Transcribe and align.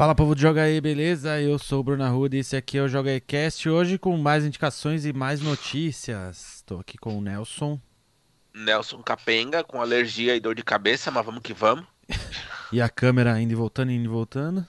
Fala 0.00 0.14
povo 0.14 0.34
de 0.34 0.40
Joga 0.40 0.62
aí, 0.62 0.80
beleza? 0.80 1.38
Eu 1.42 1.58
sou 1.58 1.80
o 1.80 1.84
Bruno 1.84 2.02
Arruda 2.02 2.34
e 2.34 2.38
esse 2.38 2.56
aqui 2.56 2.78
é 2.78 2.82
o 2.82 2.88
Joga 2.88 3.10
aí 3.10 3.20
Cast. 3.20 3.68
Hoje 3.68 3.98
com 3.98 4.16
mais 4.16 4.46
indicações 4.46 5.04
e 5.04 5.12
mais 5.12 5.42
notícias. 5.42 6.54
Estou 6.56 6.80
aqui 6.80 6.96
com 6.96 7.18
o 7.18 7.20
Nelson. 7.20 7.78
Nelson 8.54 9.02
Capenga 9.02 9.62
com 9.62 9.78
alergia 9.78 10.34
e 10.34 10.40
dor 10.40 10.54
de 10.54 10.64
cabeça, 10.64 11.10
mas 11.10 11.22
vamos 11.22 11.42
que 11.42 11.52
vamos. 11.52 11.84
E 12.72 12.80
a 12.80 12.88
câmera 12.88 13.38
indo 13.42 13.52
e 13.52 13.54
voltando, 13.54 13.92
indo 13.92 14.06
e 14.06 14.08
voltando. 14.08 14.66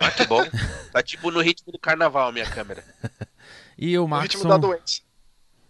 Ah, 0.00 0.10
que 0.10 0.26
bom. 0.26 0.42
Tá 0.90 1.02
tipo 1.02 1.30
no 1.30 1.42
ritmo 1.42 1.70
do 1.70 1.78
carnaval, 1.78 2.32
minha 2.32 2.48
câmera. 2.48 2.82
E 3.76 3.98
o 3.98 4.04
No 4.04 4.08
Maxon. 4.08 4.22
ritmo 4.22 4.48
da 4.48 4.56
doença. 4.56 5.02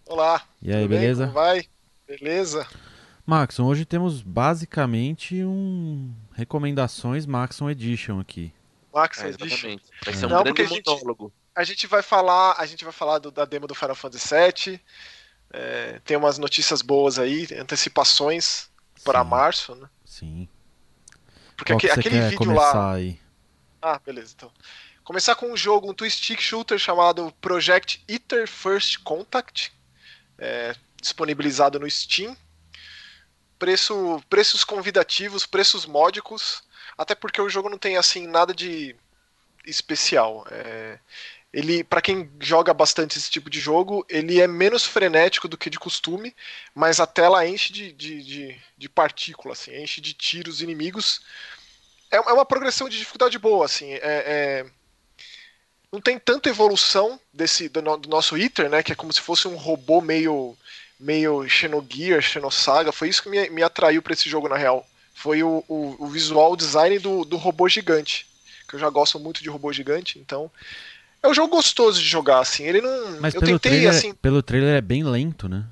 Olá. 0.07 0.41
E 0.63 0.73
aí, 0.73 0.83
tudo 0.83 0.91
bem? 0.91 1.01
beleza? 1.01 1.25
Como 1.25 1.35
vai? 1.35 1.67
Beleza? 2.07 2.65
Maxon, 3.27 3.65
hoje 3.65 3.85
temos 3.85 4.23
basicamente 4.23 5.43
um 5.43 6.15
recomendações 6.33 7.27
Maxon 7.27 7.69
Edition 7.69 8.21
aqui. 8.21 8.53
Max, 8.95 9.19
É, 9.23 9.29
exatamente. 9.29 9.83
Vai 10.05 10.15
ser 10.15 10.27
um 10.27 10.29
Não, 10.29 10.43
grande 10.43 10.51
porque 10.51 10.63
a 10.63 10.67
gente- 10.77 10.87
monólogo. 10.87 11.33
A 11.55 11.65
gente 11.65 11.87
vai 11.87 12.03
falar, 12.03 12.55
a 12.59 12.67
gente 12.67 12.85
vai 12.85 12.93
falar 12.93 13.19
do- 13.19 13.31
da 13.31 13.45
demo 13.45 13.67
do 13.67 13.75
Final 13.75 13.95
Fantasy 13.95 14.29
VII. 14.35 14.81
É, 15.53 16.01
tem 16.05 16.17
umas 16.17 16.39
notícias 16.39 16.83
boas 16.83 17.19
aí, 17.19 17.47
antecipações 17.59 18.69
para 19.05 19.23
março, 19.25 19.75
né? 19.75 19.89
Sim. 20.05 20.49
Porque 21.57 21.73
Qual 21.73 21.79
aquele 21.93 22.03
quer 22.19 22.31
vídeo 22.31 22.53
lá. 22.53 22.95
aí? 22.95 23.21
Ah, 23.81 24.01
beleza, 24.05 24.33
então. 24.37 24.51
Começar 25.05 25.35
com 25.37 25.53
um 25.53 25.57
jogo, 25.57 25.91
um 25.91 25.95
twist 25.95 26.19
stick 26.25 26.41
shooter 26.41 26.79
chamado 26.79 27.33
Project 27.41 28.03
Eater 28.09 28.49
First 28.49 29.03
Contact, 29.05 29.73
é, 30.39 30.75
disponibilizado 31.01 31.79
no 31.79 31.89
Steam. 31.91 32.37
Preço, 33.59 34.21
preços 34.29 34.65
convidativos, 34.65 35.47
preços 35.47 35.87
módicos, 35.87 36.63
até 36.99 37.15
porque 37.15 37.41
o 37.41 37.49
jogo 37.49 37.69
não 37.71 37.79
tem 37.79 37.97
assim 37.97 38.27
nada 38.27 38.55
de 38.55 38.97
especial. 39.67 40.47
É, 40.51 40.99
ele, 41.53 41.85
para 41.85 42.03
quem 42.03 42.31
joga 42.41 42.75
bastante 42.75 43.19
esse 43.19 43.31
tipo 43.31 43.51
de 43.51 43.61
jogo, 43.61 44.05
ele 44.09 44.41
é 44.41 44.47
menos 44.49 44.85
frenético 44.85 45.49
do 45.49 45.59
que 45.59 45.71
de 45.71 45.79
costume, 45.79 46.35
mas 46.75 47.01
a 47.01 47.07
tela 47.07 47.47
enche 47.47 47.73
de, 47.73 47.93
de, 47.93 48.23
de, 48.25 48.63
de 48.79 48.89
partículas, 48.89 49.61
assim, 49.63 49.77
enche 49.77 50.01
de 50.01 50.15
tiros 50.15 50.63
inimigos 50.63 51.23
é 52.11 52.17
é 52.17 52.21
uma 52.33 52.47
progressão 52.47 52.89
de 52.89 52.99
dificuldade 52.99 53.39
boa, 53.39 53.67
assim. 53.67 53.93
É, 53.95 54.01
é- 54.03 54.67
Não 55.93 56.01
tem 56.01 56.19
tanta 56.19 56.49
evolução 56.49 57.21
desse 57.33 57.69
do, 57.69 57.81
no- 57.81 57.97
do 57.97 58.09
nosso 58.09 58.37
Eater, 58.37 58.69
né? 58.69 58.83
Que 58.83 58.93
é 58.93 58.95
como 58.97 59.13
se 59.13 59.21
fosse 59.21 59.47
um 59.49 59.57
robô 59.57 60.01
meio 60.01 60.57
meio 60.99 61.47
Xenogear, 61.49 62.21
Xenosaga. 62.23 62.93
Foi 62.93 63.09
isso 63.09 63.23
que 63.23 63.29
me, 63.29 63.49
me 63.51 63.63
atraiu 63.63 64.01
para 64.03 64.13
esse 64.13 64.29
jogo 64.29 64.49
na 64.49 64.57
real. 64.57 64.87
Foi 65.15 65.43
o, 65.43 65.65
o, 65.69 65.97
o 66.01 66.07
visual 66.09 66.57
design 66.57 66.99
do, 66.99 67.25
do 67.25 67.37
robô 67.37 67.69
gigante, 67.69 68.27
que 68.69 68.75
eu 68.75 68.81
já 68.81 68.91
gosto 68.91 69.19
muito 69.19 69.43
de 69.43 69.49
robô 69.49 69.73
gigante. 69.73 70.19
Então 70.19 70.51
é 71.23 71.29
um 71.29 71.33
jogo 71.33 71.57
gostoso 71.57 71.99
de 72.03 72.07
jogar, 72.07 72.41
assim. 72.41 72.65
Ele 72.65 72.81
não. 72.81 73.21
Mas 73.21 73.33
eu 73.35 73.41
pelo 73.41 73.59
tentei 73.59 73.71
trailer, 73.79 73.91
assim. 73.97 74.13
pelo 74.15 74.43
trailer 74.43 74.77
é 74.77 74.81
bem 74.81 75.03
lento, 75.05 75.49
né? 75.49 75.65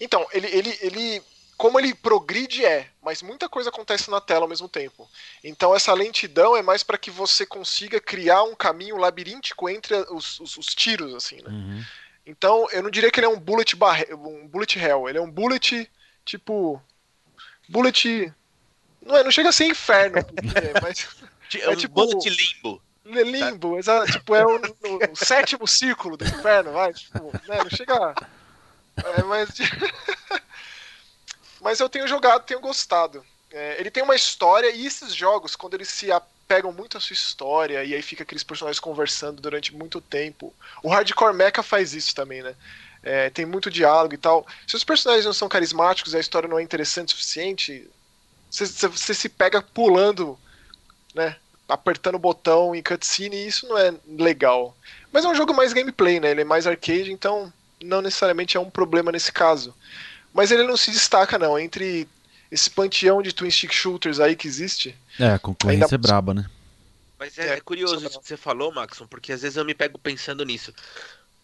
Então, 0.00 0.26
ele, 0.32 0.46
ele, 0.48 0.78
ele. 0.80 1.22
Como 1.56 1.78
ele 1.78 1.94
progride 1.94 2.64
é, 2.64 2.88
mas 3.00 3.22
muita 3.22 3.48
coisa 3.48 3.68
acontece 3.68 4.10
na 4.10 4.20
tela 4.20 4.42
ao 4.42 4.48
mesmo 4.48 4.68
tempo. 4.68 5.08
Então 5.42 5.74
essa 5.74 5.94
lentidão 5.94 6.56
é 6.56 6.62
mais 6.62 6.82
para 6.82 6.98
que 6.98 7.12
você 7.12 7.46
consiga 7.46 8.00
criar 8.00 8.42
um 8.42 8.56
caminho 8.56 8.96
labiríntico 8.96 9.68
entre 9.68 9.94
os, 10.10 10.40
os- 10.40 10.56
os 10.56 10.66
tiros, 10.74 11.14
assim, 11.14 11.36
né? 11.36 11.50
Uhum. 11.50 11.84
Então 12.26 12.66
eu 12.72 12.82
não 12.82 12.90
diria 12.90 13.08
que 13.08 13.20
ele 13.20 13.26
é 13.26 13.30
um 13.30 13.38
bullet 13.38 13.76
barre... 13.76 14.04
um 14.14 14.48
bullet 14.48 14.76
hell, 14.76 15.08
ele 15.08 15.18
é 15.18 15.20
um 15.22 15.30
bullet 15.30 15.88
tipo. 16.24 16.82
Bullet. 17.68 18.32
Não, 19.02 19.16
é, 19.16 19.24
não 19.24 19.30
chega 19.30 19.48
a 19.48 19.52
ser 19.52 19.66
inferno, 19.66 20.24
porque- 20.24 20.42
mas. 20.82 21.06
É 21.54 21.76
tipo- 21.76 21.94
bullet 21.94 22.28
limbo. 22.28 22.82
É 23.06 23.22
limbo, 23.22 23.78
exato. 23.78 24.10
Tipo, 24.10 24.34
é 24.34 24.44
o, 24.46 24.56
o- 24.56 25.12
o 25.12 25.16
sétimo 25.16 25.66
círculo 25.68 26.16
do 26.16 26.24
inferno, 26.24 26.72
vai. 26.72 26.92
Tipo, 26.92 27.30
né, 27.46 27.58
não 27.58 27.70
chega. 27.70 28.14
É, 28.96 29.22
mas. 29.24 29.50
mas 31.60 31.80
eu 31.80 31.88
tenho 31.88 32.08
jogado, 32.08 32.44
tenho 32.44 32.60
gostado. 32.60 33.24
É, 33.50 33.76
ele 33.78 33.90
tem 33.90 34.02
uma 34.02 34.16
história, 34.16 34.70
e 34.70 34.86
esses 34.86 35.14
jogos, 35.14 35.54
quando 35.54 35.74
eles 35.74 35.88
se 35.88 36.10
apegam 36.10 36.72
muito 36.72 36.98
à 36.98 37.00
sua 37.00 37.14
história, 37.14 37.84
e 37.84 37.94
aí 37.94 38.02
fica 38.02 38.22
aqueles 38.22 38.42
personagens 38.42 38.80
conversando 38.80 39.40
durante 39.40 39.74
muito 39.74 40.00
tempo. 40.00 40.52
O 40.82 40.88
Hardcore 40.88 41.34
Mecha 41.34 41.62
faz 41.62 41.94
isso 41.94 42.14
também, 42.14 42.42
né? 42.42 42.54
É, 43.04 43.28
tem 43.30 43.44
muito 43.44 43.70
diálogo 43.70 44.14
e 44.14 44.18
tal. 44.18 44.46
Se 44.66 44.74
os 44.74 44.82
personagens 44.82 45.26
não 45.26 45.32
são 45.32 45.48
carismáticos 45.48 46.14
e 46.14 46.16
a 46.16 46.20
história 46.20 46.48
não 46.48 46.58
é 46.58 46.62
interessante 46.62 47.08
o 47.08 47.10
suficiente, 47.18 47.86
você- 48.50 49.14
se 49.14 49.28
pega 49.28 49.60
pulando, 49.60 50.38
né? 51.14 51.36
apertando 51.68 52.16
o 52.16 52.18
botão 52.18 52.74
em 52.74 52.82
cutscene 52.82 53.36
e 53.36 53.46
isso 53.46 53.66
não 53.66 53.78
é 53.78 53.94
legal. 54.06 54.76
Mas 55.10 55.24
é 55.24 55.28
um 55.28 55.34
jogo 55.34 55.54
mais 55.54 55.72
gameplay, 55.72 56.20
né? 56.20 56.30
Ele 56.30 56.42
é 56.42 56.44
mais 56.44 56.66
arcade, 56.66 57.10
então 57.10 57.50
não 57.82 58.02
necessariamente 58.02 58.56
é 58.56 58.60
um 58.60 58.68
problema 58.68 59.10
nesse 59.10 59.32
caso. 59.32 59.74
Mas 60.32 60.50
ele 60.50 60.64
não 60.64 60.76
se 60.76 60.90
destaca, 60.90 61.38
não. 61.38 61.58
Entre 61.58 62.06
esse 62.50 62.68
panteão 62.68 63.22
de 63.22 63.32
twin 63.32 63.50
stick 63.50 63.72
shooters 63.72 64.20
aí 64.20 64.36
que 64.36 64.46
existe. 64.46 64.94
É, 65.18 65.28
a 65.28 65.38
concorrência 65.38 65.84
Ainda- 65.86 65.94
é 65.94 65.98
braba, 65.98 66.34
né? 66.34 66.44
Mas 67.18 67.38
é, 67.38 67.48
É, 67.48 67.52
é 67.54 67.60
curioso 67.60 67.96
isso 68.06 68.20
que 68.20 68.28
você 68.28 68.36
falou, 68.36 68.72
Maxon, 68.72 69.06
porque 69.06 69.32
às 69.32 69.40
vezes 69.42 69.56
eu 69.56 69.64
me 69.64 69.74
pego 69.74 69.98
pensando 69.98 70.44
nisso. 70.44 70.74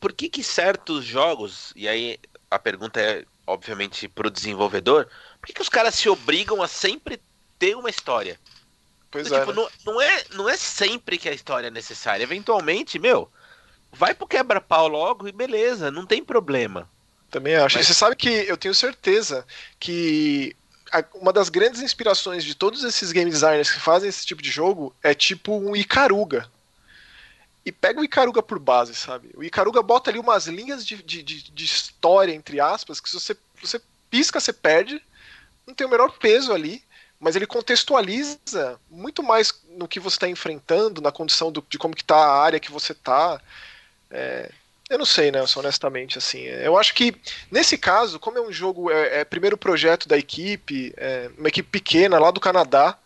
Por 0.00 0.12
que 0.12 0.28
que 0.28 0.43
certos 0.43 1.05
jogos, 1.05 1.72
e 1.77 1.87
aí 1.87 2.19
a 2.50 2.59
pergunta 2.59 2.99
é, 3.00 3.25
obviamente, 3.47 4.09
pro 4.09 4.31
desenvolvedor, 4.31 5.06
por 5.38 5.47
que 5.47 5.53
que 5.53 5.62
os 5.62 5.69
caras 5.69 5.94
se 5.94 6.09
obrigam 6.09 6.62
a 6.62 6.66
sempre 6.69 7.21
ter 7.59 7.77
uma 7.77 7.91
história? 7.91 8.41
Pois 9.11 9.27
Então, 9.27 9.38
é. 9.38 9.41
tipo, 9.47 9.53
né? 9.61 9.69
não, 9.84 9.93
não 9.93 10.00
é. 10.00 10.25
Não 10.31 10.49
é 10.49 10.56
sempre 10.56 11.19
que 11.19 11.28
a 11.28 11.33
história 11.33 11.66
é 11.66 11.71
necessária. 11.71 12.22
Eventualmente, 12.22 12.99
meu, 12.99 13.31
vai 13.93 14.15
pro 14.15 14.27
quebra-pau 14.27 14.88
logo 14.88 15.28
e 15.28 15.33
beleza, 15.33 15.91
não 15.91 16.06
tem 16.06 16.25
problema. 16.25 16.88
Também 17.31 17.56
acho. 17.56 17.77
Mas- 17.77 17.87
você 17.87 17.94
sabe 17.94 18.17
que 18.17 18.28
eu 18.28 18.56
tenho 18.56 18.75
certeza 18.75 19.47
que 19.78 20.56
uma 21.15 21.32
das 21.32 21.49
grandes 21.49 21.81
inspirações 21.82 22.43
de 22.44 22.55
todos 22.55 22.82
esses 22.82 23.12
game 23.12 23.31
designers 23.31 23.71
que 23.71 23.78
fazem 23.78 24.09
esse 24.09 24.27
tipo 24.27 24.43
de 24.43 24.50
jogo 24.50 24.94
é 25.03 25.15
tipo 25.15 25.56
um 25.56 25.77
Icaruga. 25.77 26.50
E 27.70 27.72
pega 27.72 28.00
o 28.00 28.04
Icaruga 28.04 28.42
por 28.42 28.58
base, 28.58 28.97
sabe? 28.97 29.31
O 29.36 29.44
Icaruga 29.44 29.81
bota 29.81 30.10
ali 30.10 30.19
umas 30.19 30.48
linhas 30.48 30.84
de, 30.84 31.00
de, 31.00 31.22
de, 31.22 31.64
história, 31.64 32.34
entre 32.34 32.58
aspas, 32.58 32.98
que 32.98 33.08
se 33.08 33.14
você, 33.14 33.36
você 33.62 33.81
pisca, 34.10 34.41
você 34.41 34.53
perde. 34.53 35.00
Não 35.64 35.72
tem 35.72 35.86
o 35.86 35.91
menor 35.91 36.19
peso 36.19 36.53
ali. 36.53 36.82
Mas 37.20 37.36
ele 37.36 37.47
contextualiza 37.47 38.81
muito 38.91 39.22
mais 39.22 39.54
no 39.69 39.86
que 39.86 40.00
você 40.00 40.16
está 40.16 40.26
enfrentando, 40.26 41.00
na 41.00 41.12
condição 41.12 41.53
do- 41.53 41.64
de 41.69 41.78
como 41.78 41.94
que 41.94 42.03
tá 42.03 42.16
a 42.16 42.42
área 42.42 42.58
que 42.58 42.72
você 42.72 42.92
tá. 42.92 43.41
É, 44.10 44.50
eu 44.88 44.98
não 44.98 45.04
sei, 45.06 45.31
Nelson, 45.31 45.60
honestamente, 45.60 46.19
assim. 46.19 46.41
Eu 46.41 46.76
acho 46.76 46.92
que, 46.92 47.14
nesse 47.52 47.78
caso, 47.78 48.19
como 48.19 48.37
é 48.37 48.41
um 48.41 48.50
jogo, 48.50 48.91
é, 48.91 49.20
é 49.20 49.25
primeiro 49.25 49.56
projeto 49.56 50.08
da 50.08 50.19
equipe, 50.19 50.92
é 50.97 51.31
uma 51.38 51.47
equipe 51.47 51.69
pequena 51.69 52.19
lá 52.19 52.32
do 52.32 52.41
Canadá, 52.41 52.98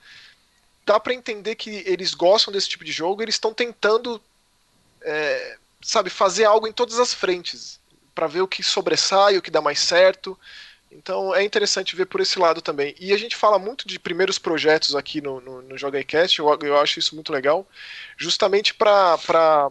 dá 0.87 0.99
pra 1.01 1.13
entender 1.13 1.55
que 1.57 1.83
eles 1.87 2.15
gostam 2.15 2.53
desse 2.53 2.69
tipo 2.69 2.85
de 2.85 2.93
jogo, 2.93 3.21
eles 3.23 3.35
estão 3.35 3.53
tentando, 3.53 4.21
é, 5.05 5.57
sabe, 5.83 6.11
fazer 6.11 6.45
algo 6.45 6.67
em 6.67 6.73
todas 6.73 6.99
as 6.99 7.15
frentes, 7.15 7.81
pra 8.15 8.27
ver 8.27 8.41
o 8.41 8.49
que 8.49 8.63
sobressai, 8.63 9.37
o 9.37 9.43
que 9.43 9.51
dá 9.51 9.61
mais 9.61 9.81
certo. 9.81 10.39
Então 10.91 11.35
é 11.35 11.43
interessante 11.43 11.97
ver 11.97 12.07
por 12.07 12.21
esse 12.21 12.39
lado 12.39 12.63
também. 12.63 12.95
E 12.99 13.13
a 13.13 13.17
gente 13.17 13.37
fala 13.37 13.59
muito 13.59 13.87
de 13.87 13.99
primeiros 13.99 14.39
projetos 14.39 14.95
aqui 14.95 15.21
no, 15.21 15.41
no, 15.41 15.63
no 15.63 15.79
Joga 15.79 15.99
aí 15.99 16.05
Cast, 16.05 16.39
eu, 16.39 16.59
eu 16.63 16.79
acho 16.79 16.99
isso 16.99 17.15
muito 17.15 17.33
legal, 17.33 17.67
justamente 18.17 18.73
pra, 18.73 19.19
pra 19.19 19.71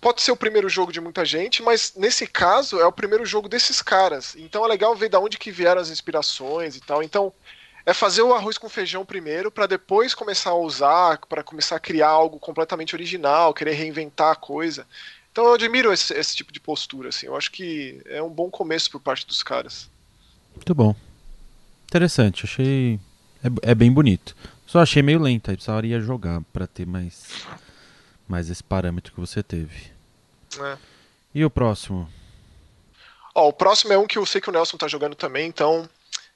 pode 0.00 0.20
ser 0.20 0.32
o 0.32 0.36
primeiro 0.36 0.68
jogo 0.68 0.92
de 0.92 1.00
muita 1.00 1.24
gente, 1.24 1.62
mas 1.62 1.94
nesse 1.96 2.26
caso 2.26 2.78
é 2.78 2.86
o 2.86 2.92
primeiro 2.92 3.24
jogo 3.24 3.48
desses 3.48 3.80
caras. 3.80 4.34
Então 4.36 4.64
é 4.64 4.68
legal 4.68 4.94
ver 4.94 5.08
da 5.08 5.18
onde 5.18 5.38
que 5.38 5.50
vieram 5.50 5.80
as 5.80 5.88
inspirações 5.88 6.76
e 6.76 6.80
tal. 6.80 7.02
Então 7.02 7.32
é 7.86 7.92
fazer 7.92 8.22
o 8.22 8.34
arroz 8.34 8.56
com 8.56 8.68
feijão 8.68 9.04
primeiro 9.04 9.50
para 9.50 9.66
depois 9.66 10.14
começar 10.14 10.50
a 10.50 10.56
usar, 10.56 11.18
para 11.28 11.42
começar 11.42 11.76
a 11.76 11.80
criar 11.80 12.08
algo 12.08 12.38
completamente 12.38 12.94
original, 12.94 13.52
querer 13.52 13.72
reinventar 13.72 14.32
a 14.32 14.36
coisa. 14.36 14.86
Então 15.30 15.46
eu 15.46 15.54
admiro 15.54 15.92
esse, 15.92 16.14
esse 16.14 16.34
tipo 16.34 16.52
de 16.52 16.60
postura, 16.60 17.08
assim. 17.08 17.26
Eu 17.26 17.36
acho 17.36 17.50
que 17.50 18.00
é 18.06 18.22
um 18.22 18.30
bom 18.30 18.48
começo 18.50 18.90
por 18.90 19.00
parte 19.00 19.26
dos 19.26 19.42
caras. 19.42 19.90
Muito 20.54 20.74
bom. 20.74 20.94
Interessante, 21.84 22.44
achei. 22.44 22.98
É, 23.42 23.72
é 23.72 23.74
bem 23.74 23.92
bonito. 23.92 24.34
Só 24.66 24.80
achei 24.80 25.02
meio 25.02 25.20
lento, 25.20 25.50
aí 25.50 25.56
precisaria 25.56 26.00
jogar 26.00 26.40
pra 26.52 26.66
ter 26.66 26.86
mais, 26.86 27.46
mais 28.26 28.48
esse 28.48 28.62
parâmetro 28.62 29.12
que 29.12 29.20
você 29.20 29.42
teve. 29.42 29.90
né? 30.56 30.78
E 31.34 31.44
o 31.44 31.50
próximo? 31.50 32.08
Ó, 33.34 33.48
o 33.48 33.52
próximo 33.52 33.92
é 33.92 33.98
um 33.98 34.06
que 34.06 34.16
eu 34.16 34.24
sei 34.24 34.40
que 34.40 34.48
o 34.48 34.52
Nelson 34.52 34.76
tá 34.76 34.88
jogando 34.88 35.16
também, 35.16 35.48
então 35.48 35.88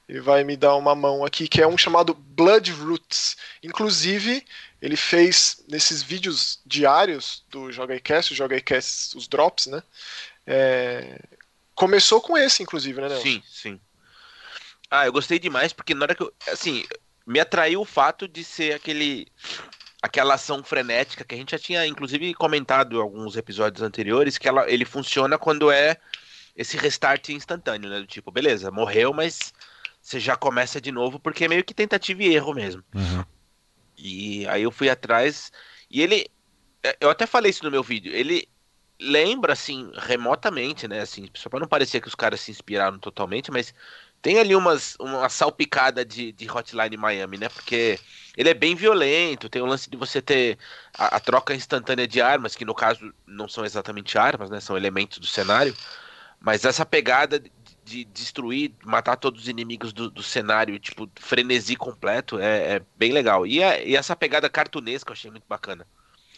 ele 0.08 0.20
vai 0.20 0.42
me 0.42 0.56
dar 0.56 0.74
uma 0.76 0.94
mão 0.94 1.24
aqui, 1.24 1.46
que 1.46 1.60
é 1.60 1.66
um 1.66 1.76
chamado 1.76 2.14
Blood 2.14 2.72
Roots. 2.72 3.36
Inclusive, 3.62 4.44
ele 4.80 4.96
fez 4.96 5.62
nesses 5.68 6.02
vídeos 6.02 6.60
diários 6.64 7.44
do 7.50 7.70
Joga 7.70 7.94
iCast, 7.96 8.34
Joga 8.34 8.56
iCast, 8.56 9.16
os 9.16 9.28
drops, 9.28 9.66
né? 9.66 9.82
É, 10.46 11.20
Começou 11.78 12.20
com 12.20 12.36
esse, 12.36 12.60
inclusive, 12.60 13.00
né, 13.00 13.08
Nelson? 13.08 13.22
Sim, 13.22 13.42
sim. 13.46 13.80
Ah, 14.90 15.06
eu 15.06 15.12
gostei 15.12 15.38
demais 15.38 15.72
porque 15.72 15.94
na 15.94 16.06
hora 16.06 16.14
que 16.14 16.24
eu. 16.24 16.34
Assim, 16.48 16.84
me 17.24 17.38
atraiu 17.38 17.82
o 17.82 17.84
fato 17.84 18.26
de 18.26 18.42
ser 18.42 18.74
aquele. 18.74 19.28
aquela 20.02 20.34
ação 20.34 20.60
frenética 20.64 21.22
que 21.22 21.36
a 21.36 21.38
gente 21.38 21.52
já 21.52 21.58
tinha, 21.58 21.86
inclusive, 21.86 22.34
comentado 22.34 22.96
em 22.96 23.00
alguns 23.00 23.36
episódios 23.36 23.80
anteriores, 23.80 24.36
que 24.38 24.48
ela, 24.48 24.68
ele 24.68 24.84
funciona 24.84 25.38
quando 25.38 25.70
é 25.70 25.98
esse 26.56 26.76
restart 26.76 27.28
instantâneo, 27.28 27.88
né? 27.88 28.00
Do 28.00 28.06
tipo, 28.08 28.32
beleza, 28.32 28.72
morreu, 28.72 29.12
mas 29.14 29.54
você 30.08 30.18
já 30.18 30.36
começa 30.36 30.80
de 30.80 30.90
novo, 30.90 31.20
porque 31.20 31.44
é 31.44 31.48
meio 31.48 31.62
que 31.62 31.74
tentativa 31.74 32.22
e 32.22 32.34
erro 32.34 32.54
mesmo. 32.54 32.82
Uhum. 32.94 33.22
E 33.98 34.48
aí 34.48 34.62
eu 34.62 34.70
fui 34.70 34.88
atrás, 34.88 35.52
e 35.90 36.00
ele. 36.00 36.26
é, 36.82 36.96
Eu 36.98 37.10
até 37.10 37.26
falei 37.26 37.50
isso 37.50 37.62
no 37.62 37.70
meu 37.70 37.82
vídeo, 37.82 38.10
ele 38.14 38.48
lembra, 38.98 39.52
assim, 39.52 39.90
remotamente, 39.94 40.88
né? 40.88 41.00
Assim, 41.00 41.28
só 41.34 41.50
pra 41.50 41.60
não 41.60 41.68
parecer 41.68 42.00
que 42.00 42.08
os 42.08 42.14
caras 42.14 42.40
se 42.40 42.50
inspiraram 42.50 42.98
totalmente, 42.98 43.50
mas 43.50 43.74
tem 44.22 44.38
ali 44.38 44.56
umas, 44.56 44.96
uma 44.98 45.28
salpicada 45.28 46.04
de, 46.06 46.32
de 46.32 46.50
Hotline 46.50 46.96
Miami, 46.96 47.36
né? 47.36 47.50
Porque 47.50 48.00
ele 48.34 48.48
é 48.48 48.54
bem 48.54 48.74
violento, 48.74 49.50
tem 49.50 49.60
o 49.60 49.66
lance 49.66 49.90
de 49.90 49.96
você 49.98 50.22
ter 50.22 50.58
a, 50.96 51.16
a 51.16 51.20
troca 51.20 51.54
instantânea 51.54 52.08
de 52.08 52.20
armas, 52.22 52.56
que 52.56 52.64
no 52.64 52.74
caso 52.74 53.12
não 53.26 53.46
são 53.46 53.62
exatamente 53.62 54.16
armas, 54.16 54.48
né? 54.48 54.58
São 54.58 54.74
elementos 54.74 55.18
do 55.18 55.26
cenário. 55.26 55.76
Mas 56.40 56.64
essa 56.64 56.86
pegada 56.86 57.42
de, 57.88 58.04
de 58.04 58.12
destruir, 58.12 58.74
matar 58.84 59.16
todos 59.16 59.42
os 59.42 59.48
inimigos 59.48 59.92
do, 59.92 60.10
do 60.10 60.22
cenário, 60.22 60.78
tipo, 60.78 61.10
frenesi 61.20 61.76
completo, 61.76 62.38
é, 62.38 62.76
é 62.76 62.86
bem 62.96 63.12
legal. 63.12 63.46
E, 63.46 63.62
a- 63.62 63.82
e 63.82 63.96
essa 63.96 64.16
pegada 64.16 64.48
cartunesca 64.50 65.10
eu 65.10 65.14
achei 65.14 65.30
muito 65.30 65.46
bacana. 65.48 65.86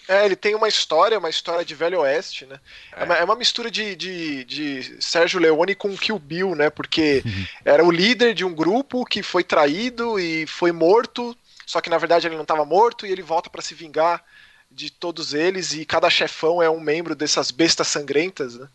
É, 0.09 0.25
ele 0.25 0.35
tem 0.35 0.55
uma 0.57 0.67
história, 0.67 1.19
uma 1.19 1.31
história 1.31 1.65
de 1.65 1.75
Velho 1.75 2.01
Oeste, 2.01 2.45
né? 2.45 2.59
É, 2.97 3.03
É. 3.03 3.05
uma, 3.05 3.15
é 3.17 3.23
uma 3.25 3.37
mistura 3.37 3.71
de, 3.71 3.95
de, 3.95 4.45
de 4.45 5.03
Sérgio 5.03 5.39
Leone 5.39 5.75
com 5.77 5.97
Kill 5.97 6.19
Bill, 6.19 6.55
né? 6.57 6.69
Porque 6.69 7.25
era 7.65 7.85
o 7.85 7.91
líder 7.93 8.35
de 8.35 8.45
um 8.45 8.53
grupo 8.53 9.05
que 9.05 9.23
foi 9.23 9.45
traído 9.45 10.19
e 10.19 10.47
foi 10.49 10.73
morto, 10.73 11.37
só 11.65 11.81
que 11.81 11.89
na 11.91 11.99
verdade 11.99 12.27
ele 12.27 12.35
não 12.35 12.43
estava 12.43 12.65
morto 12.65 13.07
e 13.07 13.13
ele 13.13 13.23
volta 13.23 13.49
para 13.49 13.63
se 13.63 13.73
vingar 13.75 14.25
de 14.69 14.91
todos 14.91 15.33
eles 15.33 15.73
e 15.75 15.85
cada 15.87 16.11
chefão 16.11 16.61
é 16.63 16.69
um 16.69 16.81
membro 16.81 17.15
dessas 17.15 17.51
bestas 17.53 17.87
sangrentas, 17.89 18.57
né? 18.57 18.69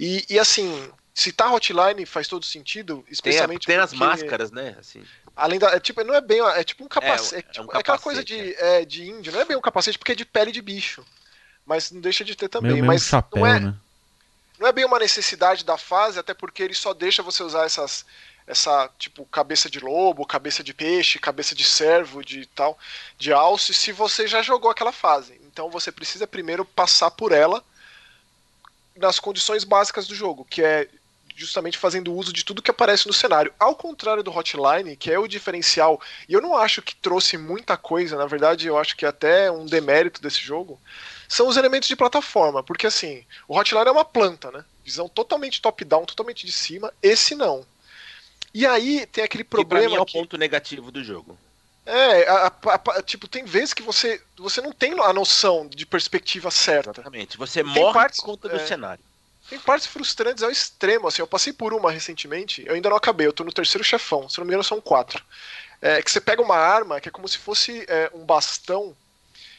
E, 0.00 0.24
e 0.30 0.38
assim, 0.38 0.90
citar 1.14 1.52
Hotline 1.52 2.06
faz 2.06 2.26
todo 2.28 2.44
sentido, 2.44 2.96
Tem, 2.96 3.04
a- 3.08 3.12
especialmente 3.12 3.66
tem 3.66 3.76
as 3.76 3.90
porque- 3.90 4.04
máscaras, 4.04 4.50
né? 4.50 4.76
Assim, 4.78 5.04
Além 5.34 5.58
da. 5.58 5.68
É, 5.70 5.80
tipo, 5.80 6.04
não 6.04 6.14
é 6.14 6.20
bem. 6.20 6.40
É 6.40 6.62
tipo 6.62 6.84
um 6.84 6.88
capacete. 6.88 7.34
É, 7.34 7.36
É, 7.36 7.40
é 7.40 7.52
tipo- 7.52 7.62
um 7.62 7.64
é 7.76 7.78
aquela 7.80 7.98
capacete, 7.98 8.02
coisa 8.04 8.24
de, 8.24 8.54
é, 8.56 8.84
de 8.84 9.08
índio. 9.08 9.32
Não 9.32 9.40
é 9.40 9.44
bem 9.46 9.56
um 9.56 9.60
capacete 9.62 9.98
porque 9.98 10.12
é 10.12 10.14
de 10.14 10.24
pele 10.26 10.52
de 10.52 10.60
bicho. 10.60 11.02
Mas 11.64 11.90
não 11.90 12.00
deixa 12.02 12.22
de 12.24 12.34
ter 12.36 12.48
também. 12.48 12.72
Meio, 12.72 12.84
um 12.84 12.86
mas 12.86 13.04
chapéu, 13.04 13.40
não, 13.40 13.46
é, 13.46 13.58
né? 13.60 13.74
não 14.58 14.66
é 14.66 14.72
bem 14.72 14.84
uma 14.84 14.98
necessidade 14.98 15.64
da 15.64 15.78
fase, 15.78 16.18
até 16.18 16.34
porque 16.34 16.62
ele 16.62 16.74
só 16.74 16.92
deixa 16.92 17.22
você 17.22 17.42
usar 17.42 17.64
essas. 17.64 18.04
Essa, 18.44 18.90
tipo, 18.98 19.24
cabeça 19.26 19.70
de 19.70 19.78
lobo, 19.78 20.26
cabeça 20.26 20.64
de 20.64 20.74
peixe, 20.74 21.18
cabeça 21.20 21.54
de 21.54 21.62
cervo, 21.64 22.24
de 22.24 22.44
tal, 22.46 22.76
de 23.16 23.32
alce, 23.32 23.72
se 23.72 23.92
você 23.92 24.26
já 24.26 24.42
jogou 24.42 24.68
aquela 24.68 24.90
fase. 24.92 25.40
Então 25.44 25.70
você 25.70 25.92
precisa 25.92 26.26
primeiro 26.26 26.64
passar 26.64 27.12
por 27.12 27.30
ela 27.30 27.64
nas 28.96 29.18
condições 29.20 29.62
básicas 29.64 30.06
do 30.08 30.14
jogo, 30.14 30.44
que 30.44 30.60
é 30.62 30.88
justamente 31.42 31.76
fazendo 31.78 32.14
uso 32.14 32.32
de 32.32 32.44
tudo 32.44 32.62
que 32.62 32.70
aparece 32.70 33.06
no 33.06 33.12
cenário. 33.12 33.52
Ao 33.58 33.74
contrário 33.74 34.22
do 34.22 34.30
Hotline, 34.34 34.96
que 34.96 35.10
é 35.10 35.18
o 35.18 35.26
diferencial, 35.28 36.00
e 36.28 36.32
eu 36.32 36.40
não 36.40 36.56
acho 36.56 36.80
que 36.80 36.94
trouxe 36.96 37.36
muita 37.36 37.76
coisa, 37.76 38.16
na 38.16 38.26
verdade 38.26 38.66
eu 38.66 38.78
acho 38.78 38.96
que 38.96 39.04
é 39.04 39.08
até 39.08 39.50
um 39.50 39.66
demérito 39.66 40.22
desse 40.22 40.40
jogo, 40.40 40.80
são 41.28 41.48
os 41.48 41.56
elementos 41.56 41.88
de 41.88 41.96
plataforma, 41.96 42.62
porque 42.62 42.86
assim, 42.86 43.24
o 43.48 43.58
Hotline 43.58 43.86
é 43.88 43.90
uma 43.90 44.04
planta, 44.04 44.50
né? 44.50 44.64
Visão 44.84 45.08
totalmente 45.08 45.60
top-down, 45.62 46.04
totalmente 46.04 46.44
de 46.46 46.52
cima, 46.52 46.92
esse 47.02 47.34
não. 47.34 47.64
E 48.54 48.66
aí 48.66 49.06
tem 49.06 49.24
aquele 49.24 49.44
que 49.44 49.50
pra 49.50 49.58
mim 49.60 49.64
problema 49.66 49.96
é 49.96 50.00
o 50.00 50.04
que- 50.06 50.12
ponto 50.12 50.36
negativo 50.36 50.90
do 50.90 51.02
jogo. 51.02 51.38
é, 51.84 52.28
a- 52.28 52.46
a- 52.66 52.80
a- 52.98 53.02
tipo, 53.02 53.26
tem 53.26 53.44
vezes 53.44 53.72
que 53.74 53.82
você, 53.82 54.22
você 54.36 54.60
não 54.60 54.70
tem 54.70 54.92
a 55.00 55.12
noção 55.12 55.66
de 55.66 55.84
perspectiva 55.84 56.48
certa. 56.50 56.90
Exatamente. 56.90 57.36
Você 57.36 57.62
morre 57.64 57.92
partes- 57.92 58.20
por 58.20 58.26
conta 58.26 58.48
do 58.48 58.54
é. 58.56 58.66
cenário. 58.66 59.02
Tem 59.48 59.58
partes 59.58 59.86
frustrantes 59.86 60.42
ao 60.42 60.50
extremo, 60.50 61.08
assim, 61.08 61.20
eu 61.20 61.26
passei 61.26 61.52
por 61.52 61.74
uma 61.74 61.90
recentemente, 61.90 62.64
eu 62.66 62.74
ainda 62.74 62.88
não 62.88 62.96
acabei, 62.96 63.26
eu 63.26 63.32
tô 63.32 63.44
no 63.44 63.52
terceiro 63.52 63.84
chefão, 63.84 64.28
se 64.28 64.38
não 64.38 64.44
me 64.44 64.50
engano 64.50 64.64
são 64.64 64.80
quatro. 64.80 65.24
É, 65.80 66.00
que 66.00 66.10
você 66.10 66.20
pega 66.20 66.40
uma 66.40 66.56
arma 66.56 67.00
que 67.00 67.08
é 67.08 67.12
como 67.12 67.28
se 67.28 67.38
fosse 67.38 67.84
é, 67.88 68.10
um 68.14 68.24
bastão 68.24 68.96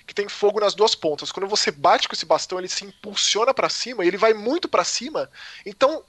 que 0.05 0.13
tem 0.13 0.27
fogo 0.27 0.59
nas 0.59 0.73
duas 0.73 0.95
pontas. 0.95 1.31
Quando 1.31 1.47
você 1.47 1.71
bate 1.71 2.07
com 2.07 2.15
esse 2.15 2.25
bastão, 2.25 2.59
ele 2.59 2.67
se 2.67 2.85
impulsiona 2.85 3.53
pra 3.53 3.69
cima 3.69 4.03
e 4.03 4.07
ele 4.07 4.17
vai 4.17 4.33
muito 4.33 4.67
pra 4.67 4.83
cima. 4.83 5.29
Então, 5.65 6.03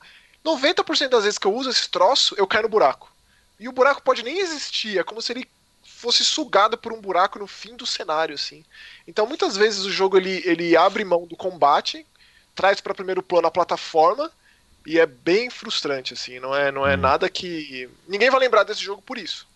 90% 0.44 1.08
das 1.08 1.24
vezes 1.24 1.38
que 1.38 1.46
eu 1.46 1.54
uso 1.54 1.70
esse 1.70 1.88
troço, 1.88 2.34
eu 2.36 2.46
caio 2.46 2.64
no 2.64 2.68
buraco. 2.68 3.12
E 3.58 3.68
o 3.68 3.72
buraco 3.72 4.02
pode 4.02 4.22
nem 4.22 4.38
existir, 4.38 4.98
é 4.98 5.04
como 5.04 5.22
se 5.22 5.32
ele 5.32 5.48
fosse 5.82 6.24
sugado 6.24 6.76
por 6.76 6.92
um 6.92 7.00
buraco 7.00 7.38
no 7.38 7.46
fim 7.46 7.76
do 7.76 7.86
cenário, 7.86 8.34
assim. 8.34 8.64
Então, 9.06 9.26
muitas 9.26 9.56
vezes 9.56 9.84
o 9.84 9.90
jogo 9.90 10.16
ele, 10.16 10.42
ele 10.44 10.76
abre 10.76 11.04
mão 11.04 11.26
do 11.26 11.36
combate, 11.36 12.06
traz 12.54 12.80
para 12.80 12.94
primeiro 12.94 13.22
plano 13.22 13.46
a 13.46 13.50
plataforma 13.50 14.30
e 14.86 14.98
é 14.98 15.06
bem 15.06 15.50
frustrante, 15.50 16.12
assim. 16.14 16.38
Não 16.38 16.54
é, 16.54 16.70
não 16.70 16.86
é 16.86 16.94
Hum. 16.94 17.00
nada 17.00 17.28
que 17.28 17.88
ninguém 18.08 18.30
vai 18.30 18.40
lembrar 18.40 18.64
desse 18.64 18.82
jogo 18.82 19.02
por 19.02 19.18
isso, 19.18 19.46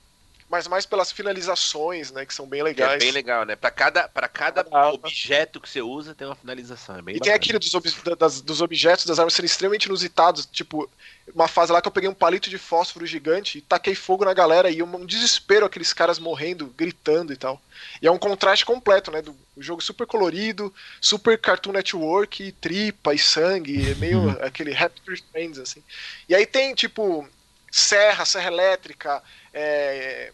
mas 0.48 0.66
mais 0.66 0.86
pelas 0.86 1.12
finalizações, 1.12 2.10
né, 2.10 2.24
que 2.24 2.32
são 2.32 2.46
bem 2.46 2.62
legais. 2.62 2.94
é 2.94 2.98
bem 2.98 3.10
legal, 3.10 3.44
né? 3.44 3.54
Pra 3.56 3.70
cada, 3.70 4.08
pra 4.08 4.28
cada 4.28 4.64
Cada 4.64 4.76
arma. 4.76 4.94
objeto 4.94 5.60
que 5.60 5.68
você 5.68 5.82
usa, 5.82 6.14
tem 6.14 6.26
uma 6.26 6.34
finalização. 6.36 6.96
É 6.96 7.02
bem 7.02 7.16
E 7.16 7.20
tem 7.20 7.32
bacana. 7.32 7.36
aquele 7.36 7.58
dos, 7.58 7.74
ob- 7.74 8.02
da- 8.04 8.14
das- 8.14 8.40
dos 8.40 8.60
objetos 8.60 9.04
das 9.04 9.18
armas 9.18 9.34
serem 9.34 9.46
extremamente 9.46 9.84
inusitados. 9.84 10.46
Tipo, 10.46 10.88
uma 11.34 11.48
fase 11.48 11.70
lá 11.70 11.82
que 11.82 11.88
eu 11.88 11.92
peguei 11.92 12.08
um 12.08 12.14
palito 12.14 12.48
de 12.48 12.56
fósforo 12.58 13.06
gigante 13.06 13.58
e 13.58 13.60
taquei 13.60 13.94
fogo 13.94 14.24
na 14.24 14.32
galera 14.32 14.70
e 14.70 14.82
um, 14.82 14.96
um 14.96 15.04
desespero 15.06 15.66
aqueles 15.66 15.92
caras 15.92 16.18
morrendo, 16.18 16.72
gritando 16.76 17.32
e 17.32 17.36
tal. 17.36 17.60
E 18.00 18.06
é 18.06 18.10
um 18.10 18.18
contraste 18.18 18.64
completo, 18.64 19.10
né? 19.10 19.20
Do 19.22 19.36
o 19.56 19.62
jogo 19.62 19.82
super 19.82 20.06
colorido, 20.06 20.72
super 21.00 21.36
Cartoon 21.36 21.72
Network, 21.72 22.44
e 22.44 22.52
tripa 22.52 23.12
e 23.12 23.18
sangue, 23.18 23.90
é 23.90 23.94
meio 23.96 24.20
Uhum. 24.20 24.36
aquele 24.40 24.72
Happy 24.74 25.00
Friends, 25.32 25.58
assim. 25.58 25.82
E 26.28 26.34
aí 26.34 26.46
tem, 26.46 26.74
tipo, 26.76 27.28
serra, 27.70 28.24
serra 28.24 28.48
elétrica, 28.48 29.22
é, 29.52 30.32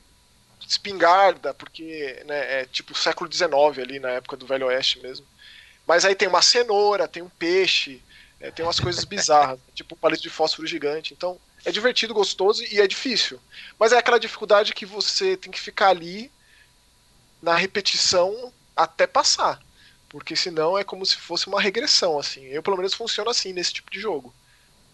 espingarda, 0.67 1.53
porque 1.55 2.23
né, 2.27 2.61
é 2.61 2.65
tipo 2.67 2.97
século 2.97 3.31
XIX 3.31 3.79
ali, 3.79 3.99
na 3.99 4.11
época 4.11 4.37
do 4.37 4.47
Velho 4.47 4.67
Oeste 4.67 5.01
mesmo. 5.01 5.27
Mas 5.87 6.05
aí 6.05 6.15
tem 6.15 6.29
uma 6.29 6.43
cenoura, 6.43 7.09
tem 7.09 7.23
um 7.23 7.29
peixe, 7.29 8.03
é, 8.41 8.51
tem 8.51 8.65
umas 8.65 8.81
coisas 8.81 9.05
bizarras, 9.05 9.59
tipo 9.75 9.95
um 9.95 9.99
palito 9.99 10.23
de 10.23 10.31
fósforo 10.31 10.67
gigante. 10.67 11.13
Então 11.13 11.39
é 11.65 11.71
divertido, 11.71 12.15
gostoso 12.15 12.63
e 12.65 12.81
é 12.81 12.87
difícil. 12.87 13.41
Mas 13.79 13.93
é 13.93 13.99
aquela 13.99 14.19
dificuldade 14.19 14.75
que 14.75 14.87
você 14.87 15.37
tem 15.37 15.53
que 15.53 15.61
ficar 15.61 15.89
ali 15.89 16.31
na 17.43 17.55
repetição 17.55 18.53
até 18.77 19.07
passar. 19.07 19.61
Porque 20.09 20.37
senão 20.37 20.79
é 20.79 20.85
como 20.85 21.05
se 21.05 21.17
fosse 21.17 21.47
uma 21.47 21.61
regressão, 21.61 22.19
assim. 22.19 22.45
Eu 22.47 22.63
pelo 22.63 22.77
menos 22.77 22.95
funciona 22.95 23.31
assim 23.31 23.53
nesse 23.53 23.73
tipo 23.73 23.91
de 23.91 24.01
jogo. 24.01 24.35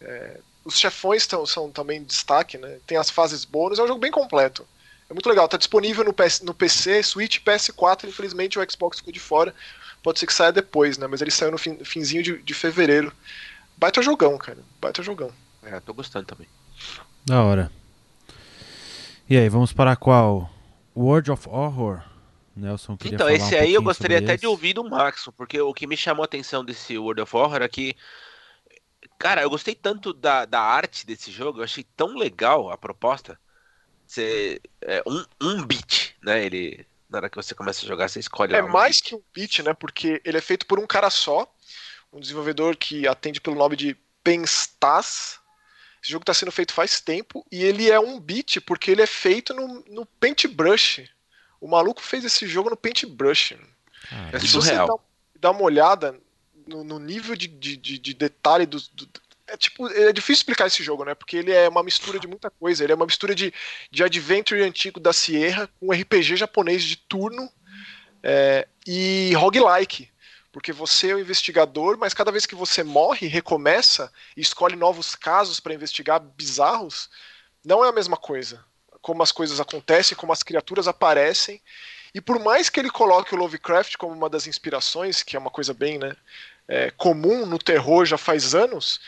É, 0.00 0.40
os 0.64 0.78
chefões 0.78 1.26
tão, 1.26 1.44
são 1.46 1.70
também 1.70 2.02
destaque, 2.04 2.58
né? 2.58 2.78
Tem 2.86 2.98
as 2.98 3.10
fases 3.10 3.44
bônus, 3.44 3.78
é 3.78 3.82
um 3.82 3.86
jogo 3.88 4.00
bem 4.00 4.10
completo. 4.10 4.66
É 5.08 5.12
muito 5.12 5.28
legal, 5.28 5.48
tá 5.48 5.56
disponível 5.56 6.04
no, 6.04 6.12
PS, 6.12 6.40
no 6.42 6.54
PC, 6.54 7.02
Switch, 7.02 7.40
PS4, 7.40 8.08
infelizmente 8.08 8.58
o 8.58 8.70
Xbox 8.70 8.98
ficou 8.98 9.12
de 9.12 9.18
fora. 9.20 9.54
Pode 10.02 10.18
ser 10.18 10.26
que 10.26 10.32
saia 10.34 10.52
depois, 10.52 10.96
né? 10.96 11.06
Mas 11.06 11.20
ele 11.20 11.30
saiu 11.30 11.50
no 11.50 11.58
fim, 11.58 11.76
finzinho 11.84 12.22
de, 12.22 12.38
de 12.42 12.54
fevereiro. 12.54 13.12
Baita 13.76 14.00
jogão, 14.02 14.38
cara. 14.38 14.58
Baita 14.80 15.02
jogão. 15.02 15.32
É, 15.62 15.78
tô 15.80 15.92
gostando 15.92 16.26
também. 16.26 16.46
Da 17.26 17.42
hora. 17.42 17.70
E 19.28 19.36
aí, 19.36 19.48
vamos 19.48 19.72
para 19.72 19.96
qual? 19.96 20.50
World 20.96 21.30
of 21.30 21.48
Horror? 21.48 22.02
Nelson 22.56 22.96
queria 22.96 23.14
Então, 23.14 23.26
falar 23.26 23.36
esse 23.36 23.54
um 23.54 23.58
aí 23.58 23.74
eu 23.74 23.82
gostaria 23.82 24.18
até 24.18 24.34
esse. 24.34 24.40
de 24.40 24.46
ouvir 24.46 24.74
do 24.74 24.84
Maxon, 24.84 25.32
porque 25.32 25.60
o 25.60 25.72
que 25.72 25.86
me 25.86 25.96
chamou 25.96 26.22
a 26.22 26.24
atenção 26.24 26.64
desse 26.64 26.96
World 26.98 27.20
of 27.22 27.36
Horror 27.36 27.62
é 27.62 27.68
que. 27.68 27.96
Cara, 29.18 29.42
eu 29.42 29.50
gostei 29.50 29.74
tanto 29.74 30.12
da, 30.12 30.44
da 30.44 30.60
arte 30.60 31.06
desse 31.06 31.30
jogo, 31.30 31.60
eu 31.60 31.64
achei 31.64 31.84
tão 31.96 32.16
legal 32.16 32.70
a 32.70 32.76
proposta. 32.76 33.38
Você, 34.06 34.60
é 34.80 35.02
um, 35.06 35.24
um 35.40 35.64
beat, 35.64 36.14
né? 36.22 36.44
Ele. 36.44 36.86
Na 37.08 37.18
hora 37.18 37.30
que 37.30 37.36
você 37.36 37.54
começa 37.54 37.84
a 37.84 37.88
jogar, 37.88 38.08
você 38.08 38.20
escolhe 38.20 38.54
É 38.54 38.62
um 38.62 38.68
mais 38.68 39.00
que 39.00 39.14
um 39.14 39.22
beat, 39.34 39.60
né? 39.60 39.74
Porque 39.74 40.20
ele 40.24 40.38
é 40.38 40.40
feito 40.40 40.64
por 40.66 40.78
um 40.78 40.86
cara 40.86 41.10
só, 41.10 41.52
um 42.12 42.20
desenvolvedor 42.20 42.76
que 42.76 43.06
atende 43.06 43.40
pelo 43.40 43.56
nome 43.56 43.76
de 43.76 43.96
Penstas. 44.22 45.38
Esse 46.02 46.12
jogo 46.12 46.22
está 46.22 46.32
sendo 46.32 46.52
feito 46.52 46.72
faz 46.72 47.00
tempo 47.00 47.44
e 47.50 47.62
ele 47.62 47.90
é 47.90 47.98
um 48.00 48.18
beat 48.18 48.60
porque 48.60 48.90
ele 48.90 49.02
é 49.02 49.06
feito 49.06 49.52
no, 49.54 49.84
no 49.88 50.06
Paintbrush. 50.06 51.08
O 51.60 51.68
maluco 51.68 52.00
fez 52.00 52.24
esse 52.24 52.46
jogo 52.46 52.70
no 52.70 52.76
Paintbrush. 52.76 53.56
Ah, 54.10 54.30
É 54.32 54.38
Se 54.38 54.48
surreal. 54.48 54.86
você 54.86 54.92
dá, 54.92 55.02
dá 55.40 55.50
uma 55.50 55.62
olhada 55.62 56.18
no, 56.70 56.84
no 56.84 56.98
nível 56.98 57.34
de, 57.36 57.48
de, 57.48 57.76
de- 57.76 57.98
de 57.98 58.14
detalhe 58.14 58.64
do, 58.66 58.78
do- 58.92 59.08
É 59.46 59.56
tipo, 59.56 59.88
é 59.88 60.12
difícil 60.12 60.40
explicar 60.42 60.66
esse 60.68 60.82
jogo, 60.82 61.04
né? 61.04 61.14
Porque 61.14 61.36
ele 61.36 61.52
é 61.52 61.68
uma 61.68 61.82
mistura 61.82 62.18
de 62.20 62.28
muita 62.28 62.48
coisa. 62.50 62.84
Ele 62.84 62.92
é 62.92 62.96
uma 62.96 63.06
mistura 63.06 63.34
de, 63.34 63.52
de 63.90 64.04
adventure 64.04 64.62
antigo 64.62 65.00
da 65.00 65.12
Sierra 65.12 65.68
com 65.80 65.92
RPG 65.92 66.36
japonês 66.36 66.84
de 66.84 66.96
turno 66.96 67.50
é, 68.22 68.68
e 68.86 69.32
roguelike. 69.34 70.08
Porque 70.52 70.72
você 70.72 71.10
é 71.10 71.14
o 71.14 71.20
investigador, 71.20 71.96
mas 71.98 72.14
cada 72.14 72.32
vez 72.32 72.44
que 72.46 72.54
você 72.56 72.82
morre, 72.82 73.26
recomeça 73.28 74.12
e 74.36 74.40
escolhe 74.40 74.76
novos 74.76 75.14
casos 75.14 75.60
para 75.60 75.74
investigar 75.74 76.20
bizarros, 76.20 77.08
não 77.64 77.84
é 77.84 77.88
a 77.88 77.92
mesma 77.92 78.16
coisa. 78.16 78.64
Como 79.00 79.22
as 79.22 79.32
coisas 79.32 79.60
acontecem, 79.60 80.16
como 80.16 80.32
as 80.32 80.42
criaturas 80.42 80.86
aparecem. 80.88 81.60
E 82.12 82.20
por 82.20 82.38
mais 82.40 82.68
que 82.68 82.80
ele 82.80 82.90
coloque 82.90 83.32
o 83.34 83.38
Lovecraft 83.38 83.96
como 83.96 84.12
uma 84.12 84.28
das 84.28 84.46
inspirações, 84.48 85.22
que 85.22 85.36
é 85.36 85.38
uma 85.38 85.50
coisa 85.50 85.72
bem 85.72 85.98
né, 85.98 86.16
é, 86.70 86.92
comum 86.92 87.44
no 87.44 87.58
terror 87.58 88.06
já 88.06 88.16
faz 88.16 88.54
anos, 88.54 89.00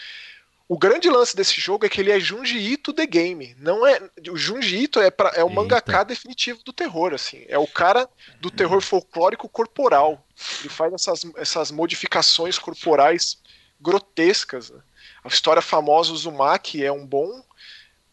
o 0.68 0.76
grande 0.76 1.08
lance 1.08 1.36
desse 1.36 1.60
jogo 1.60 1.86
é 1.86 1.88
que 1.88 2.00
ele 2.00 2.10
é 2.10 2.18
Junji 2.18 2.58
Ito 2.58 2.92
the 2.92 3.06
game. 3.06 3.54
Não 3.58 3.86
é 3.86 4.00
o 4.28 4.36
Junji 4.36 4.78
Ito 4.78 5.00
é, 5.00 5.10
pra, 5.10 5.28
é 5.30 5.44
o 5.44 5.46
Eita. 5.46 5.54
mangaka 5.54 6.02
definitivo 6.02 6.60
do 6.64 6.72
terror, 6.72 7.14
assim. 7.14 7.44
É 7.48 7.56
o 7.56 7.66
cara 7.66 8.08
do 8.40 8.50
terror 8.50 8.80
folclórico 8.80 9.48
corporal. 9.48 10.26
Ele 10.60 10.68
faz 10.68 10.92
essas, 10.92 11.24
essas 11.36 11.70
modificações 11.70 12.58
corporais 12.58 13.38
grotescas. 13.80 14.70
Né? 14.70 14.80
A 15.22 15.28
história 15.28 15.62
famosa 15.62 16.12
Uzumaki 16.12 16.84
é 16.84 16.90
um 16.90 17.06
bom 17.06 17.44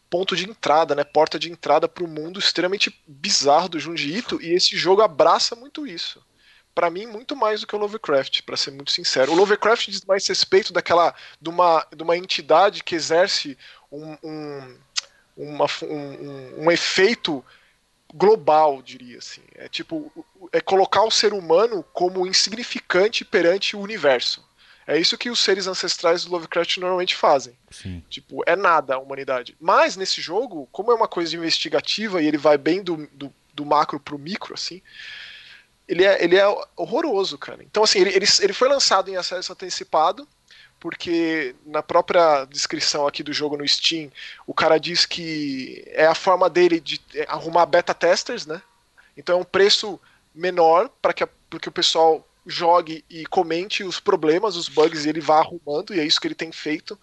ponto 0.08 0.36
de 0.36 0.48
entrada, 0.48 0.94
né? 0.94 1.02
Porta 1.02 1.38
de 1.38 1.50
entrada 1.50 1.88
para 1.88 2.04
o 2.04 2.08
mundo 2.08 2.38
extremamente 2.38 3.02
bizarro 3.06 3.68
do 3.68 3.80
Junji 3.80 4.16
Ito 4.18 4.40
e 4.42 4.52
esse 4.52 4.76
jogo 4.76 5.02
abraça 5.02 5.56
muito 5.56 5.86
isso 5.86 6.20
para 6.74 6.90
mim, 6.90 7.06
muito 7.06 7.34
mais 7.36 7.60
do 7.60 7.66
que 7.66 7.74
o 7.74 7.78
Lovecraft, 7.78 8.42
para 8.42 8.56
ser 8.56 8.70
muito 8.70 8.90
sincero. 8.90 9.32
O 9.32 9.34
Lovecraft 9.34 9.88
diz 9.88 10.04
mais 10.04 10.26
respeito 10.26 10.72
daquela 10.72 11.14
de 11.40 11.48
uma, 11.48 11.86
de 11.94 12.02
uma 12.02 12.16
entidade 12.16 12.82
que 12.82 12.94
exerce 12.94 13.58
um, 13.90 14.16
um, 14.22 14.78
uma, 15.36 15.66
um, 15.82 16.64
um 16.64 16.70
efeito 16.70 17.44
global, 18.14 18.82
diria 18.82 19.18
assim. 19.18 19.42
É 19.54 19.68
tipo, 19.68 20.10
é 20.52 20.60
colocar 20.60 21.02
o 21.02 21.10
ser 21.10 21.32
humano 21.32 21.84
como 21.92 22.26
insignificante 22.26 23.24
perante 23.24 23.76
o 23.76 23.80
universo. 23.80 24.48
É 24.86 24.98
isso 24.98 25.16
que 25.16 25.30
os 25.30 25.38
seres 25.38 25.66
ancestrais 25.66 26.24
do 26.24 26.32
Lovecraft 26.32 26.78
normalmente 26.78 27.14
fazem. 27.14 27.56
Sim. 27.70 28.02
Tipo, 28.10 28.42
é 28.44 28.56
nada 28.56 28.94
a 28.94 28.98
humanidade. 28.98 29.56
Mas 29.60 29.96
nesse 29.96 30.20
jogo, 30.20 30.68
como 30.72 30.90
é 30.90 30.94
uma 30.94 31.06
coisa 31.06 31.36
investigativa 31.36 32.20
e 32.20 32.26
ele 32.26 32.38
vai 32.38 32.58
bem 32.58 32.82
do, 32.82 33.08
do, 33.12 33.32
do 33.54 33.64
macro 33.64 34.00
pro 34.00 34.18
micro, 34.18 34.54
assim, 34.54 34.82
ele 35.90 36.04
é, 36.04 36.22
ele 36.22 36.36
é 36.36 36.46
horroroso, 36.76 37.36
cara. 37.36 37.64
Então, 37.64 37.82
assim, 37.82 37.98
ele, 37.98 38.10
ele, 38.10 38.26
ele 38.40 38.52
foi 38.52 38.68
lançado 38.68 39.10
em 39.10 39.16
acesso 39.16 39.52
antecipado, 39.52 40.26
porque 40.78 41.52
na 41.66 41.82
própria 41.82 42.44
descrição 42.44 43.08
aqui 43.08 43.24
do 43.24 43.32
jogo 43.32 43.56
no 43.56 43.66
Steam, 43.66 44.08
o 44.46 44.54
cara 44.54 44.78
diz 44.78 45.04
que 45.04 45.82
é 45.88 46.06
a 46.06 46.14
forma 46.14 46.48
dele 46.48 46.78
de 46.78 47.00
arrumar 47.26 47.66
beta 47.66 47.92
testers, 47.92 48.46
né? 48.46 48.62
Então 49.16 49.36
é 49.36 49.40
um 49.40 49.44
preço 49.44 50.00
menor 50.32 50.88
para 51.02 51.12
que, 51.12 51.26
que 51.60 51.68
o 51.68 51.72
pessoal 51.72 52.24
jogue 52.46 53.04
e 53.10 53.26
comente 53.26 53.82
os 53.82 53.98
problemas, 53.98 54.54
os 54.54 54.68
bugs, 54.68 55.04
e 55.04 55.08
ele 55.08 55.20
vá 55.20 55.38
arrumando, 55.38 55.92
e 55.92 55.98
é 55.98 56.04
isso 56.04 56.20
que 56.20 56.28
ele 56.28 56.36
tem 56.36 56.52
feito. 56.52 56.96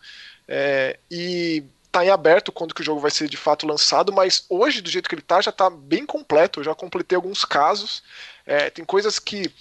É, 0.48 0.98
e 1.12 1.62
tá 1.98 2.06
em 2.06 2.10
aberto 2.10 2.51
quando 2.51 2.74
que 2.74 2.82
o 2.82 2.86
jogo 2.86 3.00
vai 3.00 3.12
ser 3.12 3.27
de 3.27 3.38
fato 3.38 3.66
lançado, 3.66 4.13
mas 4.13 4.46
hoje, 4.50 4.82
do 4.82 4.89
jeito 4.89 5.10
que 5.10 5.16
ele 5.16 5.22
tá, 5.22 5.42
já 5.42 5.51
tá 5.51 5.70
bem 5.70 6.06
completo. 6.06 6.60
Eu 6.60 6.66
já 6.66 6.75
completei 6.75 7.16
alguns 7.16 7.44
casos. 7.44 8.04
É, 8.46 8.70
tem 8.70 8.86
coisas 8.86 9.20
que 9.20 9.51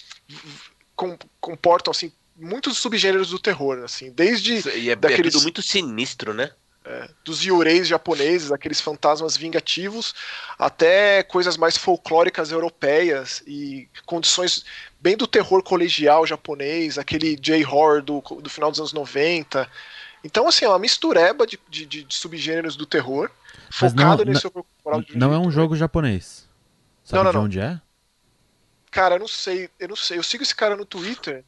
com, 0.94 1.16
comportam 1.40 1.90
assim 1.90 2.12
muitos 2.36 2.76
subgêneros 2.76 3.30
do 3.30 3.38
terror, 3.38 3.82
assim, 3.82 4.10
desde 4.10 4.68
e 4.68 4.90
é, 4.90 4.92
é 4.92 4.96
daqueles 4.96 5.34
é 5.34 5.40
muito 5.40 5.62
sinistro, 5.62 6.34
né? 6.34 6.50
É, 6.84 7.08
dos 7.24 7.44
yureis 7.44 7.88
japoneses, 7.88 8.52
aqueles 8.52 8.80
fantasmas 8.80 9.36
vingativos, 9.36 10.14
até 10.56 11.22
coisas 11.24 11.56
mais 11.56 11.76
folclóricas 11.76 12.52
europeias 12.52 13.42
e 13.44 13.88
condições 14.04 14.64
bem 15.00 15.16
do 15.16 15.26
terror 15.26 15.64
colegial 15.64 16.24
japonês, 16.24 16.96
aquele 16.96 17.34
J-horror 17.34 18.02
do, 18.02 18.20
do 18.20 18.48
final 18.48 18.70
dos 18.70 18.78
anos 18.78 18.92
90. 18.92 19.68
Então, 20.26 20.48
assim, 20.48 20.64
é 20.64 20.68
uma 20.68 20.78
mistureba 20.78 21.46
de, 21.46 21.56
de, 21.68 21.86
de 21.86 22.06
subgêneros 22.10 22.74
do 22.74 22.84
terror, 22.84 23.30
Mas 23.66 23.92
focado 23.92 24.24
não, 24.24 24.32
nesse 24.32 24.50
não, 24.84 25.04
não 25.14 25.32
é 25.32 25.38
um 25.38 25.52
jogo 25.52 25.76
japonês. 25.76 26.48
Sabe 27.04 27.22
não, 27.22 27.24
não, 27.24 27.30
de 27.30 27.38
onde 27.38 27.60
é? 27.60 27.80
Cara, 28.90 29.14
eu 29.14 29.18
não 29.20 29.28
sei, 29.28 29.70
eu 29.78 29.86
não 29.86 29.94
sei. 29.94 30.18
Eu 30.18 30.24
sigo 30.24 30.42
esse 30.42 30.54
cara 30.54 30.74
no 30.74 30.84
Twitter. 30.84 31.44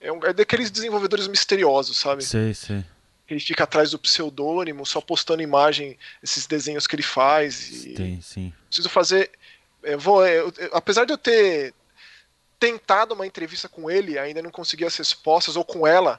É, 0.00 0.10
um, 0.10 0.24
é 0.24 0.32
daqueles 0.32 0.70
desenvolvedores 0.70 1.28
misteriosos, 1.28 1.98
sabe? 1.98 2.24
Sei, 2.24 2.54
sei. 2.54 2.82
Ele 3.28 3.40
fica 3.40 3.64
atrás 3.64 3.90
do 3.90 3.98
pseudônimo, 3.98 4.86
só 4.86 5.02
postando 5.02 5.42
imagem, 5.42 5.98
esses 6.22 6.46
desenhos 6.46 6.86
que 6.86 6.96
ele 6.96 7.02
faz. 7.02 7.84
E... 7.84 7.92
Tem, 7.92 8.22
sim. 8.22 8.54
Preciso 8.68 8.88
fazer. 8.88 9.32
Eu 9.82 9.98
vou, 9.98 10.26
eu, 10.26 10.50
eu, 10.56 10.70
apesar 10.72 11.04
de 11.04 11.12
eu 11.12 11.18
ter 11.18 11.74
tentado 12.58 13.12
uma 13.12 13.26
entrevista 13.26 13.68
com 13.68 13.90
ele, 13.90 14.18
ainda 14.18 14.40
não 14.40 14.50
consegui 14.50 14.86
as 14.86 14.96
respostas, 14.96 15.56
ou 15.56 15.64
com 15.64 15.86
ela, 15.86 16.18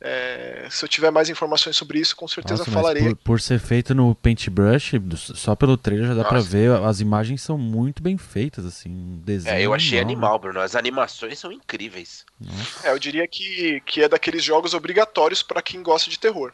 é, 0.00 0.68
se 0.70 0.84
eu 0.84 0.88
tiver 0.88 1.10
mais 1.10 1.28
informações 1.28 1.76
sobre 1.76 1.98
isso, 1.98 2.14
com 2.14 2.28
certeza 2.28 2.58
Nossa, 2.58 2.70
falarei. 2.70 3.02
Por, 3.02 3.16
por, 3.16 3.40
ser 3.40 3.58
feito 3.58 3.94
no 3.94 4.14
Paintbrush, 4.14 4.92
só 5.16 5.56
pelo 5.56 5.76
trailer 5.76 6.06
já 6.06 6.14
dá 6.14 6.22
Nossa. 6.22 6.28
pra 6.28 6.40
ver, 6.40 6.70
as 6.82 7.00
imagens 7.00 7.42
são 7.42 7.58
muito 7.58 8.00
bem 8.00 8.16
feitas, 8.16 8.64
assim, 8.64 9.20
desenho. 9.24 9.56
É, 9.56 9.60
eu 9.60 9.74
achei 9.74 9.98
animal, 9.98 10.38
Bruno. 10.38 10.60
As 10.60 10.76
animações 10.76 11.38
são 11.38 11.50
incríveis. 11.50 12.24
Nossa. 12.40 12.88
É, 12.88 12.92
eu 12.92 12.98
diria 12.98 13.26
que, 13.26 13.82
que 13.84 14.02
é 14.02 14.08
daqueles 14.08 14.44
jogos 14.44 14.72
obrigatórios 14.72 15.42
para 15.42 15.60
quem 15.60 15.82
gosta 15.82 16.08
de 16.08 16.18
terror. 16.18 16.52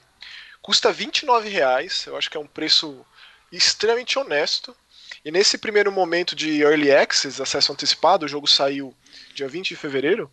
Custa 0.63 0.91
29 0.91 1.51
reais, 1.51 2.07
eu 2.07 2.17
acho 2.17 2.31
que 2.31 2.39
é 2.39 2.41
um 2.41 2.47
preço 2.47 3.05
extremamente 3.53 4.19
honesto. 4.19 4.75
E 5.23 5.31
nesse 5.31 5.59
primeiro 5.59 5.93
momento 5.93 6.35
de 6.35 6.63
Early 6.63 6.91
Access, 6.91 7.41
acesso 7.41 7.73
antecipado, 7.73 8.25
o 8.25 8.29
jogo 8.29 8.47
saiu 8.47 8.95
dia 9.35 9.49
20 9.49 9.69
de 9.69 9.77
fevereiro, 9.77 10.31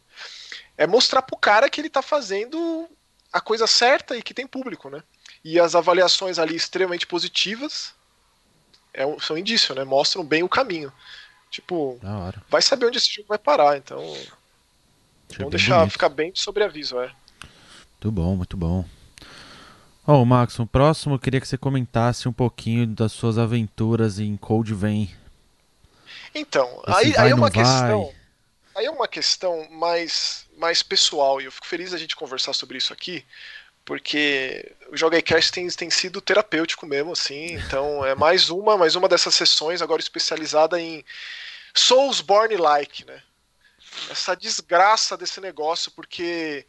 é 0.77 0.88
mostrar 0.88 1.22
pro 1.22 1.38
cara 1.38 1.70
que 1.70 1.80
ele 1.80 1.89
tá 1.89 2.01
fazendo 2.01 2.58
a 3.32 3.40
coisa 3.42 3.68
certa 3.68 4.18
e 4.18 4.22
que 4.22 4.34
tem 4.34 4.48
público, 4.48 4.90
né? 4.90 5.04
E 5.44 5.60
as 5.60 5.76
avaliações 5.76 6.38
ali 6.38 6.56
extremamente 6.56 7.08
positivas 7.08 7.94
é, 8.94 9.04
são 9.20 9.38
indício, 9.38 9.74
né? 9.74 9.84
Mostram 9.84 10.24
bem 10.24 10.44
o 10.44 10.50
caminho. 10.50 10.92
Tipo, 11.50 12.00
vai 12.50 12.62
saber 12.62 12.86
onde 12.86 12.98
esse 12.98 13.14
jogo 13.14 13.28
vai 13.28 13.38
parar, 13.38 13.78
então. 13.78 14.00
Achei 14.00 15.38
vamos 15.38 15.52
deixar 15.52 15.80
bonito. 15.80 15.92
ficar 15.92 16.10
bem 16.10 16.32
de 16.32 16.40
sobreaviso, 16.40 17.00
é. 17.00 17.12
Muito 17.92 18.12
bom, 18.12 18.36
muito 18.36 18.58
bom. 18.58 18.86
Ó, 20.08 20.22
oh, 20.22 20.26
Max, 20.26 20.58
o 20.60 20.66
próximo 20.66 21.16
eu 21.16 21.20
queria 21.20 21.40
que 21.40 21.48
você 21.48 21.58
comentasse 21.58 22.28
um 22.28 22.34
pouquinho 22.34 22.88
das 22.88 23.12
suas 23.12 23.38
aventuras 23.38 24.18
em 24.18 24.36
Cold 24.36 24.74
Vein. 24.74 25.14
Então, 26.34 26.82
aí, 26.88 27.14
aí 27.18 27.32
é 27.32 27.36
uma 27.36 27.50
vai. 27.50 27.52
questão. 27.52 28.12
Aí 28.76 28.86
é 28.86 28.92
uma 28.92 29.08
questão 29.08 29.70
mais, 29.70 30.48
mais 30.62 30.84
pessoal, 30.84 31.41
e 31.41 31.46
eu 31.46 31.51
fico 31.51 31.65
feliz 31.65 31.89
da 31.89 31.98
gente 31.98 32.15
conversar 32.15 32.53
sobre 32.53 32.77
isso 32.77 32.94
aqui, 32.94 33.25
porque 33.84 34.74
o 34.89 34.96
JogaCast 34.96 35.51
tem, 35.51 35.68
tem 35.70 35.89
sido 35.89 36.22
terapêutico 36.22 36.86
mesmo, 36.86 37.12
assim, 37.13 37.56
então 37.65 38.06
é 38.06 38.13
mais 38.13 38.50
uma, 38.51 38.77
mais 38.77 38.96
uma 38.96 39.10
dessas 39.10 39.34
sessões 39.34 39.82
agora 39.82 40.00
especializada 40.00 40.80
em 40.80 41.03
Soulsborne-like, 41.74 43.06
né? 43.06 43.24
Essa 44.10 44.36
desgraça 44.36 45.18
desse 45.18 45.41
negócio, 45.41 45.91
porque 45.91 46.65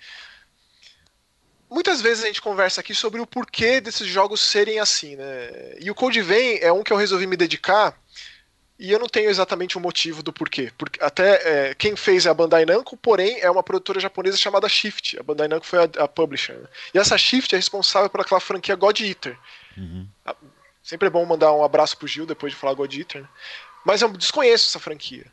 muitas 1.70 2.00
vezes 2.00 2.25
a 2.25 2.26
gente 2.26 2.40
conversa 2.40 2.80
aqui 2.80 2.94
sobre 2.94 3.20
o 3.20 3.26
porquê 3.26 3.80
desses 3.80 4.08
jogos 4.08 4.40
serem 4.40 4.80
assim, 4.80 5.16
né? 5.16 5.76
E 5.78 5.90
o 5.90 5.94
Code 5.94 6.22
Vein 6.22 6.58
é 6.62 6.72
um 6.72 6.82
que 6.82 6.92
eu 6.92 6.96
resolvi 6.96 7.26
me 7.26 7.37
dedicar 7.37 8.01
e 8.82 8.90
eu 8.90 8.98
não 8.98 9.06
tenho 9.06 9.30
exatamente 9.30 9.76
o 9.76 9.78
um 9.78 9.82
motivo 9.82 10.24
do 10.24 10.32
porquê. 10.32 10.72
Porque 10.76 11.00
até 11.00 11.68
é, 11.68 11.74
quem 11.76 11.94
fez 11.94 12.26
é 12.26 12.30
a 12.30 12.34
Bandai 12.34 12.66
Namco, 12.66 12.96
porém 12.96 13.38
é 13.40 13.48
uma 13.48 13.62
produtora 13.62 14.00
japonesa 14.00 14.36
chamada 14.36 14.68
Shift. 14.68 15.20
A 15.20 15.22
Bandai 15.22 15.46
Namco 15.46 15.64
foi 15.64 15.78
a, 15.78 15.88
a 16.02 16.08
publisher. 16.08 16.54
Né? 16.54 16.66
E 16.92 16.98
essa 16.98 17.16
Shift 17.16 17.54
é 17.54 17.58
responsável 17.58 18.10
por 18.10 18.20
aquela 18.20 18.40
franquia 18.40 18.74
God 18.74 18.98
Eater. 18.98 19.38
Uhum. 19.76 20.08
Sempre 20.82 21.06
é 21.06 21.10
bom 21.12 21.24
mandar 21.24 21.52
um 21.52 21.62
abraço 21.62 21.96
pro 21.96 22.08
Gil 22.08 22.26
depois 22.26 22.54
de 22.54 22.58
falar 22.58 22.74
God 22.74 22.92
Eater. 22.92 23.22
Né? 23.22 23.28
Mas 23.84 24.02
eu 24.02 24.08
desconheço 24.08 24.70
essa 24.70 24.80
franquia. 24.80 25.26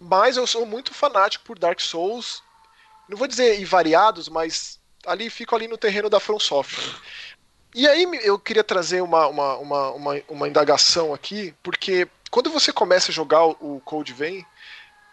Mas 0.00 0.38
eu 0.38 0.46
sou 0.46 0.64
muito 0.64 0.94
fanático 0.94 1.44
por 1.44 1.58
Dark 1.58 1.78
Souls. 1.80 2.42
Não 3.06 3.18
vou 3.18 3.28
dizer 3.28 3.60
invariados, 3.60 4.30
mas 4.30 4.80
ali 5.04 5.28
fico 5.28 5.54
ali 5.54 5.68
no 5.68 5.76
terreno 5.76 6.08
da 6.08 6.18
From 6.18 6.40
Software. 6.40 6.82
Né? 6.82 6.94
E 7.74 7.86
aí 7.86 8.08
eu 8.22 8.38
queria 8.38 8.64
trazer 8.64 9.02
uma, 9.02 9.26
uma, 9.26 9.56
uma, 9.58 9.90
uma, 9.90 10.22
uma 10.30 10.48
indagação 10.48 11.12
aqui, 11.12 11.52
porque 11.62 12.08
quando 12.34 12.50
você 12.50 12.72
começa 12.72 13.12
a 13.12 13.14
jogar 13.14 13.44
o 13.44 13.80
Code 13.84 14.12
Vein, 14.12 14.44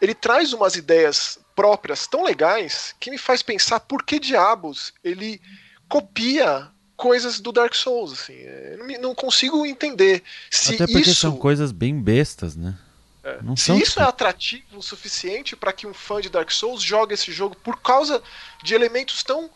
ele 0.02 0.16
traz 0.16 0.54
umas 0.54 0.76
ideias 0.76 1.38
próprias 1.56 2.08
tão 2.08 2.24
legais 2.24 2.96
que 3.00 3.12
me 3.12 3.18
faz 3.20 3.44
pensar 3.44 3.80
por 3.80 4.02
que 4.02 4.20
diabos 4.20 4.92
ele 5.04 5.40
copia 5.88 6.68
coisas 6.98 7.40
do 7.40 7.52
Dark 7.52 7.76
Souls, 7.76 8.12
assim. 8.12 8.34
Eu 8.34 9.00
não, 9.00 9.14
consigo 9.14 9.64
entender 9.68 10.24
se 10.50 10.74
Até 10.74 10.88
porque 10.88 11.12
isso... 11.12 11.14
são 11.14 11.38
coisas 11.38 11.72
bem 11.72 12.02
bestas, 12.02 12.56
né? 12.56 12.76
É. 13.24 13.38
Se 13.56 13.72
isso 13.74 13.92
tipo... 13.92 14.02
é 14.02 14.04
atrativo 14.06 14.80
o 14.80 14.82
suficiente 14.82 15.56
para 15.56 15.72
que 15.72 15.86
um 15.86 15.94
fã 15.94 16.20
de 16.20 16.28
Dark 16.28 16.50
Souls 16.50 16.82
jogue 16.82 17.14
esse 17.14 17.32
jogo 17.32 17.56
por 17.56 17.80
causa 17.80 18.24
de 18.64 18.74
elementos 18.74 19.22
tão, 19.22 19.48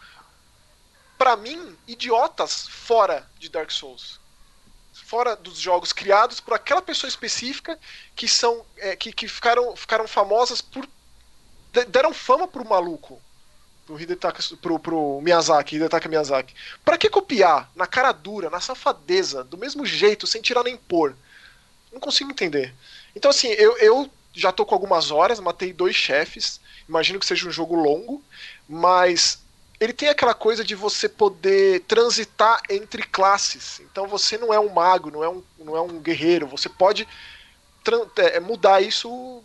para 1.17 1.36
mim, 1.36 1.75
idiotas 1.88 2.67
fora 2.67 3.27
de 3.39 3.50
Dark 3.50 3.72
Souls 3.72 4.24
fora 5.05 5.35
dos 5.35 5.59
jogos 5.59 5.93
criados 5.93 6.39
por 6.39 6.53
aquela 6.53 6.81
pessoa 6.81 7.07
específica 7.07 7.79
que 8.15 8.27
são 8.27 8.65
é, 8.77 8.95
que, 8.95 9.13
que 9.13 9.27
ficaram, 9.27 9.75
ficaram 9.75 10.07
famosas 10.07 10.62
por 10.62 10.88
deram 11.89 12.13
fama 12.13 12.47
pro 12.47 12.67
maluco 12.67 13.21
pro 13.85 14.00
Hidetaka, 14.01 14.41
pro, 14.62 14.79
pro 14.79 15.21
Miyazaki, 15.21 15.75
Hidetaka 15.75 16.09
Miyazaki. 16.09 16.55
Para 16.83 16.97
que 16.97 17.07
copiar 17.07 17.69
na 17.75 17.85
cara 17.85 18.12
dura, 18.12 18.50
na 18.50 18.59
safadeza, 18.59 19.43
do 19.43 19.59
mesmo 19.59 19.85
jeito, 19.85 20.25
sem 20.25 20.41
tirar 20.41 20.63
nem 20.63 20.75
pôr? 20.75 21.15
Não 21.93 22.00
consigo 22.00 22.31
entender. 22.31 22.74
Então 23.15 23.29
assim, 23.29 23.50
eu, 23.50 23.77
eu 23.77 24.09
já 24.33 24.51
tô 24.51 24.65
com 24.65 24.74
algumas 24.74 25.12
horas, 25.12 25.39
matei 25.39 25.71
dois 25.71 25.95
chefes. 25.95 26.59
Imagino 26.89 27.19
que 27.19 27.25
seja 27.25 27.47
um 27.47 27.51
jogo 27.51 27.75
longo, 27.75 28.24
mas 28.67 29.39
ele 29.79 29.94
tem 29.94 30.10
aquela 30.10 30.34
coisa 30.34 30.63
de 30.63 30.75
você 30.75 31.10
poder 31.10 31.82
transitar 31.82 32.62
entre 32.70 33.03
classes. 33.03 33.82
Então 33.82 34.08
você 34.08 34.38
não 34.38 34.53
é 34.53 34.60
um 34.60 34.70
mago, 34.70 35.12
não 35.12 35.24
é 35.24 35.29
um, 35.29 35.44
não 35.60 35.75
é 35.75 35.82
um 35.82 36.00
guerreiro. 36.00 36.48
Você 36.48 36.70
pode 36.70 37.08
é, 38.17 38.39
mudar 38.39 38.82
isso, 38.82 39.44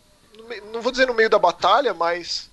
não 0.73 0.81
vou 0.81 0.93
dizer 0.93 1.07
no 1.07 1.15
meio 1.15 1.29
da 1.29 1.39
batalha, 1.39 1.93
mas 1.93 2.51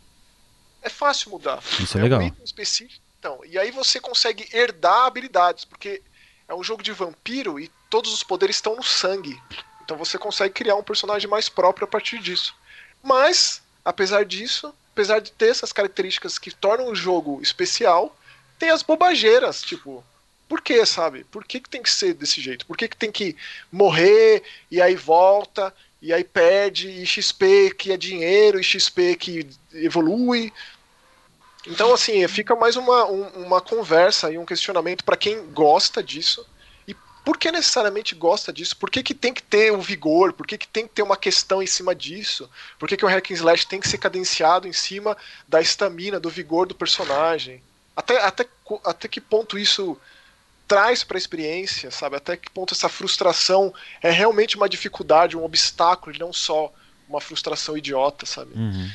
é 0.82 0.90
fácil 0.90 1.32
mudar. 1.32 1.62
Isso 1.80 1.98
é, 1.98 2.02
é 2.02 2.04
legal. 2.04 2.22
Um 2.22 2.44
específico. 2.44 3.02
Então, 3.20 3.40
e 3.46 3.58
aí 3.58 3.72
você 3.72 4.00
consegue 4.00 4.48
herdar 4.54 5.06
habilidades, 5.06 5.66
porque 5.66 6.02
é 6.48 6.56
um 6.56 6.64
jogo 6.64 6.82
de 6.82 6.92
vampiro 6.92 7.60
e 7.60 7.70
todos 7.90 8.14
os 8.14 8.24
poderes 8.24 8.56
estão 8.56 8.76
no 8.76 8.84
sangue. 8.84 9.40
Então 9.84 9.98
você 9.98 10.18
consegue 10.18 10.54
criar 10.54 10.76
um 10.76 10.84
personagem 10.84 11.30
mais 11.30 11.48
próprio 11.50 11.86
a 11.86 11.88
partir 11.88 12.20
disso. 12.20 12.56
Mas, 13.02 13.62
apesar 13.86 14.26
disso, 14.26 14.74
apesar 14.98 15.20
de 15.20 15.32
ter 15.32 15.50
essas 15.50 15.72
características 15.72 16.39
que 16.39 16.50
tornam 16.50 16.88
o 16.88 16.96
jogo 16.96 17.39
especial, 17.44 18.18
tem 18.58 18.72
as 18.72 18.82
bobageiras, 18.82 19.62
tipo, 19.62 20.04
por 20.50 20.60
que, 20.60 20.84
sabe? 20.88 21.24
Por 21.25 21.46
que, 21.46 21.60
que 21.60 21.70
tem 21.70 21.84
que 21.84 21.89
ser 21.92 22.16
desse 22.16 22.42
jeito? 22.42 22.66
Por 22.66 22.75
que, 22.75 22.88
que 22.88 22.98
tem 22.98 23.12
que 23.12 23.36
morrer 23.72 24.42
e 24.72 24.82
aí 24.82 24.96
volta 24.96 25.72
e 26.01 26.12
aí 26.12 26.24
perde 26.24 26.89
e 26.89 27.06
XP 27.06 27.75
que 27.77 27.92
é 27.92 27.98
dinheiro 27.98 28.60
e 28.60 28.63
XP 28.63 29.16
que 29.18 29.48
evolui? 29.72 30.51
Então, 31.68 31.94
assim, 31.94 32.27
fica 32.27 32.56
mais 32.56 32.75
uma, 32.75 33.06
um, 33.06 33.27
uma 33.46 33.62
conversa 33.62 34.32
e 34.32 34.38
um 34.39 34.46
questionamento 34.46 35.04
para 35.04 35.18
quem 35.18 35.46
gosta 35.51 36.01
disso. 36.01 36.44
Por 37.28 37.38
que 37.38 37.52
necessariamente 37.52 38.16
gosta 38.16 38.54
disso? 38.54 38.78
Por 38.78 38.90
que, 38.90 39.04
que 39.04 39.14
tem 39.14 39.34
que 39.34 39.44
ter 39.44 39.74
o 39.74 39.82
vigor? 39.82 40.32
Por 40.32 40.48
que, 40.48 40.58
que 40.58 40.66
tem 40.66 40.88
que 40.88 40.94
ter 40.94 41.02
uma 41.02 41.18
questão 41.18 41.62
em 41.62 41.68
cima 41.68 41.94
disso? 41.94 42.50
Por 42.80 42.88
que, 42.88 42.96
que 42.96 43.04
o 43.04 43.08
hack 43.10 43.32
and 43.32 43.34
slash 43.34 43.68
tem 43.68 43.82
que 43.82 43.90
ser 43.90 43.98
cadenciado 43.98 44.66
em 44.66 44.72
cima 44.72 45.18
da 45.46 45.60
estamina, 45.60 46.22
do 46.22 46.30
vigor 46.30 46.66
do 46.66 46.74
personagem? 46.74 47.62
Até, 47.94 48.18
até, 48.24 48.48
até 48.86 49.10
que 49.10 49.20
ponto 49.20 49.60
isso 49.60 49.98
traz 50.70 51.04
para 51.04 51.18
a 51.18 51.20
experiência, 51.20 51.92
sabe? 51.92 52.16
Até 52.16 52.38
que 52.38 52.50
ponto 52.50 52.74
essa 52.74 52.88
frustração 52.88 53.74
é 54.02 54.10
realmente 54.10 54.56
uma 54.56 54.70
dificuldade, 54.70 55.36
um 55.36 55.44
obstáculo, 55.44 56.16
e 56.16 56.20
não 56.20 56.32
só 56.32 56.72
uma 57.10 57.20
frustração 57.20 57.78
idiota, 57.78 58.26
sabe? 58.26 58.54
Uhum. 58.56 58.90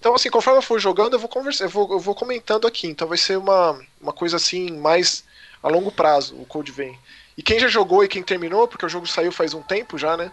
Então, 0.00 0.14
assim, 0.14 0.30
conforme 0.30 0.60
eu 0.60 0.62
for 0.62 0.80
jogando, 0.80 1.16
eu 1.16 1.20
vou 1.20 1.28
conversar, 1.28 1.64
eu 1.64 1.68
vou, 1.68 1.92
eu 1.92 2.00
vou 2.00 2.14
comentando 2.14 2.66
aqui. 2.66 2.86
Então 2.86 3.06
vai 3.06 3.18
ser 3.18 3.36
uma, 3.36 3.78
uma 4.00 4.14
coisa 4.14 4.36
assim, 4.36 4.70
mais 4.70 5.22
a 5.62 5.68
longo 5.68 5.92
prazo, 5.92 6.34
o 6.36 6.46
Code 6.46 6.72
vem. 6.72 6.98
E 7.38 7.42
quem 7.42 7.60
já 7.60 7.68
jogou 7.68 8.02
e 8.02 8.08
quem 8.08 8.20
terminou, 8.20 8.66
porque 8.66 8.84
o 8.84 8.88
jogo 8.88 9.06
saiu 9.06 9.30
faz 9.30 9.54
um 9.54 9.62
tempo 9.62 9.96
já, 9.96 10.16
né? 10.16 10.32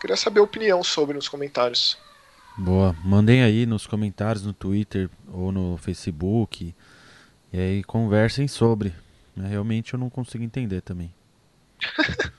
Queria 0.00 0.16
saber 0.16 0.40
a 0.40 0.42
opinião 0.42 0.82
sobre 0.82 1.14
nos 1.14 1.28
comentários. 1.28 1.96
Boa. 2.58 2.96
Mandem 3.04 3.44
aí 3.44 3.64
nos 3.64 3.86
comentários 3.86 4.44
no 4.44 4.52
Twitter 4.52 5.08
ou 5.32 5.52
no 5.52 5.76
Facebook. 5.76 6.74
E 7.52 7.60
aí 7.60 7.84
conversem 7.84 8.48
sobre. 8.48 8.92
Né? 9.36 9.50
Realmente 9.50 9.94
eu 9.94 10.00
não 10.00 10.10
consigo 10.10 10.42
entender 10.42 10.80
também. 10.80 11.14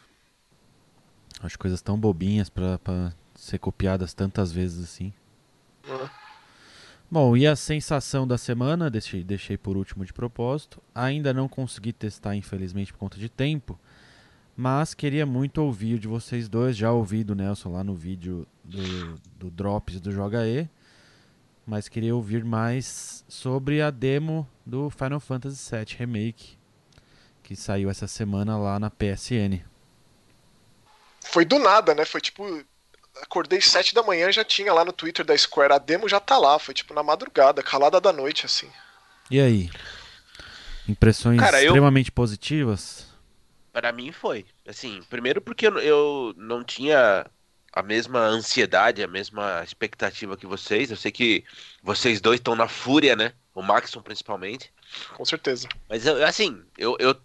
As 1.41 1.55
coisas 1.55 1.81
tão 1.81 1.97
bobinhas 1.97 2.49
para 2.49 3.13
ser 3.35 3.57
copiadas 3.57 4.13
tantas 4.13 4.51
vezes 4.51 4.83
assim. 4.83 5.13
Uhum. 5.87 6.09
Bom, 7.13 7.35
e 7.35 7.45
a 7.45 7.57
sensação 7.57 8.25
da 8.25 8.37
semana, 8.37 8.89
deixei, 8.89 9.21
deixei 9.21 9.57
por 9.57 9.75
último 9.75 10.05
de 10.05 10.13
propósito. 10.13 10.81
Ainda 10.95 11.33
não 11.33 11.45
consegui 11.45 11.91
testar, 11.91 12.37
infelizmente, 12.37 12.93
por 12.93 12.99
conta 12.99 13.17
de 13.17 13.27
tempo. 13.27 13.77
Mas 14.55 14.93
queria 14.93 15.25
muito 15.25 15.57
ouvir 15.61 15.99
de 15.99 16.07
vocês 16.07 16.47
dois. 16.47 16.77
Já 16.77 16.93
ouvi 16.93 17.21
do 17.25 17.35
Nelson 17.35 17.73
lá 17.73 17.83
no 17.83 17.93
vídeo 17.93 18.47
do, 18.63 19.19
do 19.37 19.51
Drops 19.51 19.99
do 19.99 20.09
Joga 20.09 20.47
E. 20.47 20.69
Mas 21.67 21.89
queria 21.89 22.15
ouvir 22.15 22.45
mais 22.45 23.25
sobre 23.27 23.81
a 23.81 23.91
demo 23.91 24.47
do 24.65 24.89
Final 24.89 25.19
Fantasy 25.19 25.69
VII 25.69 25.97
Remake. 25.97 26.57
Que 27.43 27.57
saiu 27.57 27.89
essa 27.89 28.07
semana 28.07 28.57
lá 28.57 28.79
na 28.79 28.89
PSN. 28.89 29.59
Foi 31.19 31.43
do 31.43 31.59
nada, 31.59 31.93
né? 31.93 32.05
Foi 32.05 32.21
tipo 32.21 32.63
acordei 33.21 33.61
sete 33.61 33.93
da 33.93 34.03
manhã 34.03 34.31
já 34.31 34.43
tinha 34.43 34.73
lá 34.73 34.85
no 34.85 34.93
Twitter 34.93 35.25
da 35.25 35.37
Square. 35.37 35.73
A 35.73 35.77
demo 35.77 36.07
já 36.07 36.19
tá 36.19 36.37
lá, 36.37 36.57
foi 36.59 36.73
tipo 36.73 36.93
na 36.93 37.03
madrugada, 37.03 37.63
calada 37.63 37.99
da 37.99 38.13
noite, 38.13 38.45
assim. 38.45 38.69
E 39.29 39.39
aí? 39.39 39.69
Impressões 40.87 41.39
Cara, 41.39 41.63
extremamente 41.63 42.09
eu... 42.09 42.13
positivas? 42.13 43.07
Para 43.71 43.91
mim 43.91 44.11
foi. 44.11 44.45
Assim, 44.67 45.01
primeiro 45.09 45.41
porque 45.41 45.67
eu 45.67 46.33
não 46.37 46.63
tinha 46.63 47.25
a 47.71 47.81
mesma 47.81 48.19
ansiedade, 48.19 49.01
a 49.01 49.07
mesma 49.07 49.63
expectativa 49.63 50.35
que 50.35 50.45
vocês. 50.45 50.91
Eu 50.91 50.97
sei 50.97 51.11
que 51.11 51.43
vocês 51.81 52.19
dois 52.19 52.39
estão 52.39 52.55
na 52.55 52.67
fúria, 52.67 53.15
né? 53.15 53.33
O 53.55 53.61
Maxon 53.61 54.01
principalmente. 54.01 54.71
Com 55.15 55.23
certeza. 55.23 55.69
Mas 55.87 56.05
assim, 56.05 56.61
eu, 56.77 56.97
eu, 56.99 57.15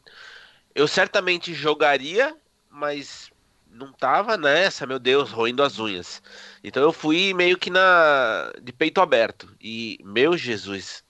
eu 0.75 0.87
certamente 0.87 1.53
jogaria, 1.53 2.37
mas 2.71 3.31
não 3.77 3.93
tava 3.93 4.37
nessa, 4.37 4.87
meu 4.87 4.99
Deus, 4.99 5.31
roendo 5.31 5.63
as 5.63 5.79
unhas. 5.79 6.23
Então 6.65 6.83
eu 6.83 6.93
fui 6.93 7.33
meio 7.35 7.59
que 7.59 7.71
na 7.71 8.53
de 8.63 8.73
peito 8.73 9.01
aberto. 9.01 9.55
E, 9.61 9.99
meu 10.03 10.37
Jesus, 10.37 11.05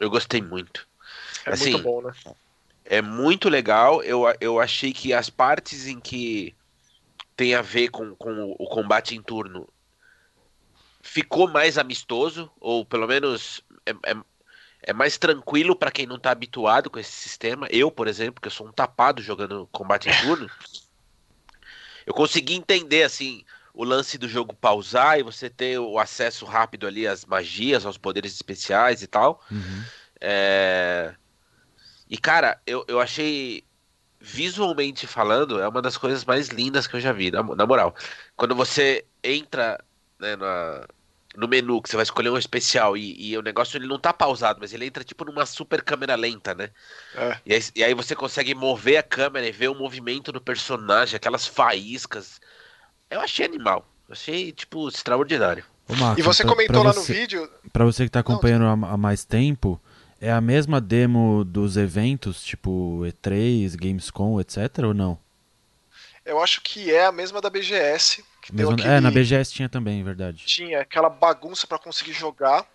eu 0.00 0.10
gostei 0.10 0.40
muito. 0.40 0.86
É 1.46 1.52
assim, 1.52 1.72
muito 1.72 1.84
bom, 1.84 2.02
né? 2.02 2.12
É 2.84 3.00
muito 3.00 3.48
legal. 3.48 4.02
Eu, 4.02 4.24
eu 4.40 4.60
achei 4.60 4.92
que 4.92 5.12
as 5.12 5.30
partes 5.30 5.86
em 5.86 6.00
que 6.00 6.54
tem 7.36 7.54
a 7.54 7.62
ver 7.62 7.88
com, 7.88 8.14
com 8.16 8.54
o 8.58 8.66
combate 8.66 9.14
em 9.14 9.22
turno 9.22 9.68
ficou 11.00 11.48
mais 11.48 11.78
amistoso, 11.78 12.50
ou 12.60 12.84
pelo 12.84 13.06
menos 13.06 13.62
é, 13.84 13.90
é, 13.90 14.16
é 14.82 14.92
mais 14.92 15.18
tranquilo 15.18 15.74
para 15.74 15.90
quem 15.90 16.06
não 16.06 16.18
tá 16.18 16.30
habituado 16.30 16.88
com 16.88 16.98
esse 16.98 17.12
sistema. 17.12 17.66
Eu, 17.70 17.90
por 17.90 18.06
exemplo, 18.06 18.40
que 18.40 18.48
eu 18.48 18.52
sou 18.52 18.66
um 18.66 18.72
tapado 18.72 19.22
jogando 19.22 19.68
combate 19.72 20.08
em 20.08 20.20
turno. 20.20 20.50
Eu 22.06 22.14
consegui 22.14 22.54
entender 22.54 23.02
assim 23.02 23.44
o 23.74 23.84
lance 23.84 24.18
do 24.18 24.28
jogo 24.28 24.54
pausar 24.54 25.18
e 25.18 25.22
você 25.22 25.48
ter 25.48 25.78
o 25.78 25.98
acesso 25.98 26.44
rápido 26.44 26.86
ali 26.86 27.06
às 27.06 27.24
magias, 27.24 27.86
aos 27.86 27.96
poderes 27.96 28.34
especiais 28.34 29.02
e 29.02 29.06
tal. 29.06 29.40
Uhum. 29.50 29.84
É... 30.20 31.14
E 32.08 32.18
cara, 32.18 32.60
eu, 32.66 32.84
eu 32.86 33.00
achei 33.00 33.64
visualmente 34.20 35.06
falando, 35.06 35.60
é 35.60 35.66
uma 35.66 35.82
das 35.82 35.96
coisas 35.96 36.24
mais 36.24 36.48
lindas 36.48 36.86
que 36.86 36.94
eu 36.94 37.00
já 37.00 37.12
vi, 37.12 37.30
na, 37.30 37.42
na 37.42 37.66
moral. 37.66 37.94
Quando 38.36 38.54
você 38.54 39.04
entra 39.24 39.82
né, 40.20 40.36
na, 40.36 40.86
no 41.36 41.48
menu 41.48 41.80
que 41.80 41.88
você 41.88 41.96
vai 41.96 42.02
escolher 42.02 42.30
um 42.30 42.38
especial 42.38 42.96
e, 42.96 43.30
e, 43.30 43.38
o 43.38 43.42
negócio 43.42 43.76
ele 43.76 43.86
não 43.86 43.98
tá 43.98 44.12
pausado, 44.12 44.58
mas 44.60 44.72
ele 44.72 44.86
entra 44.86 45.02
tipo 45.02 45.24
numa 45.24 45.46
super 45.46 45.82
câmera 45.82 46.14
lenta, 46.14 46.54
né? 46.54 46.70
É. 47.14 47.38
E, 47.46 47.54
aí, 47.54 47.62
e, 47.76 47.84
aí, 47.84 47.94
você 47.94 48.14
consegue 48.14 48.54
mover 48.54 48.98
a 48.98 49.02
câmera 49.02 49.46
e 49.46 49.52
ver 49.52 49.68
o 49.68 49.74
movimento 49.74 50.30
do 50.30 50.40
personagem, 50.40 51.16
aquelas 51.16 51.46
faíscas. 51.46 52.40
Eu 53.10 53.20
achei 53.20 53.46
animal. 53.46 53.86
achei, 54.10 54.52
tipo, 54.52 54.88
extraordinário. 54.88 55.64
Ô, 55.88 55.94
Marcos, 55.94 56.18
e 56.18 56.22
você 56.22 56.42
pra, 56.42 56.52
comentou 56.52 56.80
pra 56.80 56.90
lá 56.90 56.92
você, 56.92 57.12
no 57.12 57.18
vídeo. 57.18 57.50
Pra 57.72 57.84
você 57.84 58.04
que 58.04 58.10
tá 58.10 58.20
acompanhando 58.20 58.62
não, 58.62 58.86
há, 58.86 58.92
há 58.92 58.96
mais 58.96 59.24
tempo, 59.24 59.80
é 60.20 60.30
a 60.30 60.40
mesma 60.40 60.80
demo 60.80 61.44
dos 61.44 61.76
eventos, 61.76 62.42
tipo 62.44 63.00
E3, 63.04 63.74
Gamescom, 63.76 64.40
etc. 64.40 64.84
ou 64.84 64.94
não? 64.94 65.18
Eu 66.24 66.42
acho 66.42 66.60
que 66.60 66.92
é 66.92 67.06
a 67.06 67.12
mesma 67.12 67.40
da 67.40 67.50
BGS. 67.50 68.24
Mesmo, 68.52 68.72
aquele... 68.72 68.88
É, 68.88 69.00
na 69.00 69.10
BGS 69.10 69.52
tinha 69.52 69.68
também, 69.68 70.02
verdade. 70.02 70.44
Tinha 70.44 70.80
aquela 70.80 71.08
bagunça 71.08 71.66
para 71.66 71.78
conseguir 71.78 72.12
jogar. 72.12 72.66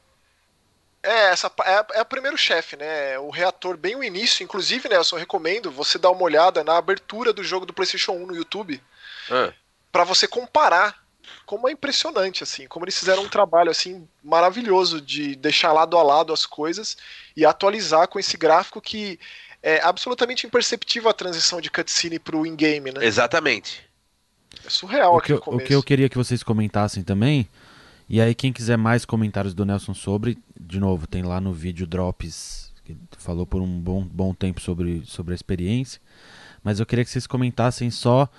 É, 1.03 1.31
essa 1.31 1.51
é, 1.65 1.99
é 1.99 2.01
o 2.01 2.05
primeiro 2.05 2.38
chefe, 2.38 2.75
né? 2.75 3.17
O 3.19 3.29
reator, 3.29 3.77
bem 3.77 3.95
o 3.95 4.03
início. 4.03 4.43
Inclusive, 4.43 4.89
Nelson, 4.89 5.15
eu 5.15 5.19
recomendo 5.19 5.71
você 5.71 5.97
dar 5.97 6.12
uma 6.12 6.23
olhada 6.23 6.63
na 6.63 6.77
abertura 6.77 7.31
do 7.31 7.43
jogo 7.43 7.65
do 7.65 7.73
PlayStation 7.73 8.13
1 8.13 8.27
no 8.27 8.36
YouTube. 8.36 8.81
É. 9.29 9.53
para 9.91 10.05
você 10.05 10.27
comparar 10.27 11.03
como 11.45 11.67
é 11.67 11.71
impressionante, 11.71 12.43
assim, 12.43 12.67
como 12.67 12.86
eles 12.86 12.97
fizeram 12.97 13.23
um 13.23 13.29
trabalho 13.29 13.69
assim 13.69 14.07
maravilhoso 14.23 15.01
de 15.01 15.36
deixar 15.36 15.73
lado 15.73 15.97
a 15.97 16.03
lado 16.03 16.31
as 16.31 16.45
coisas 16.45 16.95
e 17.36 17.45
atualizar 17.45 18.07
com 18.07 18.19
esse 18.19 18.38
gráfico 18.38 18.81
que 18.81 19.19
é 19.67 19.84
absolutamente 19.84 20.47
imperceptível 20.47 21.10
a 21.10 21.13
transição 21.13 21.60
de 21.60 21.69
cutscene 21.69 22.17
pro 22.17 22.45
in-game, 22.45 22.89
né? 22.89 23.06
Exatamente. 23.06 23.84
É 24.65 24.69
surreal 24.69 25.17
o 25.17 25.19
que, 25.19 25.34
eu, 25.34 25.43
o 25.45 25.60
que 25.60 25.75
eu 25.75 25.84
queria 25.84 26.08
que 26.08 26.17
vocês 26.17 26.41
comentassem 26.41 27.03
também, 27.03 27.49
e 28.08 28.21
aí 28.21 28.34
quem 28.34 28.53
quiser 28.53 28.77
mais 28.77 29.03
comentários 29.03 29.53
do 29.53 29.65
Nelson 29.65 29.93
sobre, 29.93 30.38
de 30.58 30.80
novo, 30.80 31.06
tem 31.06 31.21
lá 31.21 31.41
no 31.41 31.51
vídeo 31.51 31.86
Drops, 31.86 32.71
que 32.86 32.95
falou 33.17 33.45
por 33.45 33.62
um 33.62 33.80
bom, 33.80 34.03
bom 34.03 34.34
tempo 34.34 34.62
sobre, 34.62 35.03
sobre 35.06 35.34
a 35.34 35.36
experiência, 35.36 35.99
mas 36.63 36.80
eu 36.80 36.86
queria 36.86 37.03
que 37.03 37.12
vocês 37.12 37.27
comentassem 37.27 37.91
só 37.91 38.30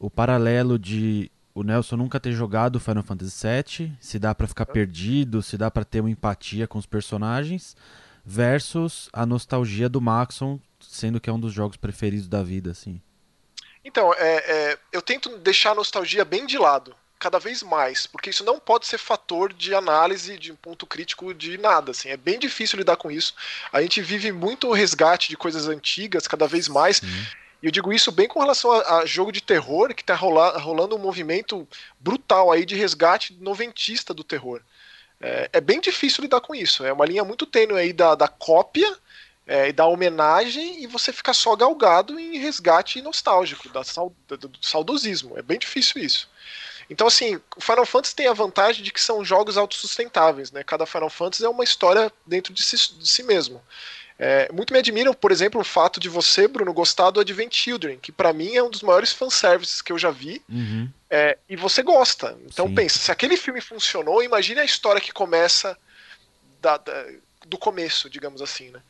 o 0.00 0.10
paralelo 0.10 0.80
de 0.80 1.30
o 1.54 1.62
Nelson 1.62 1.96
nunca 1.96 2.18
ter 2.18 2.32
jogado 2.32 2.80
Final 2.80 3.04
Fantasy 3.04 3.46
VII, 3.46 3.92
se 4.00 4.18
dá 4.18 4.34
para 4.34 4.48
ficar 4.48 4.66
perdido, 4.66 5.42
se 5.42 5.56
dá 5.56 5.70
para 5.70 5.84
ter 5.84 6.00
uma 6.00 6.10
empatia 6.10 6.66
com 6.66 6.78
os 6.78 6.86
personagens, 6.86 7.76
versus 8.24 9.08
a 9.12 9.26
nostalgia 9.26 9.88
do 9.88 10.00
Maxon, 10.00 10.60
sendo 10.80 11.20
que 11.20 11.28
é 11.28 11.32
um 11.32 11.40
dos 11.40 11.52
jogos 11.52 11.76
preferidos 11.76 12.28
da 12.28 12.42
vida, 12.42 12.70
assim. 12.70 13.00
Então, 13.84 14.12
é, 14.14 14.36
é, 14.72 14.78
eu 14.92 15.02
tento 15.02 15.38
deixar 15.38 15.72
a 15.72 15.74
nostalgia 15.74 16.24
bem 16.24 16.46
de 16.46 16.58
lado. 16.58 16.94
cada 17.22 17.38
vez 17.38 17.62
mais, 17.62 18.04
porque 18.04 18.30
isso 18.30 18.42
não 18.42 18.58
pode 18.58 18.84
ser 18.84 18.98
fator 18.98 19.52
de 19.52 19.72
análise 19.72 20.36
de 20.36 20.50
um 20.50 20.56
ponto 20.56 20.84
crítico 20.84 21.32
de 21.32 21.56
nada, 21.56 21.92
assim, 21.92 22.08
é 22.08 22.16
bem 22.16 22.36
difícil 22.36 22.76
lidar 22.76 22.96
com 22.96 23.12
isso. 23.12 23.32
A 23.72 23.80
gente 23.80 24.02
vive 24.02 24.32
muito 24.32 24.66
o 24.66 24.72
resgate 24.72 25.28
de 25.28 25.36
coisas 25.36 25.68
antigas 25.68 26.26
cada 26.26 26.48
vez 26.48 26.66
mais. 26.66 26.96
Sim. 26.96 27.06
E 27.62 27.66
eu 27.66 27.70
digo 27.70 27.92
isso 27.92 28.10
bem 28.10 28.26
com 28.26 28.40
relação 28.40 28.72
a, 28.72 28.98
a 28.98 29.06
jogo 29.06 29.30
de 29.30 29.40
terror, 29.40 29.94
que 29.94 30.02
está 30.02 30.16
rola, 30.16 30.58
rolando 30.58 30.96
um 30.96 30.98
movimento 30.98 31.66
brutal 32.00 32.50
aí 32.50 32.66
de 32.66 32.74
resgate 32.74 33.38
noventista 33.40 34.12
do 34.12 34.24
terror. 34.24 34.60
É, 35.22 35.48
é, 35.52 35.60
bem 35.60 35.80
difícil 35.80 36.22
lidar 36.22 36.40
com 36.40 36.54
isso. 36.54 36.84
É 36.84 36.92
uma 36.92 37.06
linha 37.06 37.22
muito 37.22 37.46
tênue 37.46 37.78
aí 37.78 37.92
da, 37.92 38.16
da 38.16 38.26
cópia 38.26 38.92
é, 39.46 39.68
e 39.68 39.72
da 39.72 39.86
homenagem 39.86 40.82
e 40.82 40.86
você 40.88 41.12
fica 41.12 41.32
só 41.32 41.54
galgado 41.54 42.18
em 42.18 42.38
resgate 42.38 43.00
nostálgico, 43.00 43.68
da, 43.68 43.82
do 44.36 44.50
saudosismo. 44.60 45.38
É 45.38 45.42
bem 45.42 45.58
difícil 45.58 46.02
isso. 46.02 46.28
Então, 46.90 47.06
assim, 47.06 47.40
o 47.56 47.60
Final 47.60 47.86
Fantasy 47.86 48.14
tem 48.14 48.26
a 48.26 48.32
vantagem 48.32 48.82
de 48.82 48.92
que 48.92 49.00
são 49.00 49.24
jogos 49.24 49.56
autossustentáveis, 49.56 50.50
né? 50.50 50.62
Cada 50.64 50.84
Final 50.84 51.08
Fantasy 51.08 51.44
é 51.44 51.48
uma 51.48 51.64
história 51.64 52.12
dentro 52.26 52.52
de 52.52 52.62
si, 52.62 52.76
de 52.98 53.08
si 53.08 53.22
mesmo. 53.22 53.62
É, 54.24 54.48
muito 54.52 54.72
me 54.72 54.78
admiram, 54.78 55.12
por 55.12 55.32
exemplo, 55.32 55.60
o 55.60 55.64
fato 55.64 55.98
de 55.98 56.08
você, 56.08 56.46
Bruno, 56.46 56.72
gostar 56.72 57.10
do 57.10 57.18
Advent 57.18 57.52
Children, 57.52 57.98
que 57.98 58.12
para 58.12 58.32
mim 58.32 58.54
é 58.54 58.62
um 58.62 58.70
dos 58.70 58.80
maiores 58.80 59.12
fanservices 59.12 59.82
que 59.82 59.90
eu 59.90 59.98
já 59.98 60.12
vi. 60.12 60.40
Uhum. 60.48 60.88
É, 61.10 61.36
e 61.48 61.56
você 61.56 61.82
gosta. 61.82 62.38
Então 62.46 62.68
Sim. 62.68 62.74
pensa, 62.76 63.00
se 63.00 63.10
aquele 63.10 63.36
filme 63.36 63.60
funcionou, 63.60 64.22
imagine 64.22 64.60
a 64.60 64.64
história 64.64 65.00
que 65.00 65.10
começa 65.12 65.76
da, 66.60 66.76
da, 66.76 67.04
do 67.46 67.58
começo, 67.58 68.08
digamos 68.08 68.40
assim, 68.40 68.70
né? 68.70 68.80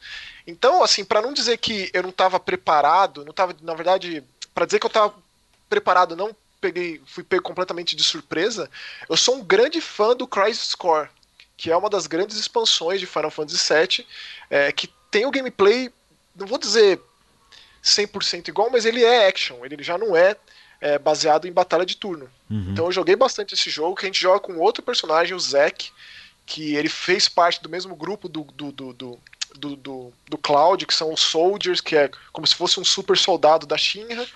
Então, 0.47 0.83
assim, 0.83 1.03
para 1.03 1.23
não 1.23 1.33
dizer 1.33 1.57
que 1.57 1.89
eu 1.95 2.03
não 2.03 2.11
estava 2.11 2.39
preparado, 2.39 3.25
não 3.25 3.31
estava, 3.31 3.57
na 3.63 3.73
verdade, 3.73 4.23
para 4.55 4.67
dizer 4.67 4.81
que 4.81 4.85
eu 4.85 4.89
estava 4.89 5.15
preparado, 5.67 6.15
não 6.15 6.37
peguei, 6.61 7.01
fui 7.07 7.25
pego 7.25 7.43
completamente 7.43 7.97
de 7.97 8.03
surpresa. 8.03 8.69
Eu 9.09 9.17
sou 9.17 9.37
um 9.37 9.43
grande 9.43 9.81
fã 9.81 10.15
do 10.15 10.29
Crisis 10.29 10.75
Core, 10.75 11.09
que 11.57 11.71
é 11.71 11.77
uma 11.77 11.89
das 11.89 12.07
grandes 12.07 12.37
expansões 12.37 13.01
de 13.01 13.07
Final 13.07 13.31
Fantasy 13.31 13.73
VII, 13.73 14.07
é, 14.51 14.71
que 14.71 14.93
tem 15.13 15.27
o 15.27 15.31
gameplay, 15.31 15.93
não 16.35 16.47
vou 16.47 16.59
dizer 16.59 16.99
100% 17.85 18.49
igual, 18.49 18.71
mas 18.71 18.87
ele 18.87 19.05
é 19.05 19.29
action, 19.29 19.65
ele 19.65 19.81
já 19.83 19.99
não 19.99 20.17
é, 20.17 20.35
é 20.81 20.99
baseado 20.99 21.47
em 21.47 21.53
batalha 21.53 21.85
de 21.85 21.97
turno. 21.97 22.29
Uhum. 22.51 22.69
Então 22.71 22.87
eu 22.87 22.93
joguei 22.93 23.15
bastante 23.15 23.55
esse 23.55 23.69
jogo, 23.69 23.95
que 23.95 24.07
a 24.07 24.09
gente 24.09 24.21
joga 24.21 24.41
com 24.41 24.57
outro 24.57 24.83
personagem, 24.83 25.35
o 25.35 25.41
Zack, 25.41 25.93
que 26.47 26.75
ele 26.75 26.89
fez 26.89 27.29
parte 27.29 27.63
do 27.63 27.69
mesmo 27.69 27.95
grupo 27.95 28.29
do, 28.29 28.43
do, 28.43 28.73
do, 28.73 28.93
do 28.93 29.19
do, 29.55 29.77
do, 29.77 30.13
do, 30.31 30.39
Cloud, 30.39 30.87
que 30.87 30.95
são 30.95 31.13
os 31.13 31.21
Soldiers, 31.21 31.79
que 31.79 31.95
é 31.95 32.11
como 32.33 32.47
se 32.47 32.55
fosse 32.55 32.81
um 32.81 32.85
super 32.85 33.19
soldado 33.19 33.67
da 33.67 33.77
Shinra. 33.77 34.27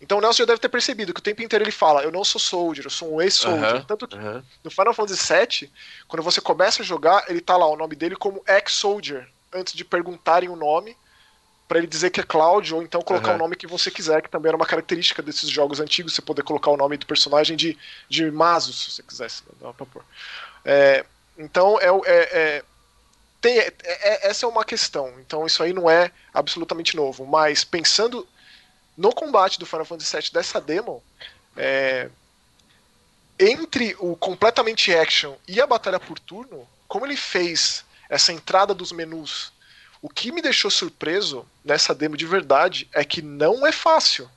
Então 0.00 0.16
o 0.16 0.20
Nelson 0.22 0.38
já 0.38 0.46
deve 0.46 0.58
ter 0.58 0.70
percebido 0.70 1.12
que 1.12 1.20
o 1.20 1.22
tempo 1.22 1.42
inteiro 1.42 1.62
ele 1.62 1.70
fala: 1.70 2.02
Eu 2.02 2.10
não 2.10 2.24
sou 2.24 2.40
Soldier, 2.40 2.86
eu 2.86 2.90
sou 2.90 3.14
um 3.14 3.20
ex-Soldier. 3.20 3.74
Uhum, 3.74 3.82
Tanto 3.82 4.08
que 4.08 4.16
uhum. 4.16 4.42
no 4.64 4.70
Final 4.70 4.94
Fantasy 4.94 5.30
VII, 5.30 5.70
quando 6.08 6.22
você 6.22 6.40
começa 6.40 6.80
a 6.80 6.86
jogar, 6.86 7.26
ele 7.28 7.42
tá 7.42 7.54
lá 7.54 7.66
o 7.66 7.76
nome 7.76 7.94
dele 7.94 8.16
como 8.16 8.42
ex-Soldier 8.48 9.28
antes 9.56 9.74
de 9.74 9.84
perguntarem 9.84 10.48
o 10.48 10.56
nome, 10.56 10.96
para 11.66 11.78
ele 11.78 11.86
dizer 11.86 12.10
que 12.10 12.20
é 12.20 12.22
Cloud, 12.22 12.74
ou 12.74 12.82
então 12.82 13.02
colocar 13.02 13.30
uhum. 13.30 13.36
o 13.36 13.38
nome 13.38 13.56
que 13.56 13.66
você 13.66 13.90
quiser, 13.90 14.22
que 14.22 14.30
também 14.30 14.48
era 14.48 14.56
uma 14.56 14.66
característica 14.66 15.22
desses 15.22 15.48
jogos 15.48 15.80
antigos, 15.80 16.14
você 16.14 16.22
poder 16.22 16.42
colocar 16.42 16.70
o 16.70 16.76
nome 16.76 16.96
do 16.96 17.06
personagem 17.06 17.56
de, 17.56 17.76
de 18.08 18.30
Masus, 18.30 18.84
se 18.84 18.90
você 18.92 19.02
quisesse. 19.02 19.42
Dá 19.60 19.72
pra 19.72 19.86
pôr. 19.86 20.04
É, 20.64 21.04
então, 21.36 21.78
é, 21.80 21.88
é, 21.88 22.38
é 22.38 22.64
tem, 23.40 23.58
é, 23.58 23.72
é, 23.84 24.28
essa 24.28 24.46
é 24.46 24.48
uma 24.48 24.64
questão. 24.64 25.12
Então, 25.20 25.46
isso 25.46 25.62
aí 25.62 25.72
não 25.72 25.88
é 25.88 26.10
absolutamente 26.32 26.96
novo. 26.96 27.26
Mas, 27.26 27.64
pensando 27.64 28.26
no 28.96 29.12
combate 29.12 29.58
do 29.58 29.66
Final 29.66 29.84
Fantasy 29.84 30.16
VII 30.16 30.30
dessa 30.32 30.60
demo, 30.60 31.02
é, 31.56 32.08
entre 33.38 33.94
o 33.98 34.16
completamente 34.16 34.94
action 34.94 35.34
e 35.46 35.60
a 35.60 35.66
batalha 35.66 36.00
por 36.00 36.18
turno, 36.18 36.66
como 36.88 37.04
ele 37.04 37.16
fez 37.16 37.84
essa 38.08 38.32
entrada 38.32 38.74
dos 38.74 38.92
menus. 38.92 39.52
O 40.00 40.08
que 40.08 40.30
me 40.30 40.42
deixou 40.42 40.70
surpreso 40.70 41.46
nessa 41.64 41.94
demo 41.94 42.16
de 42.16 42.26
verdade 42.26 42.88
é 42.92 43.04
que 43.04 43.22
não 43.22 43.66
é 43.66 43.72
fácil. 43.72 44.30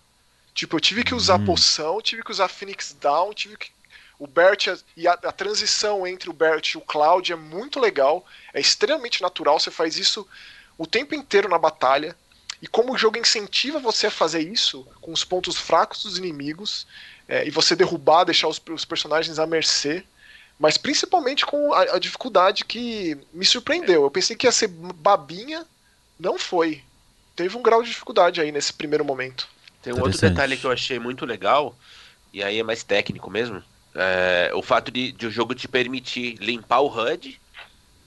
Tipo, 0.53 0.77
eu 0.77 0.79
tive 0.79 1.03
que 1.03 1.13
usar 1.13 1.39
hum. 1.39 1.45
poção, 1.45 2.01
tive 2.01 2.23
que 2.23 2.31
usar 2.31 2.47
Phoenix 2.47 2.95
Down, 2.99 3.33
tive 3.33 3.57
que. 3.57 3.71
O 4.17 4.27
Bert 4.27 4.67
e 4.97 5.07
a, 5.07 5.13
a, 5.13 5.31
transição 5.31 6.05
entre 6.05 6.29
o 6.29 6.33
Bert 6.33 6.73
e 6.73 6.77
o 6.77 6.81
Cloud 6.81 7.31
é 7.31 7.37
muito 7.37 7.79
legal, 7.79 8.25
é 8.53 8.59
extremamente 8.59 9.21
natural, 9.21 9.57
você 9.57 9.71
faz 9.71 9.95
isso 9.95 10.27
o 10.77 10.85
tempo 10.85 11.15
inteiro 11.15 11.47
na 11.47 11.57
batalha. 11.57 12.13
E 12.61 12.67
como 12.67 12.93
o 12.93 12.97
jogo 12.97 13.17
incentiva 13.17 13.79
você 13.79 14.07
a 14.07 14.11
fazer 14.11 14.41
isso 14.41 14.85
com 14.99 15.13
os 15.13 15.23
pontos 15.23 15.57
fracos 15.57 16.03
dos 16.03 16.17
inimigos, 16.17 16.85
é, 17.29 17.47
e 17.47 17.49
você 17.49 17.77
derrubar, 17.77 18.25
deixar 18.25 18.49
os, 18.49 18.61
os 18.69 18.83
personagens 18.83 19.39
à 19.39 19.47
mercê, 19.47 20.03
mas 20.59 20.77
principalmente 20.77 21.45
com 21.45 21.73
a, 21.73 21.81
a, 21.95 21.99
dificuldade 21.99 22.65
que 22.65 23.17
me 23.33 23.45
surpreendeu. 23.45 24.03
Eu 24.03 24.11
pensei 24.11 24.35
que 24.35 24.45
ia 24.45 24.51
ser 24.51 24.67
babinha, 24.67 25.65
não 26.19 26.37
foi. 26.37 26.83
Teve 27.35 27.55
um 27.55 27.61
grau 27.61 27.81
de 27.81 27.89
dificuldade 27.89 28.41
aí 28.41 28.51
nesse 28.51 28.73
primeiro 28.73 29.05
momento. 29.05 29.47
Tem 29.81 29.93
um 29.93 30.01
outro 30.01 30.19
detalhe 30.19 30.57
que 30.57 30.65
eu 30.65 30.71
achei 30.71 30.99
muito 30.99 31.25
legal, 31.25 31.73
e 32.33 32.43
aí 32.43 32.59
é 32.59 32.63
mais 32.63 32.83
técnico 32.83 33.31
mesmo. 33.31 33.63
É, 33.95 34.51
o 34.53 34.61
fato 34.61 34.91
de, 34.91 35.13
de 35.13 35.27
o 35.27 35.31
jogo 35.31 35.55
te 35.55 35.67
permitir 35.67 36.35
limpar 36.35 36.81
o 36.81 36.87
HUD 36.87 37.39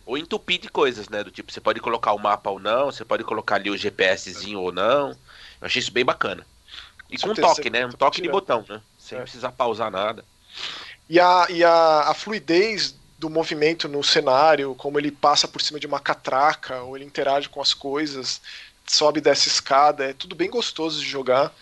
ou 0.05 0.19
entupir 0.19 0.61
de 0.61 0.69
coisas, 0.69 1.09
né? 1.09 1.25
Do 1.25 1.31
tipo, 1.31 1.51
você 1.51 1.61
pode 1.61 1.81
colocar 1.81 2.13
o 2.13 2.19
mapa 2.19 2.51
ou 2.51 2.61
não, 2.61 2.87
você 2.87 3.05
pode 3.05 3.25
colocar 3.25 3.57
ali 3.57 3.71
o 3.71 3.77
GPSzinho 3.77 4.61
ou 4.61 4.71
não. 4.71 5.11
Eu 5.11 5.67
achei 5.67 5.81
isso 5.81 5.91
bem 5.91 6.05
bacana. 6.05 6.47
E 7.09 7.17
com, 7.17 7.29
com 7.29 7.33
um 7.33 7.35
toque, 7.35 7.71
né? 7.71 7.87
Um 7.87 7.93
toque 7.93 8.21
de 8.21 8.29
botão, 8.29 8.65
né? 8.69 8.83
Sem 8.99 9.17
é. 9.17 9.23
precisar 9.23 9.53
pausar 9.53 9.91
nada. 9.91 10.23
E 11.13 11.21
a, 11.21 11.47
e 11.51 11.63
a, 11.63 12.05
a 12.09 12.15
fluidez 12.15 12.95
do 13.19 13.29
movimento 13.29 13.87
no 13.87 14.03
cenário, 14.03 14.75
como 14.77 14.99
ele 14.99 15.11
passa 15.11 15.47
por 15.47 15.61
cima 15.61 15.79
de 15.79 15.87
uma 15.87 16.01
catraca, 16.01 16.81
ou 16.81 16.97
ele 16.97 17.05
interage 17.05 17.51
com 17.51 17.61
as 17.61 17.75
coisas, 17.75 18.41
sobe 18.87 19.21
dessa 19.21 19.47
escada, 19.47 20.07
é 20.09 20.15
tudo 20.15 20.35
bem 20.35 20.49
gostoso 20.49 20.99
de 20.99 21.07
jogar. 21.07 21.55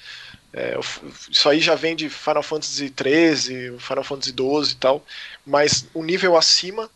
É, 0.53 0.77
isso 1.29 1.49
aí 1.49 1.59
já 1.59 1.75
vem 1.75 1.97
de 1.97 2.09
Final 2.09 2.45
Fantasy 2.45 2.95
XIII, 2.97 3.77
Final 3.81 4.05
Fantasy 4.05 4.31
XII 4.31 4.73
e 4.73 4.77
tal, 4.77 5.05
mas 5.45 5.85
o 5.93 6.05
nível 6.05 6.37
acima, 6.37 6.89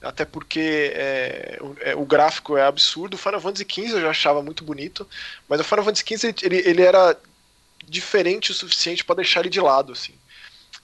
até 0.00 0.24
porque 0.24 0.94
é, 0.94 1.58
o, 1.60 1.76
é, 1.80 1.94
o, 1.94 2.06
gráfico 2.06 2.56
é 2.56 2.64
absurdo. 2.64 3.16
O 3.16 3.18
Final 3.18 3.42
Fantasy 3.42 3.66
XV 3.70 3.96
eu 3.96 4.00
já 4.00 4.08
achava 4.08 4.42
muito 4.42 4.64
bonito, 4.64 5.06
mas 5.46 5.60
o 5.60 5.64
Final 5.64 5.84
Fantasy 5.84 6.04
XV 6.08 6.34
ele, 6.40 6.56
ele 6.66 6.80
era 6.80 7.14
diferente 7.86 8.50
o 8.50 8.54
suficiente 8.54 9.04
para 9.04 9.16
deixar 9.16 9.40
ele 9.40 9.50
de 9.50 9.60
lado, 9.60 9.92
assim 9.92 10.14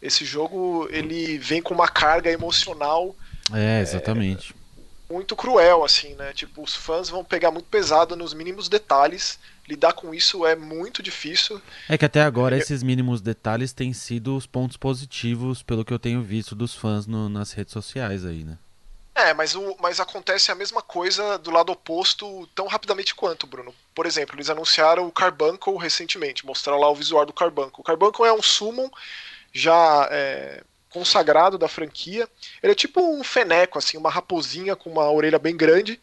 esse 0.00 0.24
jogo 0.24 0.88
ele 0.90 1.38
vem 1.38 1.60
com 1.60 1.74
uma 1.74 1.88
carga 1.88 2.30
emocional. 2.30 3.14
É, 3.52 3.80
exatamente. 3.80 4.54
É, 4.54 5.12
muito 5.12 5.34
cruel, 5.34 5.84
assim, 5.84 6.14
né? 6.14 6.32
Tipo, 6.32 6.62
os 6.62 6.74
fãs 6.74 7.08
vão 7.08 7.24
pegar 7.24 7.50
muito 7.50 7.68
pesado 7.68 8.14
nos 8.14 8.34
mínimos 8.34 8.68
detalhes. 8.68 9.38
Lidar 9.66 9.92
com 9.92 10.14
isso 10.14 10.46
é 10.46 10.54
muito 10.54 11.02
difícil. 11.02 11.60
É 11.88 11.98
que 11.98 12.04
até 12.04 12.22
agora 12.22 12.56
esses 12.56 12.82
mínimos 12.82 13.20
detalhes 13.20 13.72
têm 13.72 13.92
sido 13.92 14.36
os 14.36 14.46
pontos 14.46 14.76
positivos, 14.76 15.62
pelo 15.62 15.84
que 15.84 15.92
eu 15.92 15.98
tenho 15.98 16.22
visto 16.22 16.54
dos 16.54 16.74
fãs 16.74 17.06
no, 17.06 17.28
nas 17.28 17.52
redes 17.52 17.72
sociais 17.72 18.24
aí, 18.24 18.44
né? 18.44 18.56
É, 19.14 19.34
mas, 19.34 19.56
o, 19.56 19.76
mas 19.80 19.98
acontece 19.98 20.52
a 20.52 20.54
mesma 20.54 20.80
coisa 20.80 21.36
do 21.38 21.50
lado 21.50 21.72
oposto 21.72 22.48
tão 22.54 22.68
rapidamente 22.68 23.16
quanto, 23.16 23.48
Bruno. 23.48 23.74
Por 23.92 24.06
exemplo, 24.06 24.36
eles 24.36 24.48
anunciaram 24.48 25.08
o 25.08 25.12
Carbuncle 25.12 25.76
recentemente, 25.76 26.46
mostraram 26.46 26.80
lá 26.80 26.88
o 26.88 26.94
visual 26.94 27.26
do 27.26 27.32
Carbuncle. 27.32 27.80
O 27.80 27.82
Carbuncle 27.82 28.24
é 28.24 28.32
um 28.32 28.40
summon 28.40 28.88
já 29.52 30.08
é, 30.10 30.62
consagrado 30.90 31.58
da 31.58 31.68
franquia. 31.68 32.28
Ele 32.62 32.72
é 32.72 32.74
tipo 32.74 33.00
um 33.00 33.22
feneco, 33.22 33.78
assim, 33.78 33.96
uma 33.96 34.10
raposinha 34.10 34.76
com 34.76 34.90
uma 34.90 35.10
orelha 35.10 35.38
bem 35.38 35.56
grande. 35.56 36.00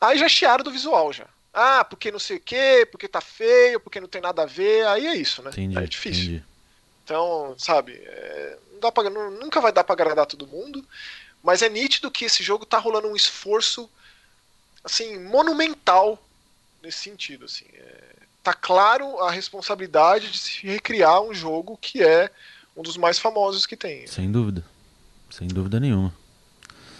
Aí 0.00 0.18
já 0.18 0.28
chiaram 0.28 0.64
do 0.64 0.70
visual 0.70 1.12
já. 1.12 1.26
Ah, 1.52 1.84
porque 1.84 2.10
não 2.10 2.18
sei 2.18 2.38
o 2.38 2.40
quê, 2.40 2.88
porque 2.90 3.06
tá 3.06 3.20
feio, 3.20 3.78
porque 3.78 4.00
não 4.00 4.08
tem 4.08 4.22
nada 4.22 4.42
a 4.42 4.46
ver. 4.46 4.86
Aí 4.86 5.06
é 5.06 5.14
isso, 5.14 5.42
né? 5.42 5.50
Entendi, 5.50 5.78
é 5.78 5.86
difícil. 5.86 6.22
Entendi. 6.24 6.44
Então, 7.04 7.54
sabe, 7.58 7.92
é, 8.04 8.58
não 8.72 8.80
dá 8.80 8.92
pra, 8.92 9.10
não, 9.10 9.30
nunca 9.30 9.60
vai 9.60 9.72
dar 9.72 9.84
pra 9.84 9.92
agradar 9.92 10.26
todo 10.26 10.46
mundo. 10.46 10.84
Mas 11.42 11.60
é 11.60 11.68
nítido 11.68 12.10
que 12.10 12.24
esse 12.24 12.42
jogo 12.42 12.64
tá 12.64 12.78
rolando 12.78 13.08
um 13.08 13.16
esforço 13.16 13.90
assim, 14.84 15.18
monumental 15.18 16.18
nesse 16.82 16.98
sentido. 16.98 17.44
Assim. 17.44 17.66
É, 17.74 17.98
tá 18.42 18.54
claro 18.54 19.18
a 19.20 19.30
responsabilidade 19.30 20.30
de 20.30 20.38
se 20.38 20.66
recriar 20.66 21.20
um 21.20 21.34
jogo 21.34 21.76
que 21.76 22.02
é 22.02 22.30
um 22.76 22.82
dos 22.82 22.96
mais 22.96 23.18
famosos 23.18 23.66
que 23.66 23.76
tem. 23.76 24.06
Sem 24.06 24.30
dúvida. 24.30 24.64
Sem 25.30 25.48
dúvida 25.48 25.80
nenhuma. 25.80 26.14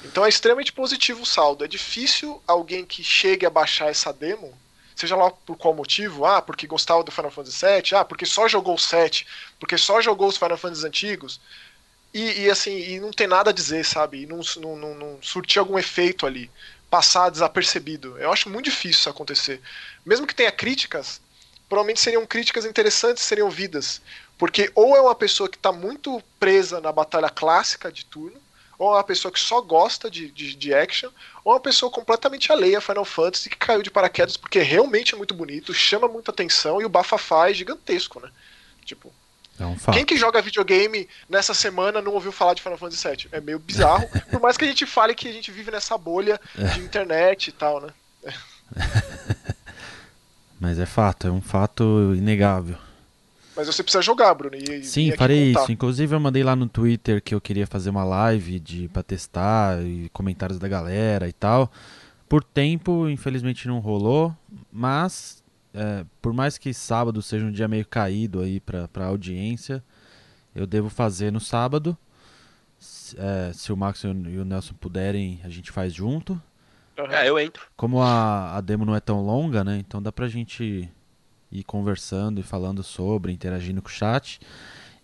Então 0.04 0.24
é 0.24 0.28
extremamente 0.28 0.72
positivo 0.72 1.22
o 1.22 1.26
saldo. 1.26 1.64
É 1.64 1.68
difícil 1.68 2.42
alguém 2.46 2.85
que 2.85 3.02
chegue 3.04 3.46
a 3.46 3.50
baixar 3.50 3.88
essa 3.88 4.12
demo, 4.12 4.52
seja 4.96 5.16
lá 5.16 5.30
por 5.30 5.56
qual 5.56 5.74
motivo, 5.74 6.24
ah, 6.24 6.42
porque 6.42 6.66
gostava 6.66 7.04
do 7.04 7.12
Final 7.12 7.30
Fantasy 7.30 7.64
VII, 7.64 7.98
ah, 7.98 8.04
porque 8.04 8.26
só 8.26 8.48
jogou 8.48 8.74
o 8.74 8.78
7, 8.78 9.26
porque 9.58 9.78
só 9.78 10.00
jogou 10.00 10.28
os 10.28 10.37
Final 10.37 10.56
Fantasy 10.56 10.87
antigos, 10.87 11.40
e, 12.12 12.42
e 12.42 12.50
assim, 12.50 12.76
e 12.76 13.00
não 13.00 13.11
tem 13.11 13.26
nada 13.26 13.50
a 13.50 13.52
dizer, 13.54 13.85
sabe? 13.85 14.22
E 14.22 14.26
não, 14.26 14.40
não, 14.56 14.76
não, 14.76 14.94
não 14.94 15.18
surtir 15.22 15.58
algum 15.58 15.78
efeito 15.78 16.26
ali, 16.26 16.50
passar 16.90 17.30
desapercebido. 17.30 18.18
Eu 18.18 18.30
acho 18.30 18.50
muito 18.50 18.66
difícil 18.66 19.00
isso 19.00 19.08
acontecer. 19.08 19.62
Mesmo 20.04 20.26
que 20.26 20.35
tenha 20.35 20.52
críticas, 20.52 21.22
provavelmente 21.68 22.00
seriam 22.00 22.26
críticas 22.26 22.66
interessantes 22.66 23.22
seriam 23.22 23.46
ouvidas. 23.46 24.02
Porque 24.42 24.72
ou 24.74 24.96
é 24.96 25.00
uma 25.00 25.14
pessoa 25.14 25.48
que 25.48 25.57
está 25.57 25.70
muito 25.70 26.20
presa 26.40 26.81
na 26.81 26.90
batalha 26.90 27.31
clássica 27.31 27.92
de 27.92 28.05
turno, 28.05 28.37
ou 28.76 28.90
é 28.90 28.96
uma 28.96 29.05
pessoa 29.05 29.31
que 29.31 29.38
só 29.38 29.61
gosta 29.61 30.11
de, 30.11 30.33
de, 30.33 30.57
de, 30.57 30.74
action, 30.74 31.11
ou 31.44 31.52
é 31.52 31.55
uma 31.55 31.61
pessoa 31.61 31.92
completamente 31.92 32.50
alheia 32.50 32.78
a 32.78 32.81
Final 32.81 33.05
Fantasy 33.05 33.48
que 33.48 33.57
caiu 33.57 33.85
de 33.85 33.90
paraquedas 33.90 34.37
porque 34.37 34.59
realmente 34.59 35.14
é 35.14 35.16
muito 35.16 35.33
bonito, 35.33 35.72
chama 35.72 36.09
muita 36.09 36.33
atenção 36.33 36.83
e 36.83 36.85
o 36.85 36.88
bafafá 36.88 37.50
é 37.50 37.55
gigantesco, 37.55 38.18
né? 38.18 38.28
Tipo, 38.85 39.12
é 39.61 39.92
quem 39.92 40.05
que 40.05 40.16
joga 40.16 40.42
videogame 40.42 41.09
nessa 41.28 41.55
semana 41.55 42.02
não 42.02 42.12
ouviu 42.12 42.33
falar 42.33 42.55
de 42.55 42.62
Final 42.62 42.78
Fantasy 42.78 43.09
VII? 43.09 43.28
É 43.31 43.40
meio 43.40 43.61
bizarro, 43.61 44.09
por 44.28 44.40
mais 44.40 44.57
que 44.57 44.64
a 44.64 44.68
gente 44.68 44.87
fale 44.87 45.14
que 45.14 45.28
a 45.28 45.33
gente 45.33 45.52
vive 45.52 45.70
nessa 45.70 45.96
bolha 45.96 46.40
de 46.74 46.81
internet 46.81 47.46
e 47.46 47.52
tal, 47.52 47.81
né? 47.81 47.92
Mas 50.59 50.81
é 50.81 50.87
fato, 50.87 51.28
é 51.28 51.31
um 51.31 51.40
fato 51.40 52.12
inegável. 52.16 52.76
Mas 53.54 53.66
você 53.66 53.82
precisa 53.82 54.02
jogar, 54.02 54.34
Bruno. 54.34 54.56
E, 54.56 54.82
Sim, 54.82 55.08
e 55.08 55.16
farei 55.16 55.52
isso. 55.52 55.70
Inclusive 55.70 56.14
eu 56.14 56.20
mandei 56.20 56.42
lá 56.42 56.56
no 56.56 56.68
Twitter 56.68 57.22
que 57.22 57.34
eu 57.34 57.40
queria 57.40 57.66
fazer 57.66 57.90
uma 57.90 58.04
live 58.04 58.58
de 58.58 58.88
para 58.88 59.02
testar 59.02 59.82
e 59.82 60.08
comentários 60.10 60.58
da 60.58 60.68
galera 60.68 61.28
e 61.28 61.32
tal. 61.32 61.70
Por 62.28 62.42
tempo, 62.42 63.08
infelizmente 63.08 63.68
não 63.68 63.78
rolou, 63.78 64.34
mas 64.72 65.42
é, 65.74 66.04
por 66.20 66.32
mais 66.32 66.56
que 66.56 66.72
sábado 66.72 67.20
seja 67.20 67.44
um 67.44 67.52
dia 67.52 67.68
meio 67.68 67.86
caído 67.86 68.40
aí 68.40 68.58
para 68.58 68.88
pra 68.88 69.06
audiência, 69.06 69.82
eu 70.54 70.66
devo 70.66 70.88
fazer 70.88 71.30
no 71.30 71.40
sábado. 71.40 71.96
É, 73.16 73.52
se 73.52 73.72
o 73.72 73.76
Max 73.76 74.02
e 74.02 74.38
o 74.38 74.44
Nelson 74.44 74.74
puderem, 74.74 75.40
a 75.44 75.48
gente 75.48 75.70
faz 75.70 75.92
junto. 75.92 76.40
Uhum. 76.98 77.06
É, 77.06 77.28
eu 77.28 77.38
entro. 77.38 77.66
Como 77.76 78.02
a, 78.02 78.56
a 78.56 78.60
demo 78.60 78.84
não 78.84 78.96
é 78.96 79.00
tão 79.00 79.20
longa, 79.20 79.62
né? 79.62 79.78
Então 79.78 80.02
dá 80.02 80.10
pra 80.10 80.26
gente 80.26 80.88
ir 81.52 81.62
conversando 81.64 82.40
e 82.40 82.42
falando 82.42 82.82
sobre, 82.82 83.32
interagindo 83.32 83.82
com 83.82 83.88
o 83.88 83.92
chat. 83.92 84.40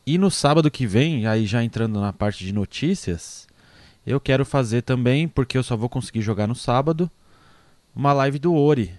E 0.06 0.16
no 0.16 0.30
sábado 0.30 0.70
que 0.70 0.86
vem, 0.86 1.26
aí 1.26 1.46
já 1.46 1.62
entrando 1.62 2.00
na 2.00 2.12
parte 2.12 2.44
de 2.44 2.52
notícias, 2.52 3.46
eu 4.06 4.18
quero 4.18 4.44
fazer 4.44 4.82
também, 4.82 5.28
porque 5.28 5.58
eu 5.58 5.62
só 5.62 5.76
vou 5.76 5.88
conseguir 5.88 6.22
jogar 6.22 6.46
no 6.46 6.54
sábado, 6.54 7.10
uma 7.94 8.12
live 8.14 8.38
do 8.38 8.54
Ori. 8.54 8.98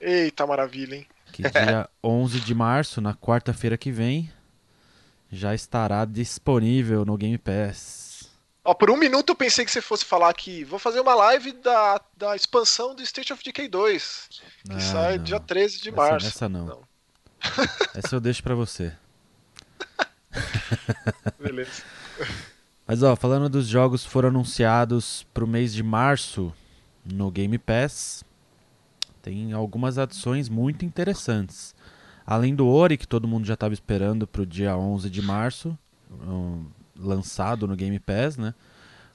Eita 0.00 0.46
maravilha, 0.46 0.94
hein? 0.94 1.06
Que 1.32 1.42
dia 1.42 1.88
11 2.02 2.40
de 2.40 2.54
março, 2.54 3.00
na 3.00 3.12
quarta-feira 3.12 3.76
que 3.76 3.90
vem, 3.90 4.30
já 5.30 5.54
estará 5.54 6.04
disponível 6.04 7.04
no 7.04 7.16
Game 7.16 7.38
Pass. 7.38 8.07
Ó, 8.68 8.74
por 8.74 8.90
um 8.90 8.98
minuto 8.98 9.30
eu 9.30 9.34
pensei 9.34 9.64
que 9.64 9.70
você 9.70 9.80
fosse 9.80 10.04
falar 10.04 10.30
que 10.34 10.62
vou 10.62 10.78
fazer 10.78 11.00
uma 11.00 11.14
live 11.14 11.52
da, 11.52 11.98
da 12.14 12.36
expansão 12.36 12.94
do 12.94 13.00
State 13.00 13.32
of 13.32 13.42
Decay 13.42 13.66
2, 13.66 14.28
que 14.66 14.72
ah, 14.74 14.78
sai 14.78 15.16
não. 15.16 15.24
dia 15.24 15.40
13 15.40 15.80
de 15.80 15.88
essa, 15.88 15.96
março. 15.96 16.26
Essa 16.26 16.48
não. 16.50 16.66
não. 16.66 16.82
essa 17.96 18.14
eu 18.14 18.20
deixo 18.20 18.42
para 18.42 18.54
você. 18.54 18.92
Beleza. 21.40 21.82
Mas 22.86 23.02
ó, 23.02 23.16
falando 23.16 23.48
dos 23.48 23.66
jogos 23.66 24.04
que 24.04 24.10
foram 24.10 24.28
anunciados 24.28 25.26
pro 25.32 25.46
mês 25.46 25.72
de 25.72 25.82
março 25.82 26.52
no 27.02 27.30
Game 27.30 27.56
Pass, 27.56 28.22
tem 29.22 29.54
algumas 29.54 29.96
adições 29.96 30.50
muito 30.50 30.84
interessantes. 30.84 31.74
Além 32.26 32.54
do 32.54 32.68
Ori, 32.68 32.98
que 32.98 33.08
todo 33.08 33.26
mundo 33.26 33.46
já 33.46 33.54
estava 33.54 33.72
esperando 33.72 34.26
pro 34.26 34.44
dia 34.44 34.76
11 34.76 35.08
de 35.08 35.22
março, 35.22 35.78
um, 36.10 36.66
lançado 36.98 37.66
no 37.66 37.76
Game 37.76 37.98
Pass, 37.98 38.36
né? 38.36 38.54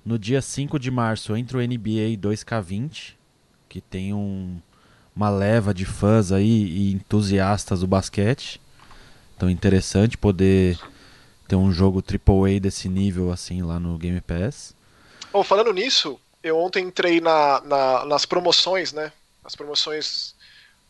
No 0.06 0.20
dia 0.20 0.42
5 0.42 0.78
de 0.80 0.92
março 0.92 1.36
entra 1.36 1.58
o 1.58 1.62
NBA 1.62 2.18
2K20, 2.20 3.14
que 3.70 3.80
tem 3.80 4.14
um, 4.14 4.60
uma 5.16 5.30
leva 5.30 5.74
de 5.74 5.86
fãs 5.86 6.32
aí 6.32 6.66
e 6.66 6.94
entusiastas 6.94 7.80
do 7.82 7.88
basquete. 7.88 8.60
Então 9.36 9.50
interessante 9.50 10.18
poder 10.18 10.78
ter 11.48 11.56
um 11.56 11.72
jogo 11.72 12.04
AAA 12.04 12.60
desse 12.60 12.90
nível 12.90 13.32
assim 13.32 13.62
lá 13.62 13.80
no 13.80 13.98
Game 13.98 14.20
Pass. 14.22 14.76
Oh, 15.32 15.44
falando 15.44 15.74
nisso, 15.74 16.20
eu 16.44 16.58
ontem 16.58 16.86
entrei 16.86 17.22
na, 17.22 17.62
na, 17.62 18.06
nas 18.06 18.26
promoções, 18.26 18.92
né? 18.92 19.12
As 19.44 19.56
promoções 19.56 20.36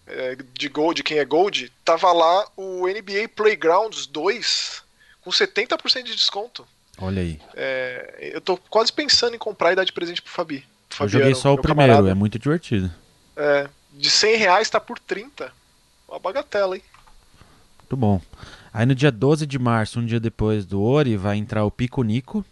é, 0.07 0.35
de 0.53 0.67
Gold, 0.67 1.03
quem 1.03 1.19
é 1.19 1.25
Gold, 1.25 1.71
tava 1.85 2.11
lá 2.11 2.47
o 2.57 2.87
NBA 2.87 3.29
Playgrounds 3.35 4.05
2 4.07 4.83
com 5.21 5.29
70% 5.29 6.03
de 6.03 6.15
desconto. 6.15 6.67
Olha 7.03 7.21
aí. 7.21 7.37
É, 7.53 8.31
eu 8.33 8.39
tô 8.39 8.55
quase 8.55 8.93
pensando 8.93 9.35
em 9.35 9.37
comprar 9.37 9.73
e 9.73 9.75
dar 9.75 9.83
de 9.83 9.91
presente 9.91 10.21
pro 10.21 10.31
Fabi. 10.31 10.65
Pro 10.87 11.03
eu 11.03 11.09
joguei 11.09 11.35
só 11.35 11.53
o 11.53 11.57
primeiro, 11.57 11.91
camarada. 11.91 12.11
é 12.11 12.13
muito 12.13 12.39
divertido. 12.39 12.89
É, 13.35 13.67
de 13.91 14.09
100 14.09 14.37
reais 14.37 14.69
tá 14.69 14.79
por 14.79 14.97
30. 14.97 15.51
Uma 16.07 16.19
bagatela, 16.19 16.77
hein? 16.77 16.83
Muito 17.79 17.97
bom. 17.97 18.21
Aí 18.73 18.85
no 18.85 18.95
dia 18.95 19.11
12 19.11 19.45
de 19.45 19.59
março, 19.59 19.99
um 19.99 20.05
dia 20.05 20.19
depois 20.19 20.65
do 20.65 20.81
Ori, 20.81 21.17
vai 21.17 21.35
entrar 21.35 21.65
o 21.65 21.71
Pico 21.71 22.01
Nico. 22.03 22.45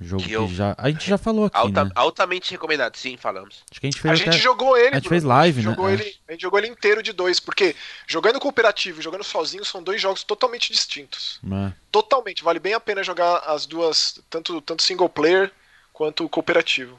Jogo 0.00 0.22
que, 0.22 0.28
que 0.28 0.34
eu... 0.34 0.46
já. 0.48 0.76
A 0.78 0.90
gente 0.90 1.08
já 1.08 1.18
falou 1.18 1.46
aqui. 1.46 1.56
Alta, 1.56 1.84
né? 1.86 1.90
Altamente 1.94 2.52
recomendado, 2.52 2.96
sim, 2.96 3.16
falamos. 3.16 3.64
Acho 3.70 3.80
que 3.80 3.86
a 3.86 3.90
gente 3.90 4.00
fez. 4.00 4.12
A 4.12 4.22
até... 4.22 4.32
gente 4.32 4.42
jogou 4.42 4.76
ele. 4.76 4.90
A 4.90 4.94
gente 4.94 5.08
fez 5.08 5.24
live, 5.24 5.58
a 5.58 5.62
gente 5.62 5.70
né? 5.70 5.74
Jogou 5.74 5.90
é. 5.90 5.92
ele, 5.94 6.16
a 6.28 6.32
gente 6.32 6.42
jogou 6.42 6.58
ele 6.58 6.68
inteiro 6.68 7.02
de 7.02 7.12
dois, 7.12 7.40
porque 7.40 7.74
jogando 8.06 8.38
cooperativo 8.38 9.00
e 9.00 9.02
jogando 9.02 9.24
sozinho 9.24 9.64
são 9.64 9.82
dois 9.82 10.00
jogos 10.00 10.22
totalmente 10.22 10.72
distintos. 10.72 11.40
É. 11.44 11.72
Totalmente. 11.90 12.44
Vale 12.44 12.60
bem 12.60 12.74
a 12.74 12.80
pena 12.80 13.02
jogar 13.02 13.38
as 13.38 13.66
duas, 13.66 14.20
tanto, 14.30 14.60
tanto 14.60 14.82
single 14.82 15.08
player 15.08 15.50
quanto 15.92 16.28
cooperativo. 16.28 16.96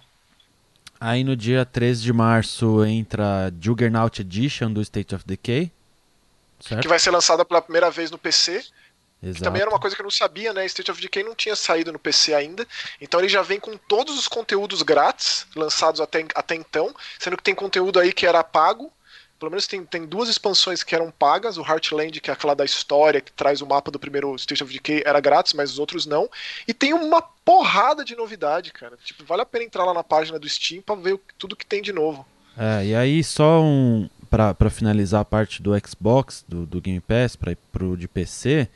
Aí 1.00 1.24
no 1.24 1.38
dia 1.38 1.66
13 1.66 2.02
de 2.02 2.12
março 2.12 2.84
entra 2.84 3.54
Juggernaut 3.62 4.22
Edition 4.22 4.74
do 4.74 4.82
State 4.82 5.16
of 5.16 5.24
Decay. 5.26 5.72
Certo? 6.60 6.82
Que 6.82 6.88
vai 6.90 7.00
ser 7.00 7.12
lançada 7.12 7.46
pela 7.46 7.62
primeira 7.62 7.90
vez 7.90 8.12
no 8.12 8.18
PC. 8.18 8.62
Exato. 9.22 9.44
também 9.44 9.62
era 9.62 9.70
uma 9.70 9.80
coisa 9.80 9.96
que 9.96 10.02
eu 10.02 10.06
não 10.06 10.12
sabia, 10.12 10.54
né? 10.54 10.66
State 10.66 10.90
of 10.90 11.02
Decay 11.02 11.24
não 11.24 11.36
tinha 11.36 11.56
saído 11.56 11.92
no 11.92 12.00
PC 12.00 12.34
ainda. 12.34 12.66
Então 13.02 13.20
ele 13.20 13.28
já 13.28 13.42
vem 13.42 13.60
com 13.60 13.76
todos 13.76 14.18
os 14.18 14.28
conteúdos 14.28 14.82
grátis 14.82 15.46
lançados 15.56 16.00
até, 16.00 16.26
até 16.36 16.56
então, 16.56 16.94
sendo 17.20 17.36
que 17.36 17.44
tem 17.44 17.54
conteúdo 17.54 18.00
aí 18.00 18.14
que 18.14 18.26
era 18.26 18.44
pago. 18.44 18.92
Pelo 19.38 19.52
menos 19.52 19.68
tem, 19.68 19.86
tem 19.86 20.06
duas 20.06 20.28
expansões 20.28 20.84
que 20.84 20.94
eram 20.94 21.12
pagas. 21.12 21.58
O 21.58 21.62
Heartland, 21.62 22.20
que 22.20 22.30
é 22.30 22.34
aquela 22.34 22.54
da 22.54 22.66
história, 22.66 23.22
que 23.22 23.32
traz 23.32 23.62
o 23.62 23.68
mapa 23.68 23.90
do 23.90 23.98
primeiro 23.98 24.36
State 24.36 24.62
of 24.62 24.72
Decay, 24.72 25.02
era 25.06 25.20
grátis, 25.22 25.54
mas 25.54 25.72
os 25.72 25.80
outros 25.80 26.06
não. 26.06 26.30
E 26.68 26.74
tem 26.74 26.94
uma 26.94 27.22
porrada 27.22 28.04
de 28.04 28.16
novidade, 28.18 28.74
cara. 28.74 28.98
Tipo, 29.04 29.24
vale 29.24 29.42
a 29.42 29.46
pena 29.46 29.64
entrar 29.64 29.86
lá 29.86 29.94
na 29.94 30.04
página 30.04 30.38
do 30.38 30.48
Steam 30.48 30.82
pra 30.82 30.96
ver 30.96 31.18
tudo 31.38 31.56
que 31.56 31.66
tem 31.66 31.82
de 31.82 31.94
novo. 31.94 32.26
É, 32.58 32.86
e 32.86 32.96
aí 32.96 33.24
só 33.24 33.62
um. 33.62 34.10
Pra, 34.30 34.54
pra 34.54 34.70
finalizar 34.70 35.22
a 35.22 35.26
parte 35.26 35.60
do 35.60 35.72
Xbox, 35.80 36.46
do, 36.48 36.66
do 36.66 36.80
Game 36.80 37.00
Pass, 37.00 37.36
pra, 37.36 37.56
pro 37.72 37.98
de 37.98 38.08
PC, 38.08 38.70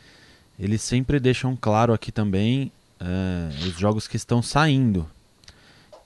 eles 0.58 0.82
sempre 0.82 1.20
deixam 1.20 1.56
claro 1.56 1.94
aqui 1.94 2.12
também 2.12 2.72
uh, 3.02 3.68
os 3.68 3.78
jogos 3.78 4.08
que 4.08 4.16
estão 4.16 4.42
saindo. 4.42 5.10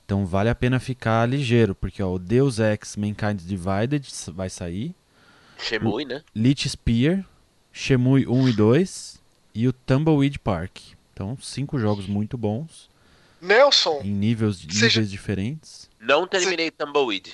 Então 0.06 0.26
vale 0.26 0.50
a 0.50 0.56
pena 0.56 0.80
ficar 0.80 1.28
ligeiro, 1.28 1.76
porque 1.76 2.02
ó, 2.02 2.14
o 2.14 2.20
Deus 2.20 2.60
Ex 2.60 2.96
Mankind 2.96 3.42
Divided 3.42 4.08
vai 4.34 4.50
sair. 4.50 4.96
Shemui, 5.58 6.06
né? 6.06 6.24
Lich 6.34 6.70
Spear, 6.70 7.26
Shemui 7.74 8.26
1 8.26 8.50
e 8.50 8.54
2 8.54 9.22
e 9.54 9.68
o 9.68 9.74
Tumbleweed 9.74 10.40
Park. 10.40 10.78
Então, 11.14 11.38
cinco 11.42 11.78
jogos 11.78 12.08
muito 12.08 12.38
bons. 12.38 12.90
Nelson! 13.42 14.02
Em 14.04 14.12
níveis, 14.12 14.64
níveis 14.64 15.12
diferentes. 15.12 15.90
Não 16.00 16.28
terminei 16.28 16.68
Cê... 16.68 16.72
Tumbleweed. 16.72 17.34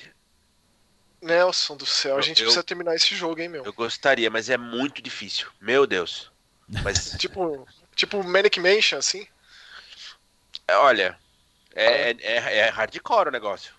Nelson 1.21 1.77
do 1.77 1.85
céu, 1.85 2.17
a 2.17 2.21
gente 2.21 2.41
eu, 2.41 2.45
precisa 2.45 2.63
terminar 2.63 2.95
esse 2.95 3.15
jogo, 3.15 3.39
hein, 3.39 3.49
meu? 3.49 3.63
Eu 3.63 3.73
gostaria, 3.73 4.29
mas 4.29 4.49
é 4.49 4.57
muito 4.57 5.01
difícil. 5.01 5.47
Meu 5.61 5.87
Deus. 5.87 6.32
Mas... 6.67 7.15
tipo, 7.17 7.67
tipo 7.95 8.23
Manic 8.23 8.59
Mansion, 8.59 8.97
assim? 8.97 9.25
Olha, 10.69 11.17
é, 11.75 12.11
é, 12.11 12.17
é, 12.21 12.57
é 12.59 12.69
hardcore 12.69 13.29
o 13.29 13.31
negócio. 13.31 13.73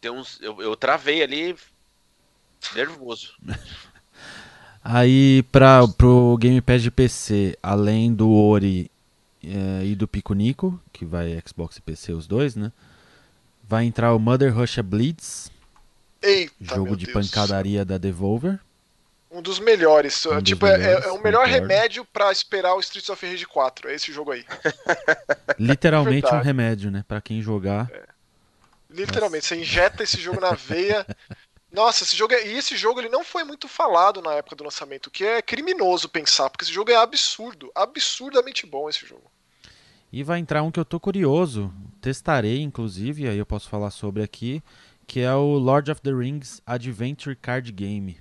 Tem 0.00 0.10
uns, 0.10 0.40
eu, 0.40 0.60
eu 0.60 0.76
travei 0.76 1.22
ali 1.22 1.56
nervoso. 2.74 3.34
Aí 4.82 5.42
para 5.52 5.86
pro 5.88 6.38
Game 6.38 6.60
Pass 6.60 6.82
de 6.82 6.90
PC, 6.90 7.56
além 7.62 8.14
do 8.14 8.32
Ori 8.32 8.90
é, 9.44 9.84
e 9.84 9.94
do 9.94 10.08
Pico 10.08 10.32
Nico, 10.32 10.80
que 10.90 11.04
vai 11.04 11.40
Xbox 11.46 11.76
e 11.76 11.82
PC 11.82 12.12
os 12.12 12.26
dois, 12.26 12.56
né? 12.56 12.72
Vai 13.62 13.84
entrar 13.84 14.14
o 14.14 14.18
Mother 14.18 14.54
Russia 14.54 14.82
Bleeds, 14.82 15.50
Eita, 16.22 16.52
jogo 16.60 16.96
de 16.96 17.06
Deus. 17.06 17.28
pancadaria 17.28 17.84
da 17.84 17.98
Devolver. 17.98 18.58
Um 19.30 19.40
dos 19.40 19.58
melhores. 19.58 20.26
Um 20.26 20.42
tipo, 20.42 20.66
dos 20.66 20.76
melhores, 20.76 21.04
é, 21.04 21.08
é, 21.08 21.12
o 21.12 21.22
melhor 21.22 21.44
concordo. 21.44 21.68
remédio 21.68 22.04
para 22.04 22.32
esperar 22.32 22.74
o 22.74 22.80
Streets 22.80 23.08
of 23.08 23.26
Rage 23.26 23.46
4. 23.46 23.88
É 23.88 23.94
esse 23.94 24.12
jogo 24.12 24.32
aí. 24.32 24.44
Literalmente 25.58 26.34
um 26.34 26.40
remédio, 26.40 26.90
né? 26.90 27.04
Para 27.06 27.20
quem 27.20 27.40
jogar. 27.40 27.90
É. 27.92 28.04
Literalmente, 28.90 29.44
Nossa. 29.44 29.54
você 29.54 29.60
injeta 29.60 30.02
esse 30.02 30.20
jogo 30.20 30.40
na 30.40 30.52
veia. 30.52 31.06
Nossa, 31.72 32.02
esse 32.02 32.16
jogo 32.16 32.34
é... 32.34 32.48
e 32.48 32.58
esse 32.58 32.76
jogo 32.76 33.00
ele 33.00 33.08
não 33.08 33.22
foi 33.22 33.44
muito 33.44 33.68
falado 33.68 34.20
na 34.20 34.34
época 34.34 34.56
do 34.56 34.64
lançamento, 34.64 35.06
o 35.06 35.10
que 35.10 35.24
é 35.24 35.40
criminoso 35.40 36.08
pensar, 36.08 36.50
porque 36.50 36.64
esse 36.64 36.72
jogo 36.72 36.90
é 36.90 36.96
absurdo, 36.96 37.70
absurdamente 37.74 38.66
bom 38.66 38.88
esse 38.88 39.06
jogo. 39.06 39.30
E 40.12 40.24
vai 40.24 40.40
entrar 40.40 40.64
um 40.64 40.72
que 40.72 40.80
eu 40.80 40.84
tô 40.84 40.98
curioso, 40.98 41.72
testarei 42.00 42.60
inclusive, 42.60 43.28
aí 43.28 43.38
eu 43.38 43.46
posso 43.46 43.68
falar 43.68 43.92
sobre 43.92 44.24
aqui, 44.24 44.60
que 45.06 45.20
é 45.20 45.32
o 45.32 45.56
Lord 45.56 45.88
of 45.90 46.00
the 46.00 46.10
Rings 46.10 46.60
Adventure 46.66 47.36
Card 47.36 47.70
Game. 47.70 48.18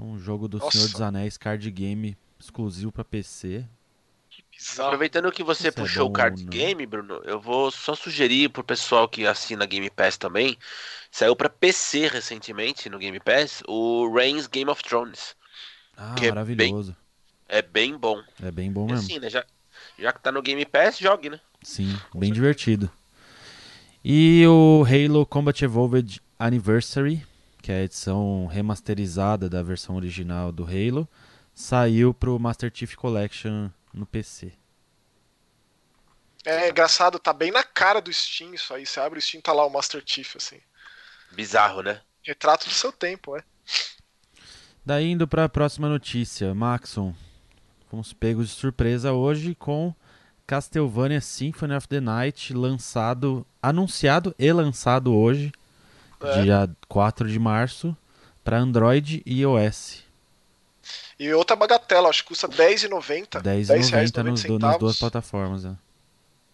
Um 0.00 0.18
jogo 0.18 0.48
do 0.48 0.58
Nossa. 0.58 0.70
Senhor 0.76 0.88
dos 0.90 1.00
Anéis 1.00 1.36
card 1.36 1.70
game 1.70 2.16
exclusivo 2.38 2.90
pra 2.90 3.04
PC. 3.04 3.64
Que 4.30 4.44
bizarro. 4.50 4.88
Aproveitando 4.88 5.30
que 5.32 5.42
você 5.42 5.68
Isso 5.68 5.78
é 5.78 5.82
puxou 5.82 6.04
bom 6.06 6.10
o 6.10 6.12
card 6.12 6.42
não? 6.44 6.50
game, 6.50 6.86
Bruno, 6.86 7.20
eu 7.24 7.40
vou 7.40 7.70
só 7.70 7.94
sugerir 7.94 8.48
pro 8.48 8.62
pessoal 8.64 9.08
que 9.08 9.26
assina 9.26 9.66
Game 9.66 9.90
Pass 9.90 10.16
também. 10.16 10.56
Saiu 11.10 11.34
pra 11.36 11.48
PC 11.48 12.08
recentemente 12.08 12.88
no 12.88 12.98
Game 12.98 13.18
Pass 13.20 13.62
o 13.66 14.10
Reigns 14.14 14.46
Game 14.46 14.70
of 14.70 14.82
Thrones. 14.82 15.34
Ah, 15.96 16.14
Que 16.16 16.26
é 16.26 16.28
maravilhoso. 16.30 16.96
É 17.48 17.60
bem 17.60 17.96
bom. 17.98 18.22
É 18.40 18.50
bem 18.50 18.72
bom 18.72 18.84
E 18.88 18.92
mesmo. 18.92 19.04
assim, 19.04 19.18
né? 19.18 19.28
Já, 19.28 19.44
já 19.98 20.12
que 20.12 20.22
tá 20.22 20.30
no 20.30 20.40
Game 20.40 20.64
Pass, 20.64 20.98
jogue, 20.98 21.28
né? 21.30 21.40
Sim, 21.62 21.98
bem 22.14 22.32
divertido. 22.32 22.88
E 24.04 24.46
o 24.46 24.84
Halo 24.86 25.26
Combat 25.26 25.60
Evolved 25.64 26.22
Anniversary, 26.38 27.26
que 27.62 27.70
é 27.70 27.76
a 27.76 27.84
edição 27.84 28.46
remasterizada 28.46 29.48
da 29.48 29.62
versão 29.62 29.96
original 29.96 30.50
do 30.50 30.64
Halo, 30.64 31.08
saiu 31.54 32.14
pro 32.14 32.38
Master 32.38 32.70
Chief 32.72 32.94
Collection 32.94 33.68
no 33.92 34.06
PC. 34.06 34.52
É 36.44 36.70
engraçado, 36.70 37.18
tá 37.18 37.32
bem 37.32 37.50
na 37.50 37.62
cara 37.62 38.00
do 38.00 38.12
Steam 38.12 38.54
isso 38.54 38.72
aí. 38.72 38.86
Você 38.86 38.98
abre 38.98 39.18
o 39.18 39.22
Steam, 39.22 39.42
tá 39.42 39.52
lá 39.52 39.66
o 39.66 39.70
Master 39.70 40.02
Chief, 40.04 40.36
assim. 40.36 40.58
Bizarro, 41.32 41.82
né? 41.82 42.00
Retrato 42.22 42.66
do 42.66 42.72
seu 42.72 42.90
tempo, 42.90 43.36
é. 43.36 43.44
Daí 44.84 45.10
indo 45.10 45.28
para 45.28 45.44
a 45.44 45.48
próxima 45.48 45.88
notícia, 45.88 46.54
Maxon. 46.54 47.14
Fomos 47.90 48.12
pegos 48.12 48.48
de 48.48 48.54
surpresa 48.54 49.12
hoje 49.12 49.54
com 49.54 49.94
Castlevania 50.46 51.20
Symphony 51.20 51.74
of 51.74 51.86
the 51.86 52.00
Night 52.00 52.54
lançado, 52.54 53.46
anunciado 53.62 54.34
e 54.38 54.50
lançado 54.52 55.14
hoje, 55.14 55.52
É. 56.22 56.42
dia 56.42 56.70
4 56.88 57.28
de 57.28 57.38
março, 57.38 57.96
para 58.44 58.58
Android 58.58 59.22
e 59.24 59.40
iOS. 59.40 60.02
E 61.18 61.32
outra 61.34 61.54
bagatela, 61.54 62.08
acho 62.08 62.22
que 62.22 62.28
custa 62.28 62.46
R$10,90. 62.46 63.42
R$10,90 63.42 64.22
nos, 64.24 64.42
do- 64.44 64.58
nas 64.58 64.78
duas 64.78 64.98
plataformas. 64.98 65.64
né? 65.64 65.76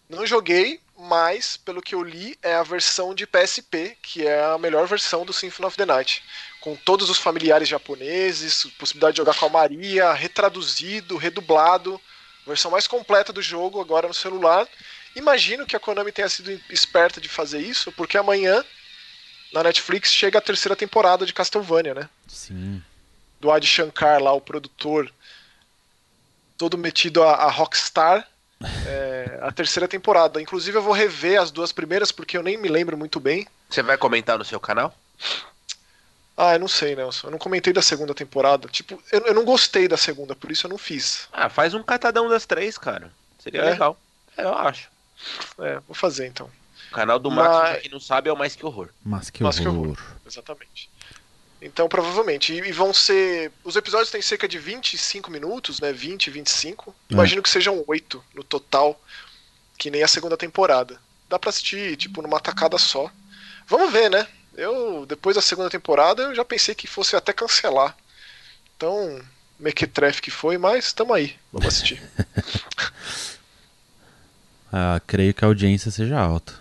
Não 0.09 0.25
joguei, 0.25 0.79
mas 0.97 1.57
pelo 1.57 1.81
que 1.81 1.95
eu 1.95 2.03
li, 2.03 2.37
é 2.41 2.55
a 2.55 2.63
versão 2.63 3.13
de 3.15 3.25
PSP, 3.25 3.97
que 4.01 4.25
é 4.25 4.43
a 4.43 4.57
melhor 4.57 4.85
versão 4.87 5.25
do 5.25 5.33
Symphony 5.33 5.67
of 5.67 5.77
the 5.77 5.85
Night. 5.85 6.23
Com 6.61 6.75
todos 6.75 7.09
os 7.09 7.17
familiares 7.17 7.67
japoneses, 7.67 8.65
possibilidade 8.77 9.13
de 9.13 9.17
jogar 9.17 9.35
com 9.35 9.45
a 9.45 9.49
Maria, 9.49 10.11
retraduzido, 10.13 11.17
redublado. 11.17 11.99
Versão 12.45 12.71
mais 12.71 12.87
completa 12.87 13.31
do 13.33 13.41
jogo 13.41 13.81
agora 13.81 14.07
no 14.07 14.13
celular. 14.13 14.65
Imagino 15.15 15.65
que 15.65 15.75
a 15.75 15.79
Konami 15.79 16.11
tenha 16.11 16.29
sido 16.29 16.51
esperta 16.69 17.19
de 17.19 17.27
fazer 17.27 17.59
isso, 17.59 17.91
porque 17.93 18.17
amanhã 18.17 18.63
na 19.53 19.63
Netflix 19.63 20.11
chega 20.13 20.37
a 20.37 20.41
terceira 20.41 20.75
temporada 20.75 21.25
de 21.25 21.33
Castlevania, 21.33 21.93
né? 21.93 22.09
Sim. 22.27 22.81
do 23.39 23.51
Adi 23.51 23.67
Shankar 23.67 24.21
lá, 24.21 24.33
o 24.33 24.41
produtor, 24.41 25.11
todo 26.57 26.77
metido 26.77 27.23
a, 27.23 27.33
a 27.35 27.49
Rockstar, 27.51 28.27
é, 28.87 29.39
a 29.41 29.51
terceira 29.51 29.87
temporada. 29.87 30.41
Inclusive 30.41 30.77
eu 30.77 30.81
vou 30.81 30.93
rever 30.93 31.39
as 31.41 31.51
duas 31.51 31.71
primeiras 31.71 32.11
porque 32.11 32.37
eu 32.37 32.43
nem 32.43 32.57
me 32.57 32.67
lembro 32.67 32.97
muito 32.97 33.19
bem. 33.19 33.47
Você 33.69 33.83
vai 33.83 33.97
comentar 33.97 34.37
no 34.37 34.45
seu 34.45 34.59
canal? 34.59 34.93
Ah, 36.35 36.53
eu 36.53 36.59
não 36.59 36.67
sei, 36.67 36.95
Nelson. 36.95 37.27
Eu 37.27 37.31
não 37.31 37.37
comentei 37.39 37.73
da 37.73 37.81
segunda 37.81 38.13
temporada. 38.13 38.67
Tipo, 38.67 39.01
eu, 39.11 39.21
eu 39.27 39.33
não 39.33 39.43
gostei 39.43 39.87
da 39.87 39.97
segunda, 39.97 40.35
por 40.35 40.51
isso 40.51 40.67
eu 40.67 40.69
não 40.69 40.77
fiz. 40.77 41.27
Ah, 41.33 41.49
faz 41.49 41.73
um 41.73 41.81
catadão 41.81 42.29
das 42.29 42.45
três, 42.45 42.77
cara. 42.77 43.11
Seria 43.39 43.61
É? 43.61 43.71
legal. 43.71 43.99
É, 44.37 44.43
eu 44.43 44.53
acho. 44.55 44.87
É, 45.59 45.79
vou 45.87 45.95
fazer 45.95 46.27
então. 46.27 46.49
O 46.91 46.93
canal 46.95 47.19
do 47.19 47.29
Max, 47.29 47.49
Mas- 47.49 47.69
pra 47.71 47.81
quem 47.81 47.91
não 47.91 47.99
sabe, 47.99 48.29
é 48.29 48.33
o 48.33 48.37
Mais 48.37 48.55
Que 48.55 48.65
Horror. 48.65 48.89
Mas 49.03 49.29
que 49.29 49.43
Mas 49.43 49.59
que 49.59 49.67
horror. 49.67 49.97
Exatamente. 50.25 50.89
Então, 51.61 51.89
provavelmente. 51.89 52.53
E, 52.53 52.57
e 52.59 52.71
vão 52.71 52.93
ser. 52.93 53.51
Os 53.63 53.75
episódios 53.75 54.11
têm 54.11 54.21
cerca 54.21 54.47
de 54.47 54.57
25 54.59 55.29
minutos, 55.31 55.79
né? 55.79 55.91
20, 55.91 56.29
25. 56.29 56.95
É. 57.09 57.13
Imagino 57.13 57.41
que 57.41 57.49
sejam 57.49 57.83
8 57.87 58.23
no 58.33 58.43
total, 58.43 58.99
que 59.77 59.89
nem 59.89 60.03
a 60.03 60.07
segunda 60.07 60.37
temporada. 60.37 60.99
Dá 61.27 61.37
pra 61.39 61.49
assistir, 61.49 61.97
tipo, 61.97 62.21
numa 62.21 62.39
tacada 62.39 62.77
só. 62.77 63.11
Vamos 63.67 63.91
ver, 63.91 64.09
né? 64.09 64.27
Eu, 64.55 65.05
depois 65.05 65.35
da 65.35 65.41
segunda 65.41 65.69
temporada, 65.69 66.23
eu 66.23 66.35
já 66.35 66.45
pensei 66.45 66.73
que 66.73 66.87
fosse 66.87 67.15
até 67.15 67.33
cancelar. 67.33 67.95
Então, 68.75 69.19
mequetrefe 69.59 70.21
que 70.21 70.31
foi, 70.31 70.57
mas 70.57 70.93
tamo 70.93 71.13
aí. 71.13 71.35
Vamos 71.51 71.67
assistir. 71.67 72.01
Ah, 74.71 74.99
creio 75.07 75.33
que 75.33 75.45
a 75.45 75.47
audiência 75.47 75.89
seja 75.89 76.19
alta. 76.19 76.53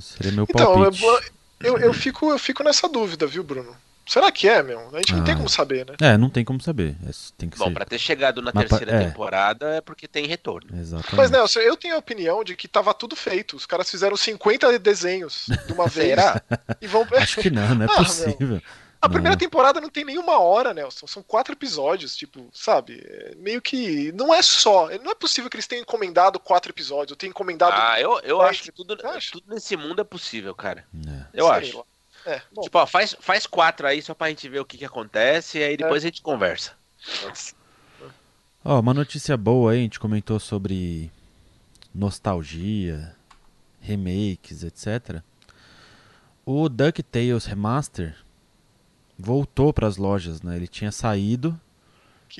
Seria 0.00 0.32
meu 0.32 0.46
Então, 0.48 0.84
eu, 0.84 0.92
palpite. 0.92 1.32
eu, 1.60 1.78
eu 1.78 1.92
fico, 1.92 2.30
eu 2.30 2.38
fico 2.38 2.62
nessa 2.62 2.88
dúvida, 2.88 3.26
viu, 3.26 3.42
Bruno? 3.42 3.76
Será 4.04 4.32
que 4.32 4.48
é, 4.48 4.62
meu? 4.64 4.80
A 4.92 4.96
gente 4.98 5.14
não 5.14 5.22
tem 5.22 5.32
Ah. 5.34 5.36
como 5.36 5.48
saber, 5.48 5.86
né? 5.86 5.94
É, 6.00 6.16
não 6.18 6.28
tem 6.28 6.44
como 6.44 6.60
saber. 6.60 6.96
É, 7.06 7.10
tem 7.38 7.48
que 7.48 7.56
Bom, 7.56 7.66
ser. 7.66 7.70
pra 7.74 7.84
ter 7.84 7.98
chegado 8.00 8.42
na 8.42 8.50
Mas 8.52 8.68
terceira 8.68 8.92
é. 9.00 9.04
temporada 9.06 9.66
é 9.76 9.80
porque 9.80 10.08
tem 10.08 10.26
retorno. 10.26 10.68
Exatamente. 10.76 11.14
Mas, 11.14 11.30
Nelson, 11.30 11.60
eu 11.60 11.76
tenho 11.76 11.94
a 11.94 11.98
opinião 11.98 12.42
de 12.42 12.56
que 12.56 12.66
tava 12.66 12.92
tudo 12.92 13.14
feito. 13.14 13.54
Os 13.56 13.64
caras 13.64 13.88
fizeram 13.88 14.16
50 14.16 14.76
desenhos 14.80 15.46
de 15.66 15.72
uma 15.72 15.86
vez 15.88 16.08
Será? 16.08 16.42
e 16.80 16.86
vão. 16.88 17.06
Acho 17.12 17.40
que 17.40 17.48
não, 17.48 17.76
não 17.76 17.86
é 17.86 17.88
Ah, 17.88 17.94
possível. 17.96 18.60
A 19.02 19.08
primeira 19.08 19.34
Não. 19.34 19.38
temporada 19.38 19.80
não 19.80 19.90
tem 19.90 20.04
nenhuma 20.04 20.38
hora, 20.38 20.72
Nelson. 20.72 21.08
São 21.08 21.24
quatro 21.24 21.52
episódios, 21.52 22.14
tipo, 22.14 22.48
sabe? 22.52 23.02
É 23.04 23.34
meio 23.34 23.60
que. 23.60 24.12
Não 24.12 24.32
é 24.32 24.40
só. 24.40 24.88
Não 25.00 25.10
é 25.10 25.14
possível 25.16 25.50
que 25.50 25.56
eles 25.56 25.66
tenham 25.66 25.82
encomendado 25.82 26.38
quatro 26.38 26.70
episódios. 26.70 27.10
Eu 27.10 27.16
tenho 27.16 27.30
encomendado. 27.30 27.74
Ah, 27.74 28.00
eu, 28.00 28.20
eu 28.20 28.40
acho 28.40 28.62
que 28.62 28.70
tudo, 28.70 28.96
tudo 28.96 29.44
nesse 29.48 29.76
mundo 29.76 30.00
é 30.00 30.04
possível, 30.04 30.54
cara. 30.54 30.86
É. 31.04 31.24
Eu 31.34 31.46
sei 31.48 31.54
acho. 31.56 31.84
É. 32.24 32.40
Tipo, 32.62 32.78
ó, 32.78 32.86
faz, 32.86 33.16
faz 33.18 33.44
quatro 33.44 33.88
aí 33.88 34.00
só 34.00 34.14
pra 34.14 34.28
gente 34.28 34.48
ver 34.48 34.60
o 34.60 34.64
que, 34.64 34.78
que 34.78 34.84
acontece 34.84 35.58
e 35.58 35.64
aí 35.64 35.76
depois 35.76 36.04
a 36.04 36.06
gente 36.06 36.22
conversa. 36.22 36.72
Ó, 38.64 38.78
uma 38.78 38.94
notícia 38.94 39.36
boa 39.36 39.72
aí, 39.72 39.80
a 39.80 39.82
gente 39.82 39.98
comentou 39.98 40.38
sobre 40.38 41.10
nostalgia, 41.92 43.16
remakes, 43.80 44.62
etc. 44.62 45.20
O 46.46 46.68
DuckTales 46.68 47.46
Remaster 47.46 48.21
voltou 49.18 49.72
para 49.72 49.86
as 49.86 49.96
lojas, 49.96 50.42
né? 50.42 50.56
Ele 50.56 50.66
tinha 50.68 50.92
saído 50.92 51.58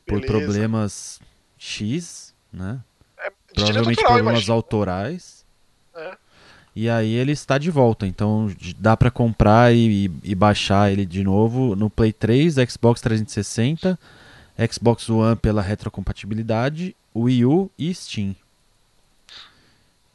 por 0.07 0.21
problemas 0.25 1.21
X, 1.59 2.35
né? 2.53 2.81
É, 3.19 3.31
Provavelmente 3.55 4.03
problemas 4.03 4.49
autorais. 4.49 5.45
É. 5.95 6.17
E 6.75 6.89
aí 6.89 7.13
ele 7.13 7.33
está 7.33 7.59
de 7.59 7.71
volta, 7.71 8.07
então 8.07 8.51
dá 8.79 8.97
para 8.97 9.11
comprar 9.11 9.75
e, 9.75 10.11
e- 10.23 10.35
baixar 10.35 10.91
ele 10.91 11.05
de 11.05 11.23
novo 11.23 11.77
no 11.77 11.91
Play 11.91 12.13
3, 12.15 12.55
Xbox 12.71 13.01
360, 13.03 13.99
Xbox 14.73 15.09
One 15.11 15.37
pela 15.37 15.61
retrocompatibilidade, 15.61 16.97
Wii 17.15 17.45
U 17.45 17.71
e 17.79 17.95
Steam. 17.95 18.35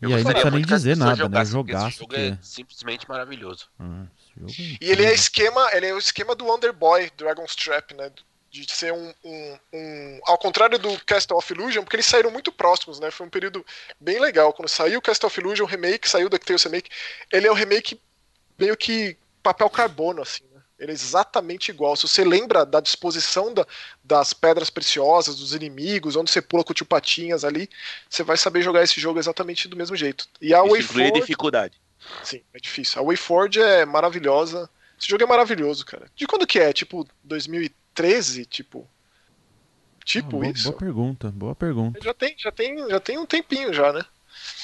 Eu 0.02 0.10
e 0.10 0.14
aí 0.16 0.24
não 0.24 0.32
precisa 0.32 0.52
nem 0.52 0.66
dizer 0.66 0.98
nada, 0.98 1.30
né? 1.30 1.46
Jogaço 1.46 1.88
Esse 1.88 1.98
jogo 2.00 2.14
que 2.14 2.20
é 2.20 2.38
simplesmente 2.42 3.08
maravilhoso. 3.08 3.68
É 3.80 3.84
E 4.82 4.92
ele 4.92 5.06
é 5.06 5.14
esquema, 5.14 5.70
ele 5.74 5.88
é 5.88 5.94
o 5.94 5.98
esquema 5.98 6.36
do 6.36 6.46
Wonder 6.46 6.74
Boy, 6.74 7.12
Dragon's 7.18 7.56
Trap, 7.56 7.94
né? 7.94 8.12
De 8.50 8.72
ser 8.72 8.94
um, 8.94 9.14
um, 9.24 9.58
um- 9.74 10.20
Ao 10.26 10.38
contrário 10.38 10.80
do 10.80 10.98
Castle 11.06 11.38
of 11.38 11.54
Illusion, 11.54 11.84
porque 11.84 11.98
eles 11.98 12.06
saíram 12.06 12.32
muito 12.32 12.52
próximos, 12.52 13.00
né? 13.00 13.12
Foi 13.12 13.26
um 13.26 13.30
período 13.30 13.66
bem 14.00 14.20
legal. 14.20 14.54
Quando 14.54 14.70
saiu 14.70 15.00
o 15.00 15.02
Castle 15.02 15.28
of 15.28 15.40
Illusion 15.40 15.66
remake, 15.66 16.10
saiu 16.10 16.28
o 16.28 16.30
DuckTales 16.30 16.64
remake, 16.64 16.90
ele 17.32 17.48
é 17.48 17.52
o 17.52 17.56
remake 17.56 18.00
meio 18.58 18.76
que 18.78 19.18
papel 19.44 19.70
carbono, 19.70 20.22
assim, 20.22 20.44
né? 20.54 20.62
Ele 20.80 20.92
é 20.92 20.94
exatamente 20.94 21.70
igual. 21.72 21.96
Se 21.96 22.08
você 22.08 22.24
lembra 22.24 22.66
da 22.66 22.80
disposição 22.80 23.54
da- 23.54 23.66
das 24.04 24.32
pedras 24.32 24.70
preciosas, 24.70 25.36
dos 25.36 25.54
inimigos, 25.54 26.16
onde 26.16 26.32
você 26.32 26.42
pula 26.42 26.64
com 26.64 26.72
o 26.72 26.74
tio 26.76 26.86
Patinhas 26.86 27.44
ali, 27.44 27.68
você 28.10 28.24
vai 28.24 28.38
saber 28.38 28.62
jogar 28.62 28.84
esse 28.84 29.00
jogo 29.02 29.20
exatamente 29.20 29.68
do 29.68 29.76
mesmo 29.76 29.96
jeito. 29.96 30.28
E 30.40 30.54
a 30.54 30.60
Isso 30.60 30.70
Way 30.70 30.82
inclui 30.82 31.08
a 31.08 31.12
dificuldade. 31.12 31.82
Sim, 32.24 32.42
é 32.54 32.60
difícil. 32.60 33.02
A 33.02 33.06
WayForward 33.06 33.60
é 33.60 33.86
maravilhosa. 33.86 34.70
Esse 35.00 35.10
jogo 35.10 35.24
é 35.24 35.28
maravilhoso, 35.28 35.86
cara. 35.86 36.08
De 36.16 36.26
quando 36.26 36.48
que 36.48 36.60
é? 36.60 36.74
Tipo, 36.74 37.08
2013? 37.24 38.46
Tipo. 38.46 38.88
Ah, 38.88 40.04
Tipo 40.06 40.40
boa, 40.40 40.48
isso. 40.48 40.70
boa 40.70 40.80
pergunta, 40.80 41.32
boa 41.32 41.54
pergunta. 41.56 42.00
Já 42.02 42.14
tem, 42.14 42.34
já, 42.38 42.52
tem, 42.52 42.90
já 42.90 43.00
tem 43.00 43.18
um 43.18 43.26
tempinho 43.26 43.74
já, 43.74 43.92
né? 43.92 44.06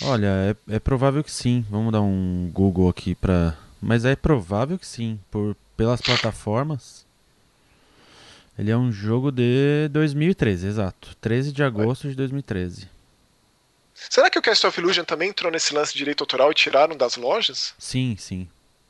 Olha, 0.03 0.55
é, 0.70 0.76
é 0.76 0.80
provável 0.80 1.22
que 1.24 1.32
sim. 1.32 1.65
Vamos 1.70 1.91
dar 1.91 2.01
um 2.01 2.49
Google 2.53 2.88
aqui 2.89 3.13
pra. 3.13 3.57
Mas 3.82 4.05
é 4.05 4.15
provável 4.15 4.80
que 4.80 4.88
sim, 4.88 5.20
por 5.30 5.55
pelas 5.76 6.01
plataformas. 6.01 7.05
Ele 8.57 8.72
é 8.72 8.78
um 8.78 8.91
jogo 8.91 9.32
de 9.32 9.89
2013, 9.91 10.67
exato. 10.67 11.15
13 11.20 11.51
de 11.51 11.63
agosto 11.63 12.07
de 12.07 12.15
2013. 12.15 12.88
Será 13.93 14.29
que 14.29 14.37
o 14.39 14.41
Castle 14.41 14.69
of 14.69 14.79
Illusion 14.79 15.03
também 15.03 15.29
entrou 15.29 15.51
nesse 15.51 15.73
lance 15.73 15.91
de 15.93 15.99
direito 15.99 16.21
autoral 16.21 16.51
e 16.51 16.55
tiraram 16.55 16.95
das 16.97 17.15
lojas? 17.15 17.73
Sim, 17.77 18.15
sim, 18.19 18.47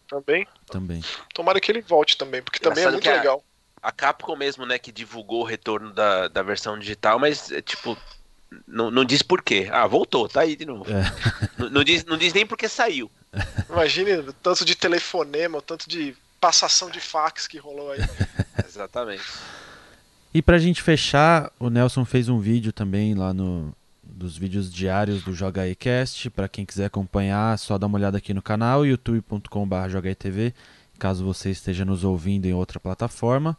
Também. 0.08 0.48
também. 0.72 1.04
Tomara 1.34 1.60
que 1.60 1.72
ele 1.72 1.82
volte 1.82 2.18
também, 2.18 2.42
porque 2.42 2.60
também 2.60 2.84
é 2.86 2.90
muito 2.92 3.04
que 3.04 3.10
a- 3.10 3.16
legal. 3.16 3.44
A 3.82 3.92
Capcom 3.92 4.36
mesmo, 4.38 4.66
né, 4.66 4.80
que 4.80 4.92
divulgou 4.94 5.42
o 5.42 5.46
retorno 5.46 5.92
da, 5.94 6.30
da 6.30 6.42
versão 6.42 6.80
digital, 6.80 7.20
mas, 7.20 7.52
é, 7.52 7.62
tipo, 7.62 7.98
não, 8.66 8.90
não 8.90 9.04
diz 9.04 9.22
por 9.22 9.42
quê. 9.42 9.68
Ah, 9.72 9.86
voltou, 9.86 10.30
tá 10.30 10.40
aí 10.42 10.56
de 10.56 10.66
novo. 10.66 10.86
É. 10.90 11.04
Não, 11.58 11.70
não 11.70 11.84
diz, 11.84 12.06
não 12.06 12.16
diz 12.18 12.32
nem 12.34 12.46
porque 12.46 12.70
saiu. 12.70 13.12
Imagine 13.70 14.14
o 14.20 14.32
tanto 14.34 14.64
de 14.64 14.74
telefonema, 14.76 15.58
o 15.58 15.62
tanto 15.62 15.90
de 15.90 16.16
passação 16.40 16.90
de 16.90 17.02
fax 17.02 17.46
que 17.46 17.58
rolou 17.58 17.92
aí. 17.92 18.00
Exatamente. 18.66 19.24
E 20.34 20.42
pra 20.42 20.58
gente 20.58 20.82
fechar, 20.82 21.52
o 21.60 21.70
Nelson 21.70 22.06
fez 22.06 22.30
um 22.30 22.40
vídeo 22.40 22.72
também 22.72 23.14
lá 23.14 23.34
no 23.34 23.76
dos 24.16 24.38
vídeos 24.38 24.72
diários 24.72 25.24
do 25.24 25.34
Joga 25.34 25.64
Cast, 25.76 26.30
para 26.30 26.48
quem 26.48 26.66
quiser 26.66 26.86
acompanhar, 26.86 27.58
só 27.58 27.78
dá 27.78 27.88
uma 27.88 27.98
olhada 27.98 28.18
aqui 28.18 28.34
no 28.34 28.42
canal 28.42 28.86
youtube.com/jogaitv, 28.86 30.54
caso 31.00 31.26
você 31.26 31.50
esteja 31.50 31.84
nos 31.84 32.04
ouvindo 32.04 32.46
em 32.46 32.54
outra 32.54 32.80
plataforma. 32.80 33.58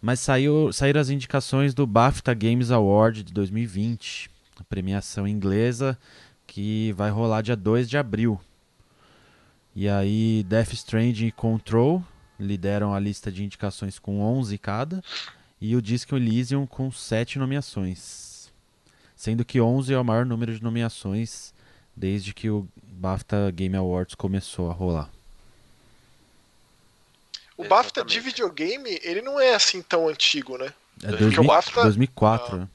Mas 0.00 0.20
saiu, 0.20 0.72
saíram 0.72 1.00
as 1.00 1.10
indicações 1.10 1.74
do 1.74 1.86
BAFTA 1.86 2.32
Games 2.32 2.70
Award 2.70 3.22
de 3.24 3.32
2020, 3.32 4.30
a 4.58 4.64
premiação 4.64 5.26
inglesa 5.26 5.98
que 6.46 6.92
vai 6.92 7.10
rolar 7.10 7.42
dia 7.42 7.56
2 7.56 7.90
de 7.90 7.98
abril. 7.98 8.40
E 9.74 9.88
aí 9.88 10.44
Death 10.48 10.72
Stranding 10.72 11.26
e 11.26 11.32
Control 11.32 12.02
lideram 12.40 12.94
a 12.94 12.98
lista 12.98 13.30
de 13.30 13.44
indicações 13.44 13.98
com 13.98 14.20
11 14.20 14.56
cada 14.58 15.02
e 15.60 15.76
o 15.76 15.82
Disco 15.82 16.16
Elysium 16.16 16.66
com 16.66 16.90
7 16.90 17.38
nomeações. 17.38 18.27
Sendo 19.18 19.44
que 19.44 19.60
11 19.60 19.92
é 19.92 19.98
o 19.98 20.04
maior 20.04 20.24
número 20.24 20.54
de 20.54 20.62
nomeações 20.62 21.52
desde 21.94 22.32
que 22.32 22.48
o 22.48 22.68
BAFTA 22.80 23.50
Game 23.50 23.76
Awards 23.76 24.14
começou 24.14 24.70
a 24.70 24.72
rolar. 24.72 25.10
O 27.56 27.64
BAFTA 27.64 28.04
de 28.04 28.20
videogame, 28.20 29.00
ele 29.02 29.20
não 29.20 29.40
é 29.40 29.56
assim 29.56 29.82
tão 29.82 30.06
antigo, 30.06 30.56
né? 30.56 30.72
É 31.02 31.08
2000, 31.08 31.42
BAFTA, 31.42 31.82
2004, 31.82 32.54
ah, 32.54 32.58
né? 32.60 32.68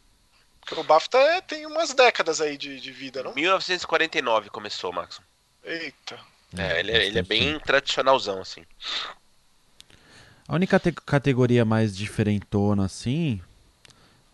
Porque 0.60 0.82
o 0.82 0.84
BAFTA 0.84 1.18
é, 1.18 1.40
tem 1.40 1.66
umas 1.66 1.94
décadas 1.94 2.42
aí 2.42 2.58
de, 2.58 2.78
de 2.78 2.92
vida, 2.92 3.24
não? 3.24 3.34
1949 3.34 4.50
começou, 4.50 4.92
Max. 4.92 5.22
Eita. 5.64 6.20
É, 6.58 6.82
ele, 6.82 6.92
é, 6.92 7.06
ele 7.06 7.20
é 7.20 7.24
bem 7.24 7.58
tradicionalzão, 7.60 8.42
assim. 8.42 8.66
A 10.46 10.56
única 10.56 10.78
categoria 11.06 11.64
mais 11.64 11.96
diferentona, 11.96 12.84
assim. 12.84 13.42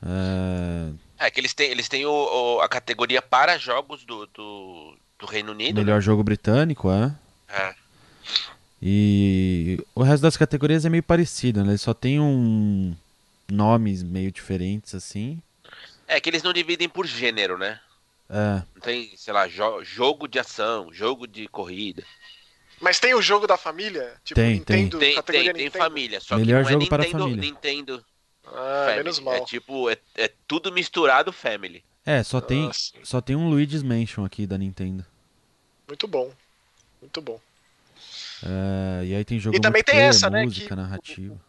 É, 0.02 0.92
é 1.20 1.30
que 1.30 1.40
eles 1.40 1.54
têm, 1.54 1.70
eles 1.70 1.90
têm 1.90 2.06
o, 2.06 2.12
o, 2.12 2.62
a 2.62 2.70
categoria 2.70 3.22
para 3.22 3.58
jogos 3.58 4.06
do, 4.06 4.26
do, 4.28 4.98
do 5.20 5.26
Reino 5.26 5.52
Unido. 5.52 5.76
Melhor 5.76 5.96
né? 5.96 6.02
jogo 6.02 6.24
britânico, 6.24 6.90
é? 6.90 7.14
É. 7.50 7.76
E 8.82 9.78
o 9.94 10.02
resto 10.02 10.24
das 10.24 10.38
categorias 10.38 10.86
é 10.86 10.90
meio 10.90 11.04
parecido, 11.04 11.64
né? 11.64 11.72
Eles 11.72 11.82
só 11.82 11.94
tem 11.94 12.20
um 12.20 12.96
nomes 13.52 14.02
meio 14.02 14.32
diferentes, 14.32 14.96
assim. 14.96 15.42
É 16.08 16.22
que 16.22 16.30
eles 16.30 16.42
não 16.42 16.54
dividem 16.54 16.88
por 16.88 17.06
gênero, 17.06 17.58
né? 17.58 17.80
É. 18.30 18.64
Não 18.74 18.82
tem, 18.82 19.12
sei 19.18 19.34
lá, 19.34 19.48
jo 19.48 19.84
jogo 19.84 20.28
de 20.28 20.40
ação, 20.40 20.94
jogo 20.94 21.28
de 21.28 21.48
corrida. 21.50 22.04
Mas 22.80 22.98
tem 22.98 23.14
o 23.14 23.22
jogo 23.22 23.46
da 23.46 23.58
família? 23.58 24.14
Tipo, 24.24 24.40
tem, 24.40 24.54
Nintendo, 24.54 25.00
tem. 25.00 25.22
Tem, 25.22 25.44
tem, 25.44 25.54
tem 25.54 25.70
família, 25.70 26.22
só 26.22 26.38
Melhor 26.38 26.64
que 26.64 26.70
não 26.72 26.80
é 26.80 26.82
jogo 26.82 26.84
Nintendo, 26.84 27.10
para 27.10 27.20
família. 27.20 27.42
Nintendo 27.42 28.06
ah, 28.54 28.86
family. 28.86 28.98
menos 28.98 29.20
mal. 29.20 29.36
É 29.36 29.42
tipo, 29.42 29.90
é, 29.90 29.98
é 30.16 30.32
tudo 30.48 30.72
misturado 30.72 31.32
family. 31.32 31.84
É, 32.06 32.24
só 32.24 32.42
tem, 32.42 32.70
só 33.04 33.22
tem 33.22 33.36
um 33.36 33.50
Luigi's 33.50 33.84
Mansion 33.84 34.26
aqui 34.26 34.48
da 34.48 34.58
Nintendo. 34.58 35.06
Muito 35.88 36.08
bom. 36.08 36.32
Muito 37.02 37.22
bom. 37.22 37.40
É, 38.44 39.06
e 39.06 39.16
aí 39.16 39.26
tem 39.26 39.40
jogo 39.40 39.56
e 39.56 39.60
também 39.60 39.84
tem 39.84 40.00
essa, 40.00 40.30
música, 40.30 40.62
né, 40.64 40.68
que 40.68 40.76
narrativa 40.76 41.49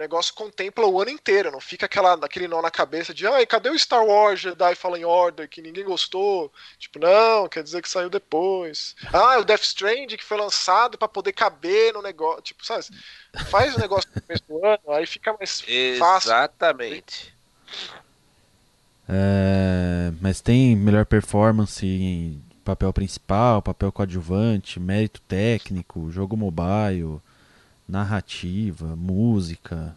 negócio 0.00 0.34
contempla 0.34 0.86
o 0.86 1.00
ano 1.00 1.10
inteiro, 1.10 1.50
não 1.50 1.60
fica 1.60 1.86
aquela, 1.86 2.14
aquele 2.14 2.48
nó 2.48 2.60
na 2.60 2.70
cabeça 2.70 3.12
de, 3.14 3.26
ai, 3.26 3.46
cadê 3.46 3.68
o 3.68 3.78
Star 3.78 4.04
Wars 4.04 4.40
Jedi 4.40 4.74
Fallen 4.74 5.04
Order 5.04 5.48
que 5.48 5.62
ninguém 5.62 5.84
gostou? 5.84 6.52
Tipo, 6.78 6.98
não, 6.98 7.48
quer 7.48 7.62
dizer 7.62 7.82
que 7.82 7.88
saiu 7.88 8.10
depois. 8.10 8.96
Ah, 9.12 9.38
o 9.38 9.44
Death 9.44 9.62
Strand 9.62 10.08
que 10.08 10.24
foi 10.24 10.38
lançado 10.38 10.98
para 10.98 11.06
poder 11.06 11.32
caber 11.32 11.92
no 11.92 12.02
negócio. 12.02 12.42
Tipo, 12.42 12.64
sabe? 12.64 12.86
Faz 13.50 13.76
o 13.76 13.78
negócio 13.78 14.10
no 14.14 14.22
começo 14.22 14.44
do 14.48 14.64
ano, 14.64 14.80
aí 14.88 15.06
fica 15.06 15.36
mais 15.38 15.60
fácil. 15.98 16.30
Exatamente. 16.30 17.36
É, 19.08 20.12
mas 20.20 20.40
tem 20.40 20.74
melhor 20.74 21.04
performance 21.04 21.84
em 21.84 22.42
papel 22.64 22.92
principal, 22.92 23.60
papel 23.60 23.92
coadjuvante, 23.92 24.80
mérito 24.80 25.20
técnico, 25.22 26.10
jogo 26.10 26.36
mobile 26.36 27.20
narrativa, 27.90 28.96
música. 28.96 29.96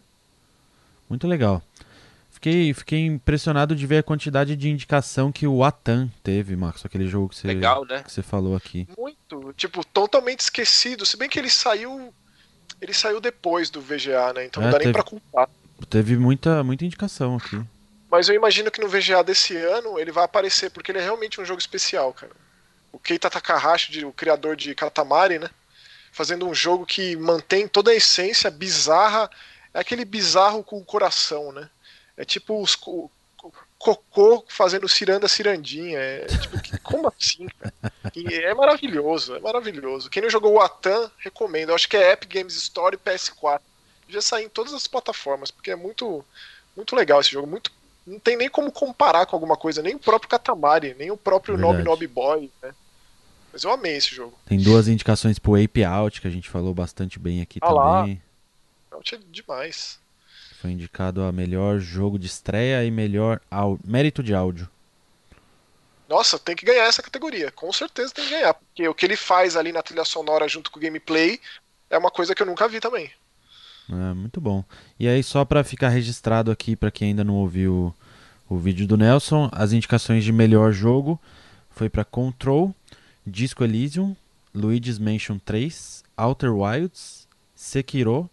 Muito 1.10 1.28
legal. 1.28 1.62
Fiquei, 2.32 2.74
fiquei 2.74 3.06
impressionado 3.06 3.74
de 3.74 3.88
ver 3.88 4.00
a 4.00 4.04
quantidade 4.04 4.56
de 4.58 4.70
indicação 4.70 5.32
que 5.32 5.48
o 5.48 5.64
Atan 5.64 6.10
teve, 6.22 6.58
Marcos, 6.58 6.86
aquele 6.86 7.08
jogo 7.08 7.30
que 7.30 7.38
você, 7.38 7.48
legal, 7.48 7.86
né? 7.86 8.04
que 8.04 8.12
você 8.12 8.22
falou 8.22 8.56
aqui. 8.56 8.86
Muito, 8.98 9.54
tipo, 9.54 9.86
totalmente 9.86 10.42
esquecido. 10.42 11.06
Se 11.06 11.16
bem 11.16 11.30
que 11.30 11.40
ele 11.40 11.50
saiu. 11.50 12.14
Ele 12.82 12.94
saiu 12.94 13.22
depois 13.22 13.70
do 13.70 13.80
VGA, 13.80 14.34
né? 14.34 14.46
Então 14.46 14.62
é, 14.62 14.66
não 14.66 14.72
dá 14.72 14.78
teve, 14.78 14.86
nem 14.86 14.94
pra 14.94 15.04
culpar. 15.04 15.50
Teve 15.90 16.18
muita, 16.18 16.62
muita 16.66 16.84
indicação 16.84 17.38
aqui. 17.38 17.62
Mas 18.12 18.28
eu 18.28 18.36
imagino 18.36 18.70
que 18.70 18.82
no 18.82 18.90
VGA 18.90 19.24
desse 19.24 19.56
ano 19.56 19.98
ele 19.98 20.12
vai 20.12 20.26
aparecer, 20.26 20.70
porque 20.70 20.92
ele 20.92 21.00
é 21.00 21.02
realmente 21.02 21.40
um 21.40 21.46
jogo 21.46 21.60
especial, 21.60 22.12
cara. 22.12 22.34
O 22.92 23.00
Keita 23.00 23.30
Takahashi, 23.30 24.04
o 24.04 24.12
criador 24.12 24.58
de 24.58 24.76
Katamari, 24.76 25.40
né? 25.40 25.50
Fazendo 26.14 26.48
um 26.48 26.54
jogo 26.54 26.86
que 26.86 27.18
mantém 27.18 27.68
toda 27.68 27.92
a 27.92 27.96
essência 27.96 28.50
bizarra, 28.50 29.30
é 29.74 29.80
aquele 29.80 30.06
bizarro 30.06 30.64
com 30.64 30.78
o 30.78 30.86
coração, 30.86 31.52
né? 31.52 31.70
É 32.16 32.24
tipo 32.24 32.62
os 32.62 32.76
cocô 33.84 34.46
fazendo 34.48 34.88
ciranda 34.88 35.28
cirandinha. 35.28 36.00
É, 36.00 36.26
tipo, 36.28 36.62
que, 36.62 36.78
como 36.78 37.12
assim? 37.20 37.48
Cara? 37.60 37.74
E 38.16 38.34
é 38.36 38.54
maravilhoso, 38.54 39.36
é 39.36 39.40
maravilhoso. 39.40 40.10
Quem 40.10 40.22
não 40.22 40.30
jogou 40.30 40.54
o 40.54 40.62
Atan, 40.62 41.12
recomendo. 41.18 41.70
Eu 41.70 41.76
acho 41.76 41.90
que 41.90 41.98
é 41.98 42.12
Epic 42.12 42.32
Games 42.32 42.56
Store 42.56 42.96
PS4. 42.96 43.60
Já 44.08 44.22
sair 44.22 44.46
em 44.46 44.50
todas 44.50 44.74
as 44.74 44.88
plataformas, 44.88 45.50
porque 45.50 45.72
é 45.72 45.76
muito, 45.76 46.24
muito 46.78 46.96
legal 46.96 47.20
esse 47.20 47.32
jogo. 47.32 47.48
Muito, 47.48 47.72
não 48.06 48.20
tem 48.20 48.38
nem 48.38 48.50
como 48.50 48.72
comparar 48.72 49.26
com 49.26 49.36
alguma 49.36 49.58
coisa, 49.58 49.82
nem 49.82 49.96
o 49.96 50.00
próprio 50.00 50.30
Katamari, 50.30 50.94
nem 50.94 51.10
o 51.10 51.18
próprio 51.18 51.58
Nob 51.58 51.82
Nob 51.82 52.06
Boy, 52.06 52.52
né? 52.62 52.74
Mas 53.54 53.64
eu 53.64 53.72
amei 53.72 53.96
esse 53.96 54.16
jogo. 54.16 54.38
Tem 54.48 54.58
duas 54.60 54.88
indicações 54.88 55.38
pro 55.38 55.64
Ape 55.64 55.84
Out, 55.84 56.20
que 56.20 56.28
a 56.28 56.32
gente 56.32 56.50
falou 56.50 56.74
bastante 56.74 57.20
bem 57.20 57.40
aqui 57.40 57.60
ah 57.62 57.68
também. 57.68 58.22
Lá. 58.92 58.98
Out 58.98 59.14
é 59.14 59.20
demais. 59.30 60.00
Foi 60.60 60.72
indicado 60.72 61.22
a 61.22 61.32
melhor 61.32 61.80
jogo 61.80 62.18
de 62.18 62.26
estreia 62.26 62.84
e 62.84 62.90
melhor 62.90 63.40
mérito 63.86 64.24
de 64.24 64.34
áudio. 64.34 64.68
Nossa, 66.10 66.40
tem 66.40 66.56
que 66.56 66.66
ganhar 66.66 66.86
essa 66.86 67.04
categoria. 67.04 67.52
Com 67.52 67.72
certeza 67.72 68.14
tem 68.14 68.26
que 68.26 68.32
ganhar. 68.32 68.54
Porque 68.56 68.88
o 68.88 68.96
que 68.96 69.06
ele 69.06 69.16
faz 69.16 69.56
ali 69.56 69.72
na 69.72 69.84
trilha 69.84 70.04
sonora 70.04 70.48
junto 70.48 70.72
com 70.72 70.80
o 70.80 70.82
gameplay 70.82 71.40
é 71.90 71.98
uma 71.98 72.10
coisa 72.10 72.34
que 72.34 72.42
eu 72.42 72.48
nunca 72.48 72.68
vi 72.68 72.80
também. 72.80 73.12
É, 73.90 74.14
muito 74.14 74.42
bom. 74.42 74.64
E 75.00 75.08
aí, 75.08 75.22
só 75.22 75.46
para 75.46 75.64
ficar 75.64 75.90
registrado 75.90 76.50
aqui, 76.50 76.76
para 76.76 76.90
quem 76.90 77.10
ainda 77.10 77.24
não 77.24 77.36
ouviu 77.36 77.94
o, 78.50 78.56
o 78.56 78.58
vídeo 78.58 78.88
do 78.88 78.98
Nelson, 78.98 79.50
as 79.52 79.74
indicações 79.74 80.24
de 80.24 80.32
melhor 80.32 80.72
jogo 80.72 81.20
foi 81.74 81.90
para 81.90 82.06
Control, 82.06 82.74
Disco 83.26 83.64
Elysium, 83.64 84.16
Luigi's 84.54 85.00
Mansion 85.00 85.40
3, 85.40 86.04
Outer 86.18 86.54
Wilds, 86.54 87.28
Sekiro 87.56 88.30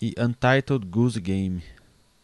e 0.00 0.14
Untitled 0.18 0.86
Goose 0.86 1.20
Game. 1.20 1.62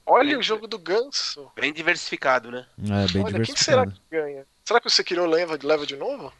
Olha 0.06 0.38
o 0.38 0.42
jogo 0.42 0.66
do 0.66 0.78
ganso. 0.78 1.50
Bem 1.56 1.72
diversificado, 1.72 2.50
né? 2.50 2.66
É, 2.78 3.12
bem 3.12 3.22
Olha, 3.22 3.32
diversificado. 3.32 3.46
Quem 3.46 3.56
será 3.56 3.86
que 3.86 4.00
ganha? 4.10 4.46
Será 4.64 4.80
que 4.80 4.86
o 4.86 4.90
Sekiro 4.90 5.26
leva, 5.26 5.58
leva 5.62 5.86
de 5.86 5.96
novo? 5.96 6.32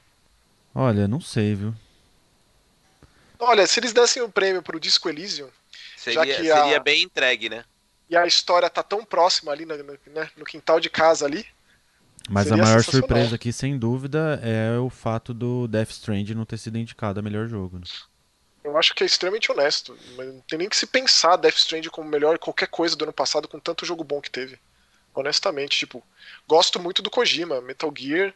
Olha, 0.75 1.09
não 1.09 1.21
sei, 1.21 1.55
viu? 1.55 1.75
Olha, 3.39 3.67
se 3.67 3.81
eles 3.81 3.93
dessem 3.93 4.23
um 4.23 4.31
prêmio 4.31 4.63
pro 4.63 4.81
Disco 4.81 5.09
Elysium, 5.09 5.49
seria, 5.97 6.21
já 6.21 6.27
que 6.27 6.51
a... 6.51 6.63
seria 6.63 6.81
bem 6.81 7.03
entregue, 7.03 7.49
né? 7.49 7.65
E 8.09 8.17
a 8.17 8.27
história 8.27 8.69
tá 8.69 8.83
tão 8.83 9.05
próxima 9.05 9.53
ali 9.53 9.65
no, 9.65 9.77
no, 9.77 9.99
né, 10.07 10.31
no 10.37 10.45
quintal 10.45 10.79
de 10.79 10.91
casa 10.91 11.25
ali, 11.25 11.47
mas 12.29 12.49
Seria 12.49 12.63
a 12.63 12.67
maior 12.67 12.83
surpresa 12.83 13.35
aqui, 13.37 13.53
sem 13.53 13.79
dúvida, 13.79 14.41
é 14.43 14.79
o 14.79 14.89
fato 14.89 15.35
do 15.35 15.69
Death 15.69 15.91
Strand 15.91 16.31
não 16.31 16.45
ter 16.45 16.59
sido 16.59 16.79
indicado 16.79 17.21
a 17.21 17.23
melhor 17.23 17.47
jogo. 17.49 17.79
Né? 17.79 17.85
Eu 18.63 18.79
acho 18.79 18.95
que 18.95 19.03
é 19.03 19.07
extremamente 19.07 19.53
honesto. 19.53 19.97
Não 20.17 20.41
tem 20.49 20.59
nem 20.59 20.69
que 20.69 20.77
se 20.77 20.87
pensar 20.87 21.37
Death 21.37 21.57
Strand 21.57 21.87
como 21.91 22.09
melhor 22.09 22.39
qualquer 22.39 22.69
coisa 22.69 22.97
do 22.97 23.05
ano 23.05 23.13
passado 23.13 23.47
com 23.47 23.61
tanto 23.61 23.85
jogo 23.85 24.03
bom 24.03 24.21
que 24.21 24.31
teve. 24.31 24.59
Honestamente, 25.15 25.79
tipo, 25.79 26.03
gosto 26.49 26.81
muito 26.81 27.03
do 27.03 27.11
Kojima, 27.11 27.61
Metal 27.61 27.93
Gear, 27.97 28.33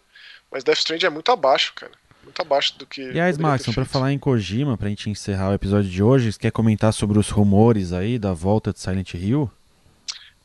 mas 0.50 0.62
Death 0.62 0.78
Strand 0.78 1.02
é 1.02 1.10
muito 1.10 1.32
abaixo, 1.32 1.72
cara. 1.74 1.92
Muito 2.22 2.42
abaixo 2.42 2.78
do 2.78 2.86
que. 2.86 3.00
E 3.10 3.18
aí, 3.18 3.36
Maxon, 3.38 3.72
pra 3.72 3.86
falar 3.86 4.12
em 4.12 4.18
Kojima, 4.18 4.76
pra 4.76 4.90
gente 4.90 5.08
encerrar 5.08 5.50
o 5.50 5.54
episódio 5.54 5.90
de 5.90 6.02
hoje, 6.02 6.30
você 6.30 6.38
quer 6.38 6.52
comentar 6.52 6.92
sobre 6.92 7.18
os 7.18 7.30
rumores 7.30 7.92
aí 7.94 8.18
da 8.18 8.34
volta 8.34 8.70
de 8.70 8.80
Silent 8.80 9.14
Hill? 9.14 9.50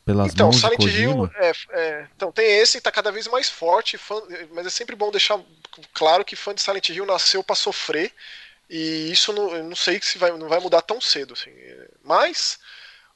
Pelas 0.06 0.34
então, 0.34 0.48
mãos 0.48 0.58
Silent 0.60 0.80
de 0.80 0.86
Kojima? 0.86 1.14
Hill, 1.14 1.32
é, 1.36 1.52
é, 1.72 2.08
então 2.16 2.32
tem 2.32 2.46
esse 2.60 2.74
que 2.74 2.78
está 2.80 2.92
cada 2.92 3.12
vez 3.12 3.28
mais 3.28 3.50
forte, 3.50 3.98
fã, 3.98 4.22
mas 4.52 4.66
é 4.66 4.70
sempre 4.70 4.96
bom 4.96 5.12
deixar 5.12 5.40
claro 5.94 6.26
que 6.26 6.36
fã 6.36 6.54
de 6.54 6.62
Silent 6.62 6.90
Hill 6.90 7.06
nasceu 7.06 7.44
para 7.44 7.56
sofrer 7.56 8.12
e 8.70 9.12
isso 9.12 9.32
não, 9.34 9.64
não 9.64 9.76
sei 9.76 10.00
se 10.02 10.18
vai, 10.18 10.32
não 10.32 10.48
vai 10.48 10.60
mudar 10.60 10.82
tão 10.82 11.00
cedo, 11.00 11.34
assim. 11.34 11.52
Mas 12.04 12.60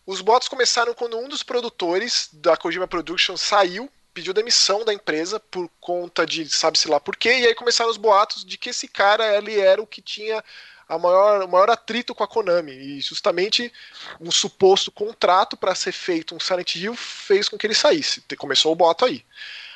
os 0.06 0.22
boatos 0.22 0.48
começaram 0.48 0.94
quando 0.94 1.18
um 1.18 1.28
dos 1.28 1.44
produtores 1.44 2.30
da 2.32 2.56
Kojima 2.56 2.88
Productions 2.88 3.42
saiu, 3.42 3.92
pediu 4.14 4.34
demissão 4.34 4.86
da 4.86 4.94
empresa 4.94 5.40
por 5.40 5.70
conta 5.80 6.26
de 6.26 6.48
sabe-se 6.50 6.88
lá 6.88 7.00
por 7.00 7.16
quê, 7.16 7.40
e 7.40 7.48
aí 7.48 7.56
começaram 7.56 7.90
os 7.90 7.98
boatos 7.98 8.46
de 8.46 8.58
que 8.58 8.70
esse 8.70 8.88
cara 8.88 9.38
ele 9.38 9.60
era 9.60 9.82
o 9.82 9.88
que 9.88 10.02
tinha 10.02 10.44
a 10.88 10.98
maior, 10.98 11.44
o 11.44 11.48
maior 11.48 11.70
atrito 11.70 12.16
com 12.16 12.24
a 12.24 12.28
Konami. 12.28 12.72
E 12.72 13.02
justamente 13.02 13.72
um 14.20 14.32
suposto 14.32 14.92
contrato 14.92 15.58
para 15.58 15.76
ser 15.76 15.92
feito 15.92 16.36
um 16.36 16.40
Silent 16.40 16.76
Hill 16.76 16.96
fez 16.96 17.50
com 17.50 17.58
que 17.58 17.68
ele 17.68 17.76
saísse. 17.76 18.24
Começou 18.38 18.72
o 18.72 18.76
boto 18.76 19.06
aí. 19.06 19.26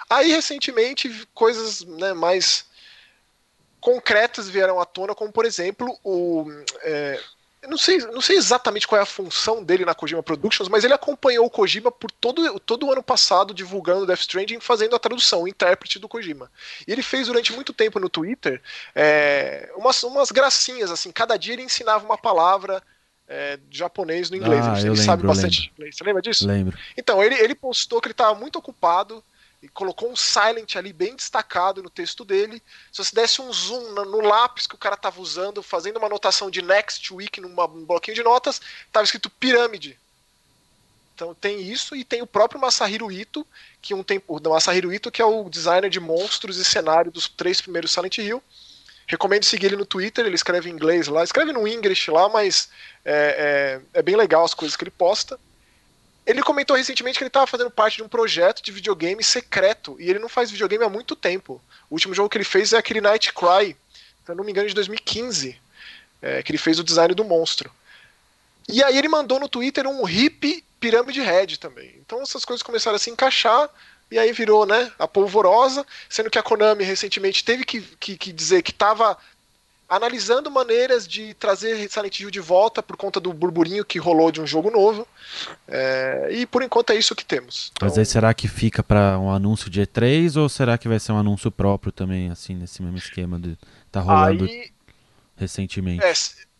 Aí, 0.10 0.32
recentemente, 0.32 1.10
coisas 1.34 1.82
né, 1.82 2.14
mais 2.14 2.66
concretas 3.80 4.48
vieram 4.48 4.80
à 4.80 4.86
tona, 4.86 5.16
como 5.16 5.32
por 5.32 5.46
exemplo 5.46 5.98
o. 6.04 6.46
É, 6.84 7.20
não 7.68 7.78
sei, 7.78 8.00
não 8.00 8.22
sei 8.22 8.38
exatamente 8.38 8.88
qual 8.88 9.00
é 9.00 9.04
a 9.04 9.06
função 9.06 9.64
dele 9.64 9.86
na 9.86 9.94
Kojima 9.94 10.24
Productions, 10.24 10.68
mas 10.68 10.84
ele 10.84 10.94
acompanhou 10.94 11.46
o 11.46 11.50
Kojima 11.50 11.92
por 11.92 12.10
todo, 12.10 12.60
todo 12.60 12.88
o 12.88 12.92
ano 12.92 13.04
passado 13.04 13.54
divulgando 13.54 14.06
Death 14.06 14.22
Stranding, 14.22 14.60
fazendo 14.60 14.96
a 14.96 15.00
tradução, 15.00 15.44
o 15.44 15.48
intérprete 15.48 16.00
do 16.00 16.08
Kojima. 16.08 16.52
E 16.88 16.92
ele 16.92 17.04
fez 17.04 17.28
durante 17.28 17.54
muito 17.54 17.72
tempo 17.72 18.00
no 18.00 18.10
Twitter 18.10 18.62
é, 18.96 19.72
umas, 19.76 20.02
umas 20.04 20.32
gracinhas, 20.32 20.90
assim, 20.90 21.12
cada 21.12 21.38
dia 21.38 21.54
ele 21.54 21.64
ensinava 21.64 22.04
uma 22.04 22.18
palavra 22.18 22.82
é, 23.28 23.60
japonês 23.70 24.30
no 24.30 24.38
inglês. 24.38 24.66
Ah, 24.66 24.74
ele 24.80 24.90
lembro, 24.90 25.04
sabe 25.04 25.24
bastante 25.24 25.72
inglês. 25.74 25.96
Você 25.96 26.04
lembra 26.04 26.22
disso? 26.22 26.48
Lembro. 26.48 26.78
Então, 26.98 27.24
ele, 27.24 27.36
ele 27.36 27.56
postou 27.56 28.02
que 28.02 28.08
ele 28.08 28.14
estava 28.14 28.38
muito 28.38 28.58
ocupado 28.58 29.24
e 29.62 29.70
colocou 29.70 30.12
um 30.12 30.16
silent 30.16 30.76
ali 30.76 30.92
bem 30.92 31.16
destacado 31.16 31.84
no 31.84 31.90
texto 31.90 32.26
dele. 32.26 32.62
Se 32.92 33.04
você 33.04 33.14
desse 33.14 33.42
um 33.42 33.54
zoom 33.54 33.92
no, 33.92 34.06
no 34.06 34.22
lápis 34.22 34.66
que 34.66 34.74
o 34.74 34.78
cara 34.78 34.96
estava 34.96 35.22
usando, 35.22 35.62
fazendo 35.62 35.98
uma 35.98 36.08
anotação 36.08 36.50
de 36.50 36.62
next 36.62 37.14
week 37.14 37.40
num 37.40 37.56
bloquinho 37.86 38.16
de 38.16 38.24
notas, 38.24 38.60
estava 38.88 39.04
escrito 39.04 39.30
pirâmide. 39.30 40.00
Então 41.14 41.36
tem 41.36 41.62
isso 41.62 41.96
e 41.96 42.04
tem 42.04 42.24
o 42.24 42.28
próprio 42.28 42.60
Masahiro 42.60 43.12
Ito, 43.12 43.46
que 43.80 43.94
um 43.94 44.02
tempo, 44.02 44.36
o 44.36 44.50
Masahiro 44.50 44.92
Ito 44.92 45.12
que 45.12 45.22
é 45.22 45.26
o 45.26 45.48
designer 45.48 45.90
de 45.90 46.00
monstros 46.00 46.58
e 46.58 46.66
cenário 46.66 47.12
dos 47.12 47.28
três 47.28 47.62
primeiros 47.62 47.92
Silent 47.92 48.18
Hill. 48.18 48.42
Recomendo 49.06 49.44
seguir 49.44 49.68
ele 49.68 49.76
no 49.76 49.86
Twitter, 49.86 50.26
ele 50.26 50.36
escreve 50.36 50.70
em 50.70 50.74
inglês 50.74 51.08
lá, 51.08 51.24
escreve 51.24 51.52
no 51.52 51.68
English 51.68 52.10
lá, 52.10 52.30
mas 52.30 52.70
é, 53.06 53.82
é, 53.94 54.00
é 54.00 54.02
bem 54.02 54.16
legal 54.16 54.44
as 54.44 54.54
coisas 54.54 54.76
que 54.76 54.84
ele 54.84 54.92
posta. 54.92 55.40
Ele 56.26 56.42
comentou 56.44 56.76
recentemente 56.76 57.18
que 57.18 57.24
ele 57.24 57.30
estava 57.30 57.48
fazendo 57.48 57.72
parte 57.72 57.98
de 57.98 58.04
um 58.04 58.08
projeto 58.08 58.62
de 58.62 58.72
videogame 58.72 59.24
secreto 59.24 59.96
e 60.00 60.10
ele 60.10 60.20
não 60.20 60.30
faz 60.30 60.52
videogame 60.52 60.84
há 60.84 60.90
muito 60.90 61.16
tempo. 61.16 61.62
O 61.90 61.96
último 61.96 62.14
jogo 62.14 62.30
que 62.30 62.38
ele 62.38 62.46
fez 62.46 62.74
é 62.74 62.78
aquele 62.78 63.02
Night 63.02 63.34
Cry, 63.34 63.76
se 64.24 64.32
eu 64.32 64.36
não 64.36 64.44
me 64.44 64.52
engano, 64.52 64.68
de 64.68 64.76
2015, 64.76 65.60
é, 66.22 66.44
que 66.44 66.52
ele 66.52 66.60
fez 66.60 66.80
o 66.80 66.84
design 66.84 67.14
do 67.16 67.24
monstro. 67.24 67.72
E 68.70 68.84
aí 68.84 68.98
ele 68.98 69.08
mandou 69.08 69.40
no 69.40 69.50
Twitter 69.50 69.88
um 69.88 70.08
hip 70.08 70.64
Pirâmide 70.80 71.22
Red 71.22 71.58
também. 71.58 71.96
Então 72.06 72.22
essas 72.22 72.46
coisas 72.46 72.64
começaram 72.64 72.96
a 72.96 73.00
se 73.00 73.10
encaixar 73.10 73.70
e 74.10 74.20
aí 74.20 74.32
virou 74.34 74.66
né, 74.66 74.92
a 75.00 75.08
polvorosa, 75.08 75.86
sendo 76.10 76.30
que 76.30 76.38
a 76.38 76.44
Konami 76.44 76.84
recentemente 76.84 77.46
teve 77.46 77.64
que, 77.64 77.82
que, 77.82 78.18
que 78.18 78.32
dizer 78.34 78.62
que 78.62 78.72
estava 78.72 79.18
analisando 79.92 80.50
maneiras 80.50 81.06
de 81.06 81.34
trazer 81.34 81.90
Silent 81.92 82.22
Hill 82.22 82.32
de 82.32 82.40
volta 82.40 82.82
por 82.82 82.96
conta 82.96 83.20
do 83.20 83.34
burburinho 83.34 83.84
que 83.84 84.00
rolou 84.00 84.32
de 84.32 84.40
um 84.40 84.48
jogo 84.48 84.72
novo. 84.72 85.06
É, 85.68 86.30
e 86.32 86.46
por 86.46 86.64
enquanto 86.64 86.92
é 86.92 86.96
isso 86.96 87.14
que 87.14 87.26
temos. 87.26 87.74
Então... 87.74 87.90
Mas 87.90 87.98
aí 87.98 88.06
será 88.06 88.34
que 88.34 88.48
fica 88.48 88.82
para 88.82 89.20
um 89.20 89.30
anúncio 89.30 89.70
de 89.70 89.82
E3 89.82 90.40
ou 90.40 90.48
será 90.48 90.78
que 90.78 90.88
vai 90.88 90.98
ser 90.98 91.12
um 91.12 91.18
anúncio 91.18 91.52
próprio 91.52 91.92
também, 91.92 92.32
assim, 92.32 92.56
nesse 92.56 92.82
mesmo 92.82 92.98
esquema 92.98 93.38
de 93.38 93.58
tá 93.92 94.00
rolando 94.00 94.46
aí, 94.46 94.72
recentemente? 95.36 96.02
É, 96.06 96.14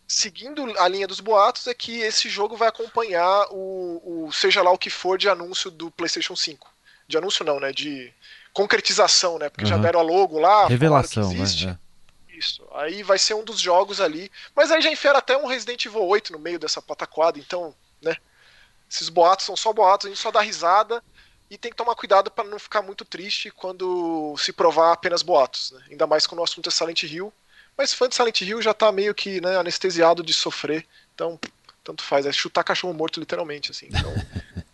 seguindo 0.06 0.62
a 0.78 0.86
linha 0.86 1.06
dos 1.06 1.20
boatos, 1.20 1.66
é 1.66 1.72
que 1.72 2.00
esse 2.02 2.28
jogo 2.28 2.54
vai 2.54 2.68
acompanhar 2.68 3.46
o, 3.50 4.26
o 4.26 4.30
seja 4.30 4.60
lá 4.60 4.70
o 4.70 4.76
que 4.76 4.90
for 4.90 5.16
de 5.16 5.30
anúncio 5.30 5.70
do 5.70 5.90
PlayStation 5.90 6.36
5. 6.36 6.68
De 7.08 7.16
anúncio 7.16 7.46
não, 7.46 7.58
né? 7.58 7.72
De 7.72 8.12
concretização, 8.52 9.38
né? 9.38 9.48
Porque 9.48 9.64
uhum. 9.64 9.70
já 9.70 9.78
deram 9.78 10.00
a 10.00 10.02
logo 10.02 10.38
lá. 10.38 10.66
Revelação, 10.66 11.32
né? 11.32 11.44
É. 11.66 11.91
Isso. 12.32 12.66
Aí 12.72 13.02
vai 13.02 13.18
ser 13.18 13.34
um 13.34 13.44
dos 13.44 13.60
jogos 13.60 14.00
ali. 14.00 14.30
Mas 14.54 14.70
aí 14.70 14.80
já 14.80 14.90
enfera 14.90 15.18
até 15.18 15.36
um 15.36 15.46
Resident 15.46 15.84
Evil 15.84 16.04
8 16.04 16.32
no 16.32 16.38
meio 16.38 16.58
dessa 16.58 16.80
pataquada, 16.80 17.38
então, 17.38 17.74
né? 18.00 18.16
Esses 18.90 19.08
boatos 19.08 19.46
são 19.46 19.56
só 19.56 19.72
boatos, 19.72 20.06
a 20.06 20.08
gente 20.10 20.20
só 20.20 20.30
dá 20.30 20.40
risada 20.40 21.02
e 21.50 21.56
tem 21.58 21.70
que 21.70 21.76
tomar 21.76 21.94
cuidado 21.94 22.30
para 22.30 22.48
não 22.48 22.58
ficar 22.58 22.82
muito 22.82 23.04
triste 23.04 23.50
quando 23.50 24.34
se 24.38 24.52
provar 24.52 24.92
apenas 24.92 25.22
boatos, 25.22 25.72
né? 25.72 25.82
Ainda 25.90 26.06
mais 26.06 26.26
quando 26.26 26.40
o 26.40 26.44
assunto 26.44 26.68
é 26.68 26.72
Silent 26.72 27.02
Hill. 27.02 27.32
Mas 27.76 27.92
fã 27.92 28.08
de 28.08 28.14
Silent 28.14 28.40
Hill 28.40 28.60
já 28.60 28.74
tá 28.74 28.92
meio 28.92 29.14
que 29.14 29.40
né, 29.40 29.56
anestesiado 29.56 30.22
de 30.22 30.32
sofrer, 30.32 30.86
então 31.14 31.38
tanto 31.82 32.02
faz, 32.02 32.26
é 32.26 32.32
chutar 32.32 32.62
cachorro 32.62 32.94
morto 32.94 33.18
literalmente, 33.18 33.70
assim. 33.70 33.88
Então... 33.88 34.14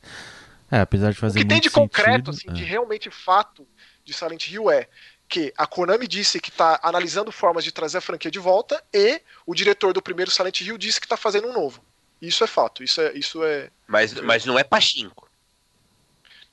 é, 0.70 0.80
apesar 0.80 1.10
de 1.10 1.18
fazer 1.18 1.38
O 1.38 1.42
que 1.42 1.48
tem 1.48 1.60
de 1.60 1.68
sentido, 1.68 1.80
concreto, 1.80 2.30
assim, 2.30 2.48
é. 2.48 2.52
de 2.52 2.64
realmente 2.64 3.10
fato 3.10 3.66
de 4.04 4.12
Silent 4.12 4.48
Hill 4.48 4.70
é 4.70 4.88
que 5.28 5.52
a 5.56 5.66
Konami 5.66 6.06
disse 6.06 6.40
que 6.40 6.50
está 6.50 6.80
analisando 6.82 7.30
formas 7.30 7.62
de 7.62 7.70
trazer 7.70 7.98
a 7.98 8.00
franquia 8.00 8.30
de 8.30 8.38
volta 8.38 8.82
e 8.92 9.20
o 9.46 9.54
diretor 9.54 9.92
do 9.92 10.02
primeiro 10.02 10.30
Silent 10.30 10.60
Hill 10.60 10.78
disse 10.78 11.00
que 11.00 11.06
está 11.06 11.16
fazendo 11.16 11.48
um 11.48 11.52
novo. 11.52 11.82
Isso 12.20 12.42
é 12.42 12.46
fato, 12.46 12.82
isso 12.82 13.00
é. 13.00 13.12
Isso 13.12 13.44
é... 13.44 13.70
Mas, 13.86 14.12
mas 14.14 14.44
não 14.44 14.58
é 14.58 14.64
pachinko. 14.64 15.28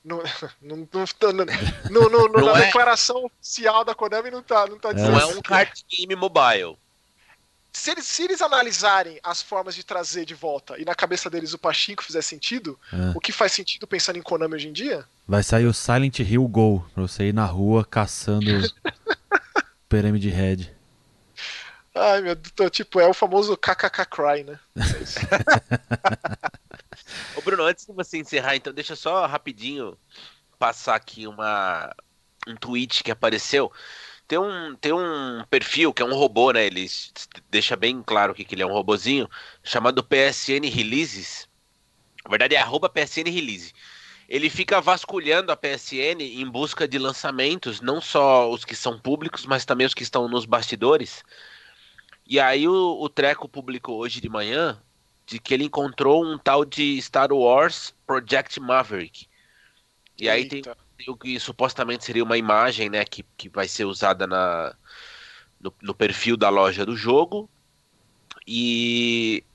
No, 0.03 0.21
no, 0.61 2.09
no, 2.09 2.27
no 2.27 2.45
na 2.45 2.59
é... 2.59 2.65
declaração 2.67 3.25
oficial 3.25 3.83
da 3.83 3.95
Konami 3.95 4.29
não 4.29 4.43
tá, 4.43 4.67
não 4.67 4.77
tá 4.77 4.93
dizendo. 4.93 5.13
Não 5.13 5.19
é 5.19 5.25
um 5.25 5.41
card 5.41 5.83
game 5.89 6.15
mobile. 6.15 6.77
Se 7.75 7.91
eles, 7.91 8.05
se 8.05 8.23
eles 8.23 8.41
analisarem 8.41 9.19
as 9.21 9.41
formas 9.41 9.75
de 9.75 9.83
trazer 9.83 10.23
de 10.23 10.33
volta 10.33 10.79
e 10.79 10.85
na 10.85 10.95
cabeça 10.95 11.29
deles 11.29 11.53
o 11.53 11.57
Pachinko 11.57 12.03
fizer 12.05 12.21
sentido, 12.21 12.79
É. 12.93 13.11
o 13.13 13.19
que 13.19 13.33
faz 13.33 13.51
sentido 13.51 13.85
pensando 13.85 14.17
em 14.17 14.21
Konami 14.21 14.55
hoje 14.55 14.69
em 14.69 14.71
dia? 14.71 15.05
Vai 15.27 15.43
sair 15.43 15.65
o 15.65 15.73
Silent 15.73 16.19
Hill 16.19 16.47
Go, 16.47 16.89
pra 16.93 17.03
você 17.03 17.25
ir 17.25 17.33
na 17.33 17.43
rua 17.45 17.83
caçando 17.83 18.45
Pyramid 19.89 20.25
Head. 20.29 20.73
Ai, 21.93 22.21
meu 22.21 22.35
Deus, 22.35 22.71
tipo, 22.71 22.97
é 23.01 23.07
o 23.09 23.13
famoso 23.13 23.57
KKK 23.57 24.05
Cry, 24.09 24.43
né? 24.45 24.57
É 24.77 25.03
isso. 25.03 25.19
Ô 27.35 27.41
Bruno, 27.41 27.63
antes 27.63 27.85
de 27.85 27.91
você 27.93 28.17
encerrar, 28.17 28.55
então 28.55 28.73
deixa 28.73 28.93
eu 28.93 28.97
só 28.97 29.25
rapidinho 29.25 29.97
passar 30.57 30.95
aqui 30.95 31.27
uma 31.27 31.93
um 32.47 32.55
tweet 32.55 33.03
que 33.03 33.11
apareceu. 33.11 33.69
Tem 34.27 34.39
um, 34.39 34.75
tem 34.75 34.91
um 34.91 35.43
perfil 35.49 35.93
que 35.93 36.01
é 36.01 36.05
um 36.05 36.15
robô, 36.15 36.51
né? 36.51 36.65
Ele 36.65 36.87
deixa 37.49 37.75
bem 37.75 38.01
claro 38.01 38.33
que 38.33 38.45
ele 38.53 38.63
é 38.63 38.65
um 38.65 38.71
robozinho, 38.71 39.29
chamado 39.63 40.03
PSN 40.03 40.67
Releases. 40.67 41.47
Na 42.23 42.29
verdade 42.31 42.55
é 42.55 42.59
arroba 42.59 42.89
PSN 42.89 43.29
Release. 43.29 43.73
Ele 44.27 44.49
fica 44.49 44.81
vasculhando 44.81 45.51
a 45.51 45.55
PSN 45.55 46.19
em 46.21 46.49
busca 46.49 46.87
de 46.87 46.97
lançamentos, 46.97 47.81
não 47.81 48.01
só 48.01 48.49
os 48.49 48.65
que 48.65 48.75
são 48.75 48.99
públicos, 48.99 49.45
mas 49.45 49.65
também 49.65 49.85
os 49.85 49.93
que 49.93 50.01
estão 50.01 50.27
nos 50.27 50.45
bastidores. 50.45 51.23
E 52.25 52.39
aí 52.39 52.67
o, 52.67 52.99
o 52.99 53.07
Treco 53.07 53.47
publicou 53.47 53.99
hoje 53.99 54.19
de 54.19 54.27
manhã 54.27 54.81
de 55.27 55.39
que 55.39 55.53
ele 55.53 55.65
encontrou 55.65 56.25
um 56.25 56.37
tal 56.39 56.65
de 56.65 56.99
Star 57.01 57.31
Wars 57.31 57.93
Project 58.07 58.59
Maverick. 58.59 59.27
E 60.17 60.27
aí 60.27 60.45
tem 60.45 60.63
o 61.09 61.17
que 61.17 61.39
supostamente 61.39 62.05
seria 62.05 62.23
uma 62.23 62.37
imagem, 62.37 62.89
né, 62.89 63.05
que, 63.05 63.23
que 63.37 63.49
vai 63.49 63.67
ser 63.67 63.85
usada 63.85 64.27
na, 64.27 64.75
no, 65.59 65.73
no 65.81 65.95
perfil 65.95 66.37
da 66.37 66.49
loja 66.49 66.85
do 66.85 66.95
jogo. 66.97 67.49
E 68.47 69.45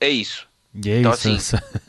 é 0.00 0.08
isso. 0.08 0.48
E 0.74 0.90
é 0.90 1.00
Então, 1.00 1.12
isso. 1.12 1.12
assim, 1.12 1.46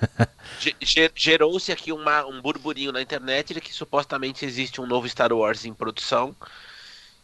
Gerou-se 1.15 1.71
aqui 1.71 1.91
uma- 1.91 2.25
um 2.25 2.41
burburinho 2.41 2.91
na 2.91 3.01
internet 3.01 3.53
de 3.53 3.61
que 3.61 3.73
supostamente 3.73 4.45
existe 4.45 4.79
um 4.79 4.85
novo 4.87 5.07
Star 5.09 5.33
Wars 5.33 5.65
em 5.65 5.73
produção 5.73 6.35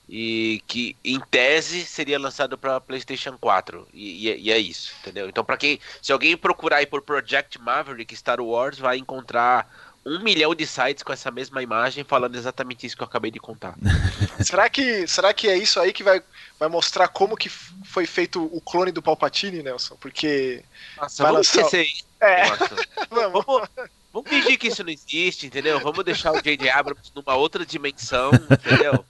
e 0.10 0.64
que 0.68 0.98
em 1.04 1.20
tese 1.20 1.86
seria 1.86 2.18
lançado 2.20 2.58
para 2.58 2.80
PlayStation 2.80 3.38
4 3.38 3.88
e, 3.94 4.28
e- 4.30 4.42
e 4.44 4.52
é 4.52 4.58
isso, 4.58 4.96
entendeu? 5.00 5.28
Então 5.30 5.44
para 5.44 5.58
quem, 5.58 5.80
se 6.02 6.14
alguém 6.14 6.38
procurar 6.38 6.78
aí 6.78 6.86
por 6.88 7.02
Project 7.02 7.60
Maverick 7.60 8.16
Star 8.16 8.40
Wars, 8.42 8.78
vai 8.80 8.98
encontrar 8.98 9.87
um 10.08 10.24
milhão 10.24 10.56
de 10.56 10.66
sites 10.66 11.04
com 11.04 11.12
essa 11.12 11.30
mesma 11.30 11.62
imagem 11.62 12.04
falando 12.04 12.36
exatamente 12.36 12.88
isso 12.88 12.96
que 12.96 13.04
eu 13.04 13.08
acabei 13.08 13.30
de 13.30 13.40
contar. 13.40 13.76
será, 14.44 14.70
que, 14.70 15.06
será 15.06 15.34
que 15.34 15.48
é 15.50 15.58
isso 15.58 15.80
aí 15.80 15.92
que 15.92 16.04
vai, 16.04 16.22
vai 16.58 16.70
mostrar 16.70 17.10
como 17.10 17.36
que 17.36 17.50
foi 17.50 18.06
feito 18.06 18.44
o 18.46 18.62
clone 18.62 18.92
do 18.92 19.02
Palpatine, 19.02 19.62
Nelson? 19.62 19.98
Porque. 20.00 20.64
Nossa, 20.96 21.24
Vai 21.24 21.32
vamos 21.34 21.48
lançar- 21.54 21.62
esquecer. 21.66 22.08
É. 22.20 22.46
Vamos, 23.12 23.44
vamos 24.12 24.30
fingir 24.30 24.58
que 24.58 24.70
isso 24.70 24.84
não 24.84 24.90
existe, 24.90 25.46
entendeu? 25.46 25.80
Vamos 25.80 26.04
deixar 26.04 26.32
o 26.32 26.42
J.J. 26.42 26.68
Abrams 26.72 27.12
numa 27.16 27.36
outra 27.36 27.64
dimensão, 27.64 28.32
entendeu? 28.34 29.06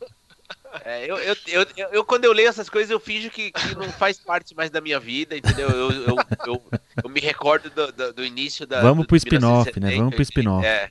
É, 0.86 1.06
eu, 1.10 1.18
eu, 1.18 1.36
eu, 1.48 1.66
eu- 1.78 1.90
eu, 1.94 2.06
quando 2.06 2.26
eu 2.26 2.34
leio 2.34 2.48
essas 2.50 2.70
coisas, 2.70 2.90
eu 2.92 3.00
finjo 3.00 3.30
que, 3.30 3.52
que 3.52 3.76
não 3.76 3.90
faz 3.92 4.18
parte 4.20 4.56
mais 4.56 4.70
da 4.70 4.80
minha 4.82 5.00
vida, 5.00 5.36
entendeu? 5.38 5.70
Eu, 5.70 5.92
eu, 5.92 6.16
eu, 6.46 6.64
eu 7.04 7.10
me 7.10 7.20
recordo 7.20 7.70
do, 7.70 7.92
do, 7.92 8.14
do 8.14 8.26
início 8.26 8.66
da. 8.68 8.82
Vamos 8.82 9.06
do 9.06 9.08
pro 9.08 9.18
spin-off, 9.18 9.80
né? 9.80 9.90
1970, 9.92 9.98
Vamos 9.98 10.16
pro 10.16 10.22
spin-off. 10.24 10.66
É, 10.66 10.90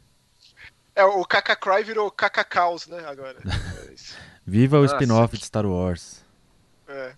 É, 0.95 1.05
o 1.05 1.25
KK 1.25 1.57
Cry 1.61 1.83
virou 1.85 2.11
KK 2.11 2.45
Caos, 2.49 2.87
né? 2.87 3.05
Agora. 3.07 3.39
É. 3.45 3.95
Viva 4.47 4.79
o 4.79 4.83
Nossa, 4.83 4.95
spin-off 4.95 5.33
que- 5.33 5.39
de 5.41 5.45
Star 5.47 5.67
Wars. 5.67 6.25
É. 6.89 7.13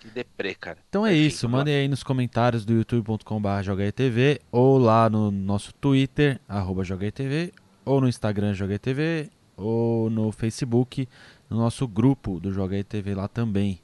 que 0.00 0.08
deprê, 0.08 0.54
cara. 0.54 0.78
Então 0.88 1.06
é 1.06 1.14
Enfim, 1.14 1.26
isso, 1.26 1.46
lá. 1.46 1.52
mandem 1.52 1.74
aí 1.76 1.86
nos 1.88 2.02
comentários 2.02 2.64
do 2.64 2.72
youtube.com.br 2.72 3.62
jogaetv 3.62 4.40
ou 4.50 4.78
lá 4.78 5.08
no 5.08 5.30
nosso 5.30 5.72
Twitter, 5.74 6.40
arroba 6.48 6.82
jogaetv, 6.82 7.52
ou 7.84 8.00
no 8.00 8.08
Instagram 8.08 8.52
jogaetv, 8.54 9.30
ou 9.56 10.10
no 10.10 10.32
Facebook, 10.32 11.06
no 11.50 11.58
nosso 11.58 11.86
grupo 11.88 12.40
do 12.40 12.52
Jogaetv 12.52 13.14
lá 13.14 13.28
também. 13.28 13.80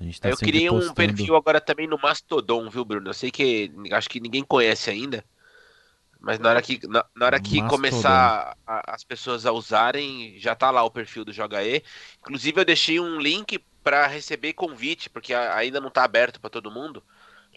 A 0.00 0.04
gente 0.04 0.20
tá 0.20 0.28
eu 0.30 0.36
sempre 0.36 0.46
criei 0.52 0.70
um 0.70 0.74
postando. 0.80 0.94
perfil 0.94 1.36
agora 1.36 1.60
também 1.60 1.86
no 1.86 1.98
Mastodon, 1.98 2.68
viu, 2.70 2.84
Bruno? 2.84 3.10
Eu 3.10 3.14
sei 3.14 3.30
que 3.30 3.70
acho 3.92 4.08
que 4.08 4.20
ninguém 4.20 4.42
conhece 4.44 4.90
ainda. 4.90 5.24
Mas 6.20 6.38
na 6.38 6.50
hora 6.50 6.62
que, 6.62 6.80
na, 6.88 7.04
na 7.16 7.26
hora 7.26 7.40
que 7.40 7.62
Mastodon. 7.62 7.76
começar 7.76 8.56
a- 8.66 8.94
as 8.94 9.04
pessoas 9.04 9.46
a 9.46 9.52
usarem, 9.52 10.38
já 10.38 10.54
tá 10.54 10.70
lá 10.70 10.82
o 10.84 10.90
perfil 10.90 11.24
do 11.24 11.32
Joga 11.32 11.62
E. 11.64 11.82
Inclusive 12.20 12.60
eu 12.60 12.64
deixei 12.64 12.98
um 13.00 13.20
link 13.20 13.58
para 13.82 14.06
receber 14.06 14.54
convite, 14.54 15.10
porque 15.10 15.34
a- 15.34 15.56
ainda 15.56 15.80
não 15.80 15.90
tá 15.90 16.04
aberto 16.04 16.40
para 16.40 16.50
todo 16.50 16.70
mundo. 16.70 17.02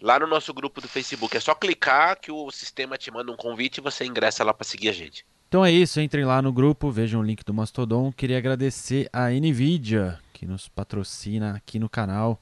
Lá 0.02 0.18
no 0.20 0.26
nosso 0.26 0.52
grupo 0.54 0.80
do 0.80 0.88
Facebook. 0.88 1.36
É 1.36 1.40
só 1.40 1.54
clicar 1.54 2.20
que 2.20 2.30
o 2.32 2.50
sistema 2.52 2.98
te 2.98 3.10
manda 3.10 3.32
um 3.32 3.36
convite 3.36 3.78
e 3.78 3.82
você 3.82 4.04
ingressa 4.06 4.44
lá 4.44 4.54
para 4.54 4.64
seguir 4.66 4.90
a 4.90 4.92
gente. 4.92 5.26
Então 5.48 5.64
é 5.64 5.72
isso, 5.72 5.98
entrem 5.98 6.26
lá 6.26 6.42
no 6.42 6.52
grupo, 6.52 6.90
vejam 6.90 7.22
o 7.22 7.24
link 7.24 7.42
do 7.42 7.54
Mastodon. 7.54 8.12
Queria 8.12 8.36
agradecer 8.36 9.08
a 9.10 9.30
Nvidia, 9.30 10.18
que 10.34 10.44
nos 10.46 10.68
patrocina 10.68 11.56
aqui 11.56 11.78
no 11.78 11.88
canal. 11.88 12.38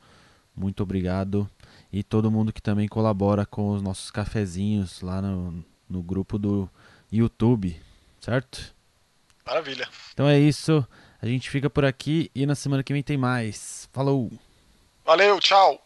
Muito 0.56 0.82
obrigado. 0.82 1.48
E 1.92 2.02
todo 2.02 2.32
mundo 2.32 2.52
que 2.52 2.60
também 2.60 2.88
colabora 2.88 3.46
com 3.46 3.70
os 3.70 3.80
nossos 3.80 4.10
cafezinhos 4.10 5.02
lá 5.02 5.22
no, 5.22 5.64
no 5.88 6.02
grupo 6.02 6.36
do 6.36 6.68
YouTube, 7.12 7.80
certo? 8.20 8.74
Maravilha. 9.46 9.88
Então 10.12 10.26
é 10.26 10.36
isso. 10.36 10.84
A 11.22 11.26
gente 11.26 11.48
fica 11.48 11.70
por 11.70 11.84
aqui 11.84 12.28
e 12.34 12.44
na 12.44 12.56
semana 12.56 12.82
que 12.82 12.92
vem 12.92 13.04
tem 13.04 13.16
mais. 13.16 13.88
Falou! 13.92 14.32
Valeu, 15.04 15.38
tchau. 15.38 15.85